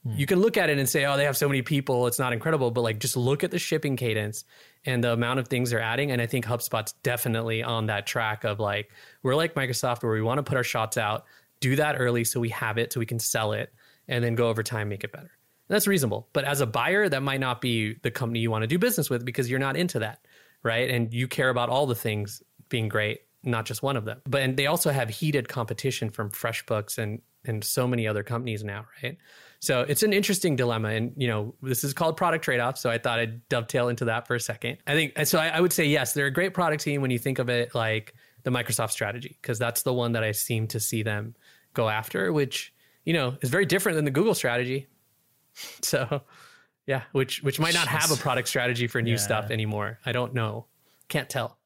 Mm. 0.06 0.18
You 0.18 0.26
can 0.26 0.40
look 0.40 0.58
at 0.58 0.70
it 0.70 0.78
and 0.78 0.88
say, 0.88 1.06
oh, 1.06 1.18
they 1.18 1.26
have 1.26 1.38
so 1.38 1.48
many 1.48 1.62
people, 1.62 2.08
it's 2.08 2.20
not 2.20 2.34
incredible. 2.34 2.72
But 2.72 2.82
like, 2.82 3.00
just 3.00 3.18
look 3.18 3.44
at 3.44 3.52
the 3.52 3.60
shipping 3.60 3.96
cadence 3.96 4.44
and 4.86 5.04
the 5.04 5.14
amount 5.14 5.40
of 5.40 5.48
things 5.48 5.70
they're 5.70 5.82
adding. 5.82 6.12
And 6.12 6.22
I 6.22 6.28
think 6.28 6.46
HubSpot's 6.46 6.94
definitely 7.04 7.64
on 7.64 7.88
that 7.88 8.06
track 8.06 8.44
of 8.44 8.60
like, 8.60 8.92
we're 9.24 9.36
like 9.36 9.56
Microsoft 9.56 10.04
where 10.04 10.14
we 10.14 10.22
want 10.22 10.38
to 10.38 10.44
put 10.44 10.58
our 10.58 10.64
shots 10.64 10.98
out, 10.98 11.26
do 11.60 11.76
that 11.78 11.96
early 11.98 12.24
so 12.24 12.40
we 12.40 12.50
have 12.50 12.78
it, 12.78 12.94
so 12.94 13.00
we 13.00 13.06
can 13.06 13.20
sell 13.20 13.54
it, 13.54 13.74
and 14.08 14.24
then 14.24 14.36
go 14.36 14.48
over 14.50 14.64
time, 14.64 14.90
make 14.90 15.04
it 15.04 15.12
better. 15.12 15.32
And 15.68 15.76
that's 15.76 15.88
reasonable. 15.88 16.28
But 16.34 16.46
as 16.46 16.62
a 16.62 16.66
buyer, 16.66 17.10
that 17.10 17.24
might 17.24 17.40
not 17.40 17.62
be 17.62 17.96
the 18.04 18.12
company 18.12 18.40
you 18.40 18.52
want 18.52 18.64
to 18.64 18.68
do 18.68 18.78
business 18.78 19.10
with 19.10 19.26
because 19.26 19.50
you're 19.50 19.60
not 19.60 19.76
into 19.76 20.00
that. 20.00 20.20
Right. 20.64 20.90
And 20.90 21.14
you 21.14 21.28
care 21.28 21.50
about 21.50 21.70
all 21.70 21.86
the 21.86 21.96
things 21.96 22.42
being 22.70 22.88
great, 22.88 23.22
not 23.44 23.66
just 23.66 23.84
one 23.84 23.98
of 23.98 24.06
them. 24.06 24.22
But 24.26 24.42
and 24.42 24.58
they 24.58 24.66
also 24.66 24.92
have 24.92 25.10
heated 25.10 25.48
competition 25.48 26.10
from 26.10 26.32
FreshBooks 26.32 26.98
and 26.98 27.22
and 27.48 27.64
so 27.64 27.88
many 27.88 28.08
other 28.08 28.24
companies 28.24 28.64
now, 28.64 28.86
right? 29.04 29.18
So 29.60 29.82
it's 29.82 30.04
an 30.04 30.14
interesting 30.14 30.56
dilemma, 30.56 30.90
and 30.90 31.14
you 31.16 31.28
know 31.28 31.56
this 31.62 31.84
is 31.84 31.94
called 31.94 32.18
product 32.18 32.44
trade 32.44 32.60
off. 32.60 32.78
So 32.78 32.90
I 32.90 32.98
thought 32.98 33.20
I'd 33.20 33.48
dovetail 33.50 33.90
into 33.90 34.06
that 34.06 34.28
for 34.28 34.36
a 34.36 34.40
second. 34.40 34.78
I 34.88 34.94
think 34.94 35.26
so. 35.26 35.40
I, 35.40 35.50
I 35.50 35.62
would 35.62 35.74
say 35.74 35.86
yes, 35.86 36.14
they're 36.14 36.26
a 36.26 36.32
great 36.32 36.54
product 36.54 36.84
team 36.84 37.02
when 37.02 37.12
you 37.12 37.20
think 37.20 37.40
of 37.40 37.50
it 37.50 37.74
like 37.74 38.14
the 38.44 38.52
Microsoft 38.52 38.92
strategy, 38.92 39.38
because 39.42 39.58
that's 39.58 39.84
the 39.84 39.94
one 39.94 40.12
that 40.14 40.24
I 40.24 40.32
seem 40.32 40.68
to 40.68 40.80
see 40.80 41.04
them 41.04 41.36
go 41.74 41.90
after, 41.90 42.32
which 42.32 42.74
you 43.06 43.14
know 43.14 43.38
is 43.42 43.50
very 43.50 43.66
different 43.66 43.96
than 43.96 44.06
the 44.06 44.12
Google 44.12 44.36
strategy. 44.36 44.88
So 45.82 46.22
yeah, 46.86 47.04
which 47.14 47.42
which 47.42 47.62
might 47.62 47.74
not 47.74 47.88
have 47.88 48.12
a 48.12 48.18
product 48.18 48.50
strategy 48.50 48.88
for 48.88 49.02
new 49.02 49.12
yeah. 49.12 49.18
stuff 49.18 49.52
anymore. 49.52 50.00
I 50.06 50.12
don't 50.12 50.34
know, 50.34 50.66
can't 51.08 51.30
tell. 51.30 51.58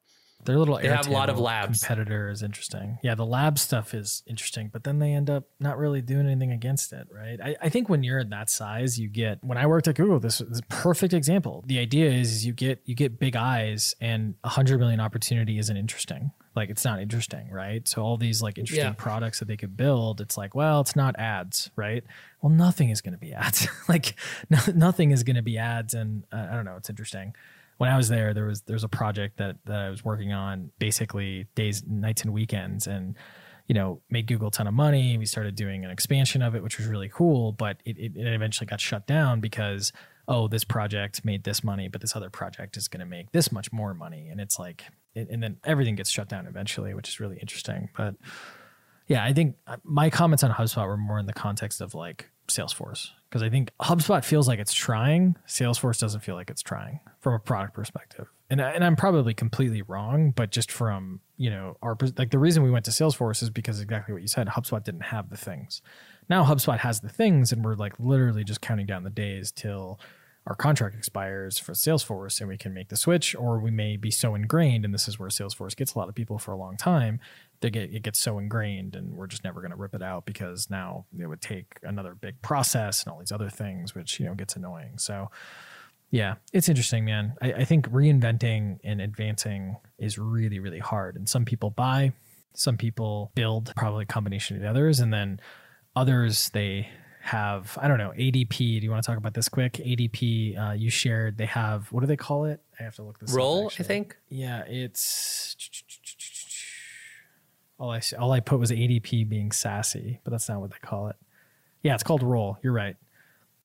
Their 0.46 0.58
little 0.58 0.78
they 0.78 0.88
have 0.88 1.08
a 1.08 1.12
lot 1.12 1.30
of 1.30 1.38
labs. 1.38 1.82
Competitor 1.82 2.30
is 2.30 2.42
interesting. 2.42 2.98
Yeah, 3.04 3.16
the 3.16 3.26
lab 3.26 3.60
stuff 3.60 3.94
is 3.94 4.24
interesting, 4.26 4.70
but 4.72 4.86
then 4.86 5.00
they 5.00 5.12
end 5.12 5.30
up 5.30 5.44
not 5.60 5.78
really 5.78 6.02
doing 6.02 6.28
anything 6.28 6.52
against 6.52 6.94
it, 6.94 7.08
right? 7.12 7.40
I, 7.44 7.56
I 7.62 7.70
think 7.70 7.90
when 7.90 8.04
you're 8.04 8.20
at 8.20 8.30
that 8.30 8.50
size, 8.50 8.98
you 8.98 9.10
get. 9.10 9.44
When 9.44 9.58
I 9.58 9.68
worked 9.68 9.90
at 9.90 9.96
Google, 9.96 10.20
this 10.20 10.40
is 10.40 10.60
a 10.60 10.64
perfect 10.64 11.14
example. 11.14 11.64
The 11.68 11.80
idea 11.80 12.10
is 12.10 12.46
you 12.46 12.54
get 12.54 12.82
you 12.86 12.96
get 12.96 13.20
big 13.20 13.36
eyes, 13.36 13.96
and 14.00 14.36
a 14.44 14.50
hundred 14.50 14.80
million 14.80 15.02
opportunity 15.02 15.60
isn't 15.60 15.76
interesting. 15.76 16.32
Like 16.56 16.70
it's 16.70 16.86
not 16.86 17.02
interesting, 17.02 17.52
right? 17.52 17.86
So 17.86 18.02
all 18.02 18.16
these 18.16 18.42
like 18.42 18.58
interesting 18.58 18.86
yeah. 18.86 18.94
products 18.94 19.40
that 19.40 19.50
they 19.50 19.58
could 19.58 19.76
build, 19.76 20.22
it's 20.22 20.38
like, 20.38 20.56
well, 20.56 20.80
it's 20.80 20.96
not 20.96 21.20
ads, 21.20 21.70
right? 21.76 22.04
Well, 22.42 22.52
nothing 22.52 22.90
is 22.90 23.02
going 23.02 23.14
to 23.14 23.20
be 23.20 23.34
ads. 23.34 23.68
like 23.90 24.16
no, 24.50 24.60
nothing 24.74 25.12
is 25.12 25.24
going 25.24 25.36
to 25.36 25.42
be 25.42 25.58
ads, 25.58 25.94
and 25.94 26.24
uh, 26.32 26.48
I 26.50 26.56
don't 26.56 26.66
know. 26.66 26.78
It's 26.78 26.90
interesting 26.90 27.34
when 27.80 27.90
I 27.90 27.96
was 27.96 28.10
there, 28.10 28.34
there 28.34 28.46
was 28.46 28.62
there's 28.64 28.84
a 28.84 28.90
project 28.90 29.38
that 29.38 29.56
that 29.66 29.80
I 29.80 29.90
was 29.90 30.04
working 30.04 30.34
on, 30.34 30.70
basically 30.80 31.48
days, 31.56 31.82
nights, 31.88 32.24
and 32.24 32.34
weekends, 32.34 32.88
and 32.88 33.16
you 33.68 33.74
know 33.74 34.02
made 34.10 34.28
Google 34.28 34.50
a 34.50 34.52
ton 34.52 34.68
of 34.68 34.74
money. 34.74 35.18
We 35.18 35.26
started 35.26 35.56
doing 35.56 35.86
an 35.86 35.90
expansion 35.90 36.42
of 36.42 36.56
it, 36.56 36.62
which 36.62 36.78
was 36.78 36.88
really 36.88 37.08
cool, 37.08 37.54
but 37.54 37.78
it, 37.86 37.98
it, 37.98 38.18
it 38.18 38.34
eventually 38.34 38.68
got 38.68 38.82
shut 38.82 39.08
down 39.08 39.40
because 39.40 39.94
oh, 40.28 40.50
this 40.50 40.66
project 40.66 41.24
made 41.24 41.46
this 41.46 41.64
money, 41.64 41.88
but 41.88 42.02
this 42.02 42.16
other 42.16 42.30
project 42.30 42.78
is 42.78 42.88
going 42.88 43.00
to 43.00 43.06
make 43.06 43.32
this 43.32 43.50
much 43.52 43.72
more 43.72 43.94
money, 43.94 44.28
and 44.28 44.42
it's 44.42 44.60
like, 44.60 44.84
and 45.16 45.42
then 45.42 45.56
everything 45.64 45.96
gets 45.96 46.10
shut 46.10 46.28
down 46.28 46.48
eventually, 46.48 46.94
which 46.94 47.08
is 47.08 47.20
really 47.22 47.38
interesting, 47.38 47.90
but 47.96 48.14
yeah, 49.08 49.24
I 49.24 49.34
think 49.34 49.56
uh, 49.66 49.78
my 49.84 50.10
comments 50.10 50.44
on 50.44 50.52
HubSpot 50.52 50.86
were 50.86 50.98
more 50.98 51.18
in 51.18 51.26
the 51.26 51.34
context 51.34 51.82
of 51.82 51.96
like 51.96 52.30
Salesforce 52.50 53.12
because 53.30 53.44
I 53.44 53.50
think 53.50 53.72
HubSpot 53.82 54.24
feels 54.24 54.48
like 54.48 54.60
it's 54.60 54.74
trying. 54.74 55.36
Salesforce 55.48 56.00
doesn't 56.00 56.22
feel 56.22 56.36
like 56.36 56.50
it's 56.50 56.62
trying 56.62 57.00
from 57.20 57.34
a 57.34 57.40
product 57.40 57.74
perspective. 57.74 58.28
And, 58.50 58.60
and 58.60 58.84
I'm 58.84 58.96
probably 58.96 59.36
completely 59.36 59.84
wrong, 59.84 60.32
but 60.32 60.50
just 60.50 60.72
from, 60.72 61.22
you 61.38 61.52
know, 61.52 61.78
our, 61.84 61.96
like 62.18 62.32
the 62.32 62.40
reason 62.40 62.64
we 62.64 62.72
went 62.72 62.86
to 62.86 62.92
Salesforce 62.92 63.44
is 63.44 63.52
because 63.52 63.80
exactly 63.80 64.14
what 64.14 64.24
you 64.24 64.28
said, 64.28 64.48
HubSpot 64.48 64.84
didn't 64.84 65.04
have 65.04 65.30
the 65.30 65.38
things. 65.38 65.82
Now 66.28 66.44
HubSpot 66.44 66.80
has 66.80 67.02
the 67.02 67.10
things 67.10 67.52
and 67.52 67.64
we're 67.64 67.76
like 67.76 67.94
literally 68.00 68.44
just 68.44 68.62
counting 68.62 68.88
down 68.88 69.04
the 69.04 69.12
days 69.12 69.52
till 69.52 70.00
our 70.48 70.56
contract 70.56 70.96
expires 70.96 71.60
for 71.60 71.74
Salesforce 71.74 72.40
and 72.40 72.50
we 72.50 72.58
can 72.58 72.74
make 72.74 72.90
the 72.90 72.98
switch, 72.98 73.36
or 73.36 73.60
we 73.60 73.70
may 73.70 73.98
be 73.98 74.10
so 74.10 74.34
ingrained, 74.34 74.84
and 74.84 74.94
this 74.94 75.08
is 75.08 75.20
where 75.20 75.30
Salesforce 75.30 75.76
gets 75.76 75.94
a 75.94 76.00
lot 76.00 76.10
of 76.10 76.16
people 76.16 76.40
for 76.40 76.52
a 76.52 76.58
long 76.58 76.76
time, 76.76 77.20
they 77.62 77.70
get 77.70 77.94
it 77.94 78.04
gets 78.04 78.20
so 78.20 78.40
ingrained 78.40 78.96
and 78.96 79.16
we're 79.16 79.28
just 79.28 79.44
never 79.44 79.62
going 79.62 79.72
to 79.72 79.78
rip 79.78 79.94
it 79.94 80.02
out 80.02 80.26
because 80.26 80.70
now 80.70 81.06
it 81.18 81.28
would 81.28 81.42
take 81.42 81.80
another 81.84 82.16
big 82.16 82.42
process 82.42 83.04
and 83.04 83.12
all 83.12 83.20
these 83.20 83.32
other 83.32 83.50
things, 83.50 83.94
which 83.94 84.20
you 84.20 84.26
know 84.26 84.36
gets 84.36 84.56
annoying. 84.56 84.98
So 84.98 85.30
yeah, 86.12 86.36
it's 86.54 86.70
interesting, 86.70 87.06
man. 87.06 87.36
I, 87.42 87.54
I 87.54 87.66
think 87.66 87.90
reinventing 87.90 88.80
and 88.84 89.02
advancing 89.02 89.78
is 90.00 90.18
really, 90.18 90.60
really 90.60 90.80
hard. 90.80 91.16
And 91.16 91.30
some 91.30 91.46
people 91.46 91.70
buy, 91.70 92.14
some 92.56 92.78
people 92.78 93.32
build, 93.36 93.74
probably 93.76 94.04
a 94.04 94.08
combination 94.08 94.56
of 94.56 94.64
the 94.64 94.70
others, 94.70 95.00
and 95.00 95.14
then 95.14 95.40
others 95.96 96.50
they 96.50 96.90
have 97.22 97.78
I 97.82 97.88
don't 97.88 97.98
know 97.98 98.14
ADP. 98.18 98.58
Do 98.58 98.64
you 98.64 98.90
want 98.90 99.04
to 99.04 99.08
talk 99.08 99.18
about 99.18 99.34
this 99.34 99.50
quick? 99.50 99.74
ADP 99.74 100.58
uh, 100.58 100.74
you 100.74 100.90
shared. 100.90 101.38
They 101.38 101.46
have 101.46 101.92
what 101.92 102.02
do 102.02 102.08
they 102.08 102.18
call 102.18 102.46
it? 102.46 102.62
I 102.80 102.84
have 102.84 102.96
to 102.96 103.04
look 103.04 103.20
this. 103.20 103.32
Roll, 103.32 103.68
up, 103.68 103.74
I 103.80 103.84
think. 103.84 104.18
Yeah, 104.30 104.64
it's 104.68 105.56
all 107.80 107.92
I 107.92 108.02
all 108.20 108.32
I 108.32 108.42
put 108.42 108.60
was 108.60 108.72
ADP 108.72 109.28
being 109.30 109.52
sassy, 109.52 110.20
but 110.24 110.32
that's 110.32 110.50
not 110.50 110.60
what 110.60 110.72
they 110.72 110.78
call 110.82 111.08
it. 111.08 111.16
Yeah, 111.82 111.94
it's 111.94 112.04
called 112.04 112.24
roll. 112.24 112.58
You're 112.62 112.74
right. 112.74 112.98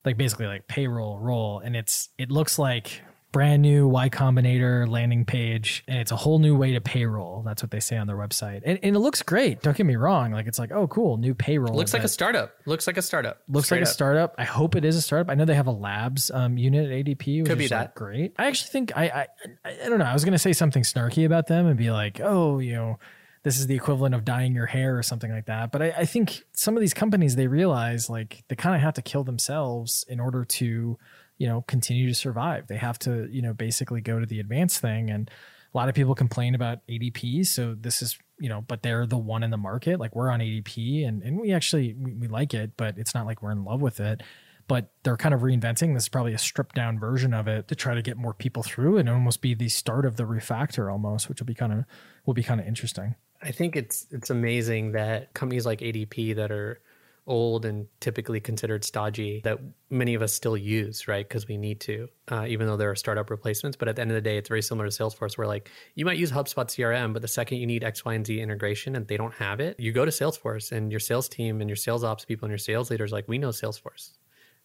Like 0.05 0.17
basically 0.17 0.47
like 0.47 0.69
payroll 0.69 1.19
roll, 1.19 1.59
and 1.59 1.75
it's 1.75 2.11
it 2.19 2.31
looks 2.31 2.59
like 2.59 3.03
brand 3.33 3.63
new 3.63 3.89
Y 3.89 4.09
Combinator 4.11 4.89
landing 4.89 5.25
page, 5.25 5.83
and 5.89 5.99
it's 5.99 6.13
a 6.13 6.17
whole 6.17 6.39
new 6.39 6.55
way 6.55 6.75
to 6.75 6.81
payroll. 6.81 7.43
That's 7.43 7.61
what 7.61 7.73
they 7.73 7.81
say 7.81 7.97
on 7.97 8.07
their 8.07 8.17
website, 8.17 8.63
and, 8.65 8.79
and 8.83 8.95
it 8.95 8.99
looks 9.01 9.23
great. 9.23 9.63
Don't 9.63 9.77
get 9.77 9.87
me 9.87 9.97
wrong; 9.97 10.31
like 10.31 10.47
it's 10.47 10.59
like 10.59 10.71
oh 10.71 10.87
cool, 10.87 11.17
new 11.17 11.35
payroll. 11.35 11.75
Looks 11.75 11.93
like 11.93 12.05
a 12.05 12.09
startup. 12.09 12.53
Looks 12.67 12.87
like 12.87 12.99
a 12.99 13.03
startup. 13.03 13.43
Looks 13.49 13.73
like 13.73 13.81
a 13.81 13.87
startup. 13.87 14.37
I 14.39 14.45
hope 14.45 14.77
it 14.77 14.85
is 14.85 14.95
a 14.95 15.03
startup. 15.03 15.29
I 15.31 15.35
know 15.35 15.45
they 15.45 15.57
have 15.57 15.67
a 15.67 15.73
labs 15.73 16.31
um, 16.31 16.57
unit 16.57 16.89
at 16.89 17.05
ADP. 17.05 17.41
Which 17.41 17.49
Could 17.49 17.59
be 17.59 17.65
is, 17.65 17.71
that. 17.71 17.81
like, 17.81 17.95
great. 17.95 18.35
I 18.39 18.47
actually 18.47 18.69
think 18.71 18.97
I, 18.97 19.05
I 19.07 19.27
I 19.65 19.77
I 19.87 19.89
don't 19.89 19.99
know. 19.99 20.05
I 20.05 20.13
was 20.13 20.25
gonna 20.25 20.39
say 20.39 20.53
something 20.53 20.85
snarky 20.85 21.27
about 21.27 21.49
them 21.49 21.67
and 21.67 21.77
be 21.77 21.91
like, 21.91 22.21
oh, 22.23 22.61
you 22.61 22.75
know 22.75 22.99
this 23.45 23.59
is 23.59 23.67
the 23.67 23.77
equivalent 23.77 24.15
of 24.15 24.25
dyeing 24.25 24.55
your 24.55 24.67
hair 24.67 24.99
or 24.99 25.03
something 25.03 25.31
like 25.31 25.47
that. 25.47 25.71
But 25.71 25.83
I, 25.83 25.95
I 25.99 26.05
think 26.07 26.43
some 26.55 26.77
of 26.77 26.81
these 26.81 26.95
companies 26.95 27.37
they 27.37 27.47
realize 27.47 28.09
like 28.09 28.43
they 28.49 28.57
kind 28.57 28.75
of 28.75 28.81
have 28.81 28.95
to 28.95 29.03
kill 29.03 29.23
themselves 29.23 30.05
in 30.09 30.19
order 30.19 30.45
to, 30.47 30.99
you 31.37 31.47
know, 31.47 31.61
continue 31.63 32.09
to 32.09 32.15
survive. 32.15 32.67
They 32.67 32.79
have 32.79 32.99
to, 33.01 33.29
you 33.31 33.43
know, 33.43 33.53
basically 33.53 34.01
go 34.01 34.19
to 34.19 34.25
the 34.25 34.41
advanced 34.41 34.81
thing. 34.81 35.11
And 35.11 35.31
a 35.73 35.77
lot 35.77 35.91
of 35.91 35.95
people 35.95 36.15
complain 36.15 36.55
about 36.55 36.79
ADP. 36.89 37.47
So 37.47 37.77
this 37.79 38.01
is, 38.01 38.19
you 38.41 38.49
know, 38.49 38.63
but 38.63 38.83
they're 38.83 39.07
the 39.07 39.19
one 39.19 39.43
in 39.43 39.51
the 39.51 39.59
market. 39.59 40.01
Like 40.01 40.17
we're 40.17 40.31
on 40.31 40.41
ADP 40.41 41.07
and, 41.07 41.23
and 41.23 41.39
we 41.39 41.53
actually 41.53 41.93
we, 41.93 42.15
we 42.15 42.29
like 42.29 42.55
it, 42.55 42.73
but 42.79 42.97
it's 42.97 43.15
not 43.15 43.27
like 43.27 43.43
we're 43.43 43.53
in 43.53 43.65
love 43.65 43.83
with 43.83 44.01
it 44.01 44.23
but 44.67 44.93
they're 45.03 45.19
kind 45.19 45.35
of 45.35 45.43
reinventing 45.43 45.93
this 45.93 46.05
is 46.05 46.09
probably 46.09 46.33
a 46.33 46.39
stripped 46.39 46.75
down 46.75 46.99
version 46.99 47.35
of 47.35 47.47
it 47.47 47.69
to 47.69 47.75
try 47.75 47.95
to 47.95 48.01
get 48.01 48.17
more 48.17 48.33
people 48.33 48.63
through 48.63 48.97
and 48.97 49.11
almost 49.11 49.43
be 49.43 49.53
the 49.53 49.69
start 49.69 50.07
of 50.07 50.17
the 50.17 50.23
refactor 50.23 50.91
almost 50.91 51.29
which 51.29 51.39
will 51.39 51.47
be 51.47 51.55
kind 51.55 51.71
of 51.73 51.85
will 52.25 52.33
be 52.33 52.43
kind 52.43 52.61
of 52.61 52.67
interesting 52.67 53.15
I 53.45 53.53
think 53.53 53.77
it's 53.77 54.07
it's 54.11 54.31
amazing 54.31 54.93
that 54.93 55.35
companies 55.35 55.67
like 55.67 55.81
ADP 55.81 56.35
that 56.37 56.51
are 56.51 56.81
old 57.27 57.65
and 57.65 57.87
typically 58.01 58.41
considered 58.41 58.85
stodgy 58.85 59.41
that 59.45 59.59
many 59.89 60.15
of 60.15 60.23
us 60.23 60.33
still 60.33 60.57
use, 60.57 61.09
right? 61.09 61.27
Because 61.27 61.49
we 61.49 61.57
need 61.57 61.81
to, 61.81 62.09
uh, 62.31 62.45
even 62.47 62.67
though 62.67 62.77
there 62.77 62.91
are 62.91 62.97
startup 62.97 63.31
replacements. 63.31 63.77
But 63.77 63.89
at 63.89 63.97
the 63.97 64.03
end 64.03 64.11
of 64.11 64.15
the 64.15 64.21
day, 64.21 64.37
it's 64.37 64.49
very 64.49 64.63
similar 64.63 64.89
to 64.89 64.95
Salesforce, 64.95 65.39
where 65.39 65.47
like 65.47 65.71
you 65.95 66.05
might 66.05 66.19
use 66.19 66.31
HubSpot 66.31 66.67
CRM, 66.67 67.13
but 67.13 67.23
the 67.23 67.29
second 67.29 67.59
you 67.59 67.67
need 67.67 67.85
X, 67.85 68.05
Y, 68.05 68.15
and 68.15 68.27
Z 68.27 68.41
integration 68.41 68.97
and 68.97 69.07
they 69.07 69.17
don't 69.17 69.35
have 69.35 69.61
it, 69.61 69.79
you 69.79 69.93
go 69.93 70.05
to 70.05 70.11
Salesforce 70.11 70.73
and 70.73 70.91
your 70.91 71.01
sales 71.01 71.29
team 71.29 71.61
and 71.61 71.69
your 71.69 71.77
sales 71.77 72.05
ops 72.05 72.25
people 72.25 72.47
and 72.47 72.51
your 72.51 72.59
sales 72.59 72.91
leaders 72.91 73.13
like 73.13 73.27
we 73.29 73.39
know 73.39 73.51
Salesforce. 73.51 74.13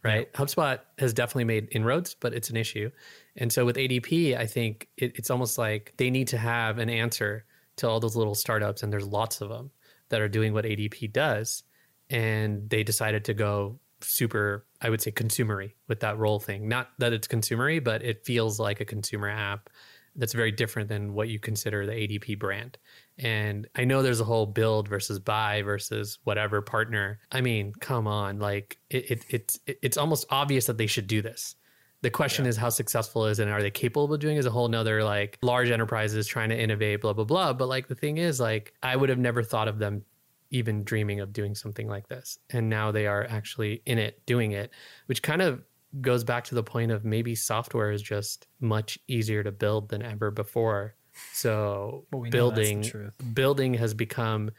Right. 0.02 0.30
Yeah. 0.34 0.40
HubSpot 0.40 0.80
has 0.98 1.14
definitely 1.14 1.44
made 1.44 1.68
inroads, 1.72 2.16
but 2.18 2.34
it's 2.34 2.50
an 2.50 2.56
issue. 2.56 2.90
And 3.36 3.52
so 3.52 3.66
with 3.66 3.76
ADP, 3.76 4.38
I 4.38 4.46
think 4.46 4.88
it, 4.96 5.12
it's 5.16 5.30
almost 5.30 5.58
like 5.58 5.94
they 5.98 6.10
need 6.10 6.30
to 6.30 6.38
have 6.38 6.78
an 6.78 6.90
answer 6.90 7.44
to 7.80 7.90
all 7.90 8.00
those 8.00 8.16
little 8.16 8.36
startups, 8.36 8.84
and 8.84 8.92
there's 8.92 9.08
lots 9.08 9.42
of 9.42 9.50
them 9.50 9.72
that 10.10 10.22
are 10.22 10.30
doing 10.30 10.54
what 10.54 10.66
ADP 10.66 11.12
does. 11.12 11.64
And 12.10 12.70
they 12.70 12.84
decided 12.84 13.26
to 13.26 13.34
go 13.34 13.80
super, 14.02 14.66
I 14.82 14.90
would 14.90 15.02
say, 15.02 15.12
consumery 15.12 15.74
with 15.88 16.00
that 16.02 16.18
Roll 16.18 16.40
thing. 16.40 16.68
Not 16.68 16.90
that 17.00 17.14
it's 17.14 17.28
consumery, 17.28 17.84
but 17.84 18.04
it 18.04 18.26
feels 18.26 18.60
like 18.60 18.80
a 18.80 18.86
consumer 18.86 19.30
app 19.30 19.70
that's 20.16 20.34
very 20.34 20.52
different 20.52 20.90
than 20.90 21.14
what 21.14 21.30
you 21.30 21.40
consider 21.40 21.86
the 21.86 21.94
ADP 21.94 22.40
brand. 22.40 22.78
And 23.18 23.68
I 23.76 23.86
know 23.86 24.02
there's 24.02 24.20
a 24.20 24.26
whole 24.26 24.46
build 24.46 24.88
versus 24.88 25.20
buy 25.20 25.62
versus 25.62 26.20
whatever 26.24 26.62
partner. 26.62 27.20
I 27.32 27.42
mean, 27.42 27.74
come 27.80 28.08
on, 28.08 28.40
like 28.40 28.78
it, 28.90 29.12
it 29.12 29.26
it's 29.30 29.60
it's 29.66 29.98
almost 29.98 30.26
obvious 30.30 30.66
that 30.66 30.78
they 30.78 30.88
should 30.88 31.08
do 31.08 31.22
this. 31.22 31.56
The 32.02 32.10
question 32.10 32.46
yeah. 32.46 32.50
is 32.50 32.58
how 32.58 32.70
successful 32.70 33.26
is 33.26 33.40
it 33.40 33.44
and 33.44 33.52
are 33.52 33.62
they 33.62 33.72
capable 33.72 34.14
of 34.14 34.20
doing 34.20 34.38
it? 34.38 34.40
is 34.40 34.46
a 34.46 34.52
whole 34.52 34.68
nother 34.68 35.04
like 35.04 35.38
large 35.42 35.70
enterprises 35.70 36.28
trying 36.28 36.50
to 36.50 36.58
innovate, 36.58 37.02
blah, 37.02 37.14
blah, 37.14 37.26
blah. 37.26 37.54
But 37.54 37.68
like 37.68 37.88
the 37.88 37.96
thing 37.96 38.18
is, 38.18 38.40
like, 38.40 38.74
I 38.82 38.96
would 38.96 39.10
have 39.10 39.20
never 39.20 39.44
thought 39.44 39.68
of 39.68 39.80
them 39.80 40.04
even 40.52 40.84
dreaming 40.84 41.20
of 41.20 41.34
doing 41.34 41.56
something 41.56 41.88
like 41.88 42.08
this. 42.08 42.40
And 42.50 42.70
now 42.70 42.92
they 42.92 43.08
are 43.08 43.26
actually 43.30 43.82
in 43.86 43.98
it 43.98 44.26
doing 44.26 44.54
it, 44.54 44.72
which 45.08 45.22
kind 45.22 45.42
of 45.42 45.62
goes 46.02 46.24
back 46.24 46.44
to 46.46 46.56
the 46.56 46.64
point 46.64 46.92
of 46.92 47.04
maybe 47.04 47.36
software 47.36 47.92
is 47.92 48.02
just 48.02 48.48
much 48.60 49.00
easier 49.08 49.44
to 49.44 49.52
build 49.52 49.90
than 49.90 50.02
ever 50.02 50.32
before. 50.32 50.96
So 51.34 52.06
building 52.30 53.12
building 53.34 53.74
has 53.74 53.94
become 53.94 54.52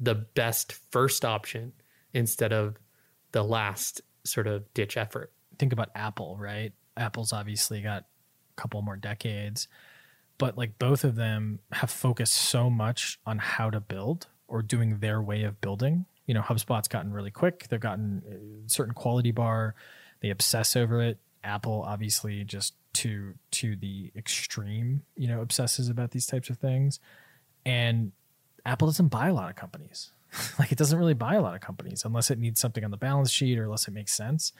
the 0.00 0.14
best 0.14 0.72
first 0.90 1.24
option 1.24 1.72
instead 2.12 2.52
of 2.52 2.76
the 3.32 3.42
last 3.42 4.00
sort 4.24 4.46
of 4.46 4.72
ditch 4.74 4.96
effort 4.96 5.32
think 5.58 5.72
about 5.72 5.90
Apple, 5.94 6.36
right? 6.38 6.72
Apple's 6.96 7.32
obviously 7.32 7.80
got 7.80 8.02
a 8.02 8.60
couple 8.60 8.80
more 8.82 8.96
decades, 8.96 9.68
but 10.38 10.56
like 10.56 10.78
both 10.78 11.04
of 11.04 11.16
them 11.16 11.60
have 11.72 11.90
focused 11.90 12.34
so 12.34 12.70
much 12.70 13.18
on 13.26 13.38
how 13.38 13.70
to 13.70 13.80
build 13.80 14.28
or 14.46 14.62
doing 14.62 14.98
their 14.98 15.20
way 15.20 15.44
of 15.44 15.60
building. 15.60 16.06
You 16.26 16.34
know, 16.34 16.42
HubSpot's 16.42 16.88
gotten 16.88 17.12
really 17.12 17.30
quick. 17.30 17.66
They've 17.68 17.80
gotten 17.80 18.64
a 18.66 18.70
certain 18.70 18.94
quality 18.94 19.30
bar. 19.30 19.74
They 20.20 20.30
obsess 20.30 20.76
over 20.76 21.00
it. 21.02 21.18
Apple 21.44 21.84
obviously 21.86 22.44
just 22.44 22.74
to 22.94 23.34
to 23.52 23.76
the 23.76 24.10
extreme, 24.16 25.02
you 25.16 25.28
know, 25.28 25.40
obsesses 25.40 25.88
about 25.88 26.10
these 26.10 26.26
types 26.26 26.50
of 26.50 26.58
things. 26.58 26.98
And 27.64 28.12
Apple 28.66 28.88
doesn't 28.88 29.08
buy 29.08 29.28
a 29.28 29.34
lot 29.34 29.50
of 29.50 29.56
companies. 29.56 30.12
like 30.58 30.72
it 30.72 30.78
doesn't 30.78 30.98
really 30.98 31.14
buy 31.14 31.34
a 31.34 31.40
lot 31.40 31.54
of 31.54 31.60
companies 31.60 32.04
unless 32.04 32.30
it 32.30 32.38
needs 32.38 32.60
something 32.60 32.84
on 32.84 32.90
the 32.90 32.96
balance 32.96 33.30
sheet 33.30 33.58
or 33.58 33.64
unless 33.64 33.88
it 33.88 33.92
makes 33.92 34.12
sense 34.12 34.52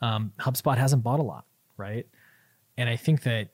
um, 0.00 0.32
HubSpot 0.40 0.76
hasn't 0.76 1.02
bought 1.02 1.20
a 1.20 1.22
lot, 1.22 1.44
right? 1.76 2.06
And 2.76 2.88
I 2.88 2.96
think 2.96 3.22
that 3.22 3.50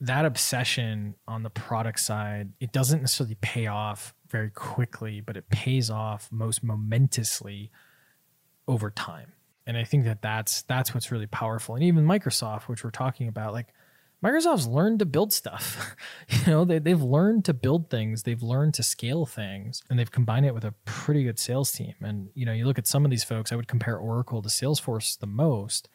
that 0.00 0.24
obsession 0.24 1.14
on 1.26 1.42
the 1.42 1.50
product 1.50 2.00
side, 2.00 2.52
it 2.60 2.72
doesn't 2.72 3.00
necessarily 3.00 3.36
pay 3.40 3.66
off 3.66 4.14
very 4.28 4.50
quickly, 4.50 5.20
but 5.20 5.36
it 5.36 5.48
pays 5.48 5.88
off 5.90 6.28
most 6.30 6.62
momentously 6.62 7.70
over 8.68 8.90
time. 8.90 9.32
And 9.66 9.76
I 9.76 9.84
think 9.84 10.04
that 10.04 10.22
that's 10.22 10.62
that's 10.62 10.94
what's 10.94 11.10
really 11.10 11.26
powerful. 11.26 11.74
And 11.74 11.82
even 11.84 12.04
Microsoft, 12.04 12.64
which 12.64 12.84
we're 12.84 12.90
talking 12.90 13.26
about, 13.28 13.52
like 13.52 13.68
Microsoft's 14.24 14.66
learned 14.66 14.98
to 14.98 15.06
build 15.06 15.32
stuff. 15.32 15.94
you 16.28 16.46
know, 16.46 16.64
they, 16.64 16.78
they've 16.78 17.02
learned 17.02 17.44
to 17.44 17.54
build 17.54 17.90
things, 17.90 18.22
they've 18.22 18.42
learned 18.42 18.74
to 18.74 18.82
scale 18.82 19.26
things, 19.26 19.82
and 19.90 19.98
they've 19.98 20.10
combined 20.10 20.46
it 20.46 20.54
with 20.54 20.64
a 20.64 20.72
pretty 20.84 21.24
good 21.24 21.38
sales 21.38 21.70
team. 21.72 21.94
And, 22.00 22.30
you 22.34 22.46
know, 22.46 22.52
you 22.52 22.64
look 22.64 22.78
at 22.78 22.86
some 22.86 23.04
of 23.04 23.10
these 23.10 23.24
folks, 23.24 23.52
I 23.52 23.56
would 23.56 23.68
compare 23.68 23.96
Oracle 23.96 24.42
to 24.42 24.48
Salesforce 24.48 25.18
the 25.18 25.26
most. 25.26 25.88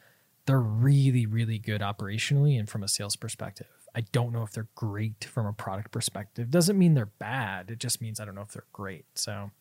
They're 0.46 0.60
really, 0.60 1.26
really 1.26 1.58
good 1.58 1.82
operationally 1.82 2.60
and 2.60 2.70
from 2.70 2.84
a 2.84 2.88
sales 2.88 3.16
perspective. 3.16 3.68
I 3.94 4.02
don't 4.12 4.32
know 4.32 4.44
if 4.44 4.52
they're 4.52 4.70
great 4.76 5.26
from 5.26 5.46
a 5.46 5.54
product 5.54 5.92
perspective. 5.92 6.50
Doesn't 6.50 6.78
mean 6.78 6.94
they're 6.94 7.08
bad. 7.08 7.70
It 7.70 7.80
just 7.80 8.02
means 8.02 8.20
I 8.20 8.26
don't 8.26 8.36
know 8.36 8.42
if 8.42 8.52
they're 8.54 8.64
great. 8.72 9.06
So, 9.16 9.52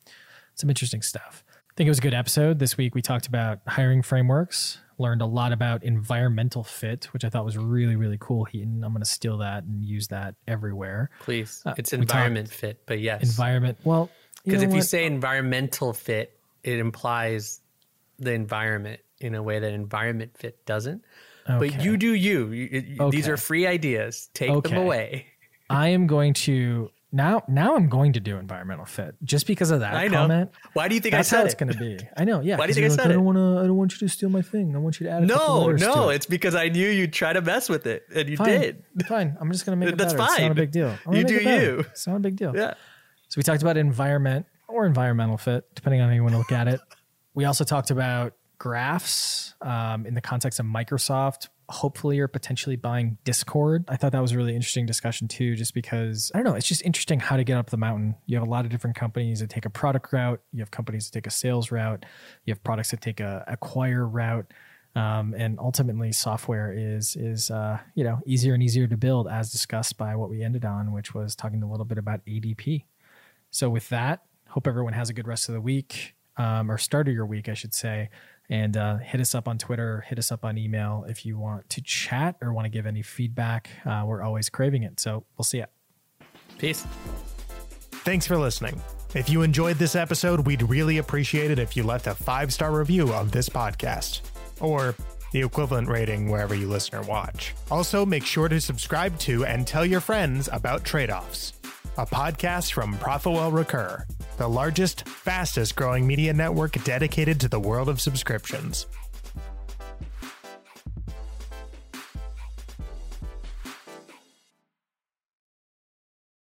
some 0.54 0.70
interesting 0.70 1.02
stuff. 1.02 1.44
I 1.48 1.72
think 1.76 1.86
it 1.86 1.90
was 1.90 1.98
a 1.98 2.02
good 2.02 2.14
episode. 2.14 2.58
This 2.58 2.76
week 2.76 2.94
we 2.94 3.02
talked 3.02 3.26
about 3.26 3.61
hiring 3.66 4.02
frameworks 4.02 4.78
Learned 5.01 5.22
a 5.22 5.26
lot 5.26 5.53
about 5.53 5.82
environmental 5.82 6.62
fit, 6.62 7.07
which 7.14 7.24
I 7.24 7.30
thought 7.30 7.46
was 7.46 7.57
really, 7.57 7.96
really 7.96 8.18
cool. 8.20 8.44
Hiten, 8.46 8.84
I'm 8.84 8.92
going 8.92 8.98
to 9.01 9.05
steal 9.05 9.38
that 9.38 9.64
and 9.64 9.82
use 9.82 10.09
that 10.09 10.34
everywhere. 10.46 11.09
Please. 11.20 11.62
Uh, 11.64 11.72
it's 11.78 11.94
environment 11.94 12.51
fit, 12.51 12.82
but 12.84 13.01
yes. 13.01 13.22
Environment. 13.22 13.78
Well, 13.82 14.11
Because 14.44 14.62
if 14.62 14.74
you 14.74 14.82
say 14.82 15.07
environmental 15.07 15.94
fit, 15.94 16.38
it 16.62 16.78
implies 16.78 17.61
the 18.18 18.32
environment 18.32 19.01
in 19.20 19.34
a 19.34 19.42
way 19.42 19.59
that 19.59 19.72
environment 19.72 20.36
fit 20.36 20.64
doesn't. 20.66 21.03
But 21.46 21.82
you 21.82 21.96
do 21.96 22.12
you. 22.14 22.48
You- 22.53 22.96
you- 22.98 23.11
These 23.11 23.26
are 23.28 23.38
free 23.38 23.66
ideas. 23.66 24.28
Take 24.34 24.51
Okay. 24.51 24.74
them 24.74 24.82
away. 24.84 25.26
I 25.70 25.88
am 25.88 26.07
going 26.07 26.34
to 26.34 26.90
now. 27.12 27.42
Now 27.48 27.76
I'm 27.76 27.88
going 27.88 28.12
to 28.14 28.20
do 28.20 28.36
environmental 28.36 28.84
fit 28.84 29.14
just 29.22 29.46
because 29.46 29.70
of 29.70 29.80
that 29.80 29.94
I 29.94 30.08
know. 30.08 30.18
comment. 30.18 30.50
Why 30.72 30.88
do 30.88 30.94
you 30.94 31.00
think 31.00 31.12
That's 31.12 31.28
I 31.28 31.30
said 31.30 31.38
how 31.40 31.44
it's 31.46 31.54
going 31.54 31.72
to 31.72 31.78
be. 31.78 31.98
I 32.16 32.24
know. 32.24 32.40
Yeah. 32.40 32.56
Why 32.56 32.66
do 32.66 32.70
you 32.70 32.74
think 32.74 32.86
I 32.86 32.88
like, 32.88 33.00
said 33.00 33.11
I 33.11 33.14
don't 33.14 33.24
want 33.24 33.38
to. 33.38 33.62
I 33.62 33.66
don't 33.66 33.76
want 33.76 33.92
you 33.92 33.98
to 33.98 34.08
steal 34.08 34.28
my 34.28 34.42
thing. 34.42 34.74
I 34.74 34.78
want 34.78 35.00
you 35.00 35.06
to 35.06 35.12
add. 35.12 35.22
A 35.22 35.26
No, 35.26 35.70
no, 35.72 36.08
it. 36.11 36.16
it's 36.16 36.26
because 36.26 36.54
I 36.54 36.68
knew 36.68 36.88
you'd 36.88 37.12
try 37.12 37.32
to 37.32 37.40
mess 37.40 37.68
with 37.68 37.86
it, 37.86 38.04
and 38.14 38.28
you 38.28 38.36
fine. 38.36 38.61
did. 38.61 38.84
Fine. 39.06 39.36
I'm 39.40 39.50
just 39.52 39.66
going 39.66 39.78
to 39.78 39.84
make 39.84 39.92
it 39.92 39.98
That's 39.98 40.14
better. 40.14 40.24
It's 40.32 40.40
not 40.40 40.50
a 40.50 40.54
big 40.54 40.70
deal. 40.70 40.96
You 41.11 41.24
do 41.24 41.36
it 41.36 41.42
you. 41.62 41.78
It's 41.90 42.06
not 42.06 42.16
a 42.16 42.20
big 42.20 42.36
deal. 42.36 42.54
Yeah. 42.54 42.74
So 43.28 43.38
we 43.38 43.42
talked 43.42 43.62
about 43.62 43.76
environment 43.76 44.46
or 44.68 44.86
environmental 44.86 45.36
fit, 45.36 45.64
depending 45.74 46.00
on 46.00 46.08
how 46.08 46.14
you 46.14 46.22
want 46.22 46.34
to 46.34 46.38
look 46.38 46.52
at 46.52 46.68
it. 46.68 46.80
We 47.34 47.44
also 47.44 47.64
talked 47.64 47.90
about 47.90 48.34
graphs 48.58 49.54
um, 49.61 50.06
in 50.06 50.14
the 50.14 50.20
context 50.20 50.61
of 50.61 50.66
Microsoft. 50.66 51.48
Hopefully, 51.71 52.18
are 52.18 52.29
potentially 52.29 52.77
buying 52.77 53.16
Discord. 53.25 53.85
I 53.89 53.97
thought 53.97 54.12
that 54.12 54.21
was 54.21 54.33
a 54.33 54.37
really 54.37 54.55
interesting 54.55 54.87
discussion 54.87 55.29
too, 55.29 55.55
just 55.55 55.73
because 55.73 56.31
I 56.35 56.39
don't 56.39 56.45
know. 56.45 56.55
It's 56.55 56.68
just 56.68 56.85
interesting 56.85 57.21
how 57.21 57.37
to 57.37 57.45
get 57.45 57.57
up 57.57 57.71
the 57.71 57.77
mountain. 57.77 58.16
You 58.27 58.37
have 58.39 58.47
a 58.47 58.51
lot 58.51 58.64
of 58.64 58.71
different 58.71 58.97
companies 58.97 59.41
that 59.41 59.51
take 59.51 59.64
a 59.64 59.71
product 59.71 60.12
route. 60.12 60.41
You 60.53 60.61
have 60.61 60.71
companies 60.71 61.09
that 61.09 61.16
take 61.16 61.27
a 61.27 61.31
sales 61.31 61.71
route. 61.71 62.05
You 62.45 62.53
have 62.53 62.62
products 62.62 62.91
that 62.91 63.01
take 63.01 63.21
a 63.21 63.45
acquire 63.47 64.07
route. 64.07 64.53
Um, 64.97 65.35
and 65.39 65.59
ultimately, 65.61 66.11
software 66.12 66.73
is 66.77 67.14
is 67.16 67.51
uh, 67.51 67.79
you 67.95 68.05
know 68.05 68.18
easier 68.27 68.55
and 68.55 68.62
easier 68.62 68.87
to 68.89 68.97
build, 68.97 69.29
as 69.29 69.53
discussed 69.53 69.97
by 69.97 70.16
what 70.16 70.31
we 70.31 70.43
ended 70.43 70.64
on, 70.64 70.93
which 70.93 71.14
was 71.14 71.37
talking 71.37 71.62
a 71.62 71.71
little 71.71 71.87
bit 71.87 71.99
about 71.99 72.25
ADP. 72.27 72.85
So 73.51 73.71
with 73.71 73.89
that, 73.91 74.23
hope 74.49 74.66
everyone 74.66 74.93
has 74.93 75.09
a 75.09 75.12
good 75.12 75.29
rest 75.29 75.49
of 75.49 75.55
the 75.55 75.61
week, 75.61 76.14
um, 76.37 76.71
or 76.71 76.79
start 76.79 77.07
of 77.09 77.14
your 77.14 77.27
week, 77.27 77.49
I 77.49 77.55
should 77.55 77.75
say. 77.75 78.11
And 78.51 78.76
uh, 78.76 78.98
hit 78.98 79.20
us 79.20 79.34
up 79.34 79.46
on 79.46 79.57
Twitter, 79.59 80.05
hit 80.09 80.18
us 80.18 80.30
up 80.32 80.44
on 80.44 80.59
email 80.59 81.07
if 81.09 81.24
you 81.24 81.38
want 81.38 81.70
to 81.70 81.80
chat 81.80 82.36
or 82.42 82.53
want 82.53 82.66
to 82.66 82.68
give 82.68 82.84
any 82.84 83.01
feedback. 83.01 83.70
Uh, 83.86 84.03
we're 84.05 84.22
always 84.22 84.51
craving 84.51 84.82
it. 84.82 84.98
So 84.98 85.24
we'll 85.38 85.44
see 85.44 85.59
you. 85.59 85.66
Peace. 86.59 86.84
Thanks 88.03 88.26
for 88.26 88.36
listening. 88.36 88.80
If 89.14 89.28
you 89.28 89.42
enjoyed 89.42 89.76
this 89.76 89.94
episode, 89.94 90.46
we'd 90.46 90.62
really 90.62 90.98
appreciate 90.98 91.51
it 91.51 91.59
if 91.59 91.76
you 91.76 91.84
left 91.84 92.07
a 92.07 92.14
five 92.14 92.53
star 92.53 92.72
review 92.72 93.12
of 93.12 93.32
this 93.32 93.48
podcast, 93.48 94.20
or 94.61 94.94
the 95.32 95.42
equivalent 95.42 95.88
rating 95.88 96.28
wherever 96.28 96.55
you 96.55 96.68
listen 96.68 96.96
or 96.96 97.03
watch. 97.03 97.55
Also, 97.70 98.05
make 98.05 98.24
sure 98.24 98.48
to 98.48 98.61
subscribe 98.61 99.18
to 99.20 99.44
and 99.44 99.66
tell 99.66 99.84
your 99.84 100.01
friends 100.01 100.48
about 100.53 100.84
Trade 100.84 101.11
Offs, 101.11 101.55
a 101.98 102.07
podcast 102.07 102.72
from 102.72 102.96
Profitwell 102.98 103.53
Recur, 103.53 104.07
the 104.41 104.49
largest, 104.49 105.07
fastest 105.07 105.76
growing 105.76 106.07
media 106.07 106.32
network 106.32 106.82
dedicated 106.82 107.38
to 107.38 107.47
the 107.47 107.61
world 107.61 107.91
of 107.91 108.01
subscriptions. 108.01 108.86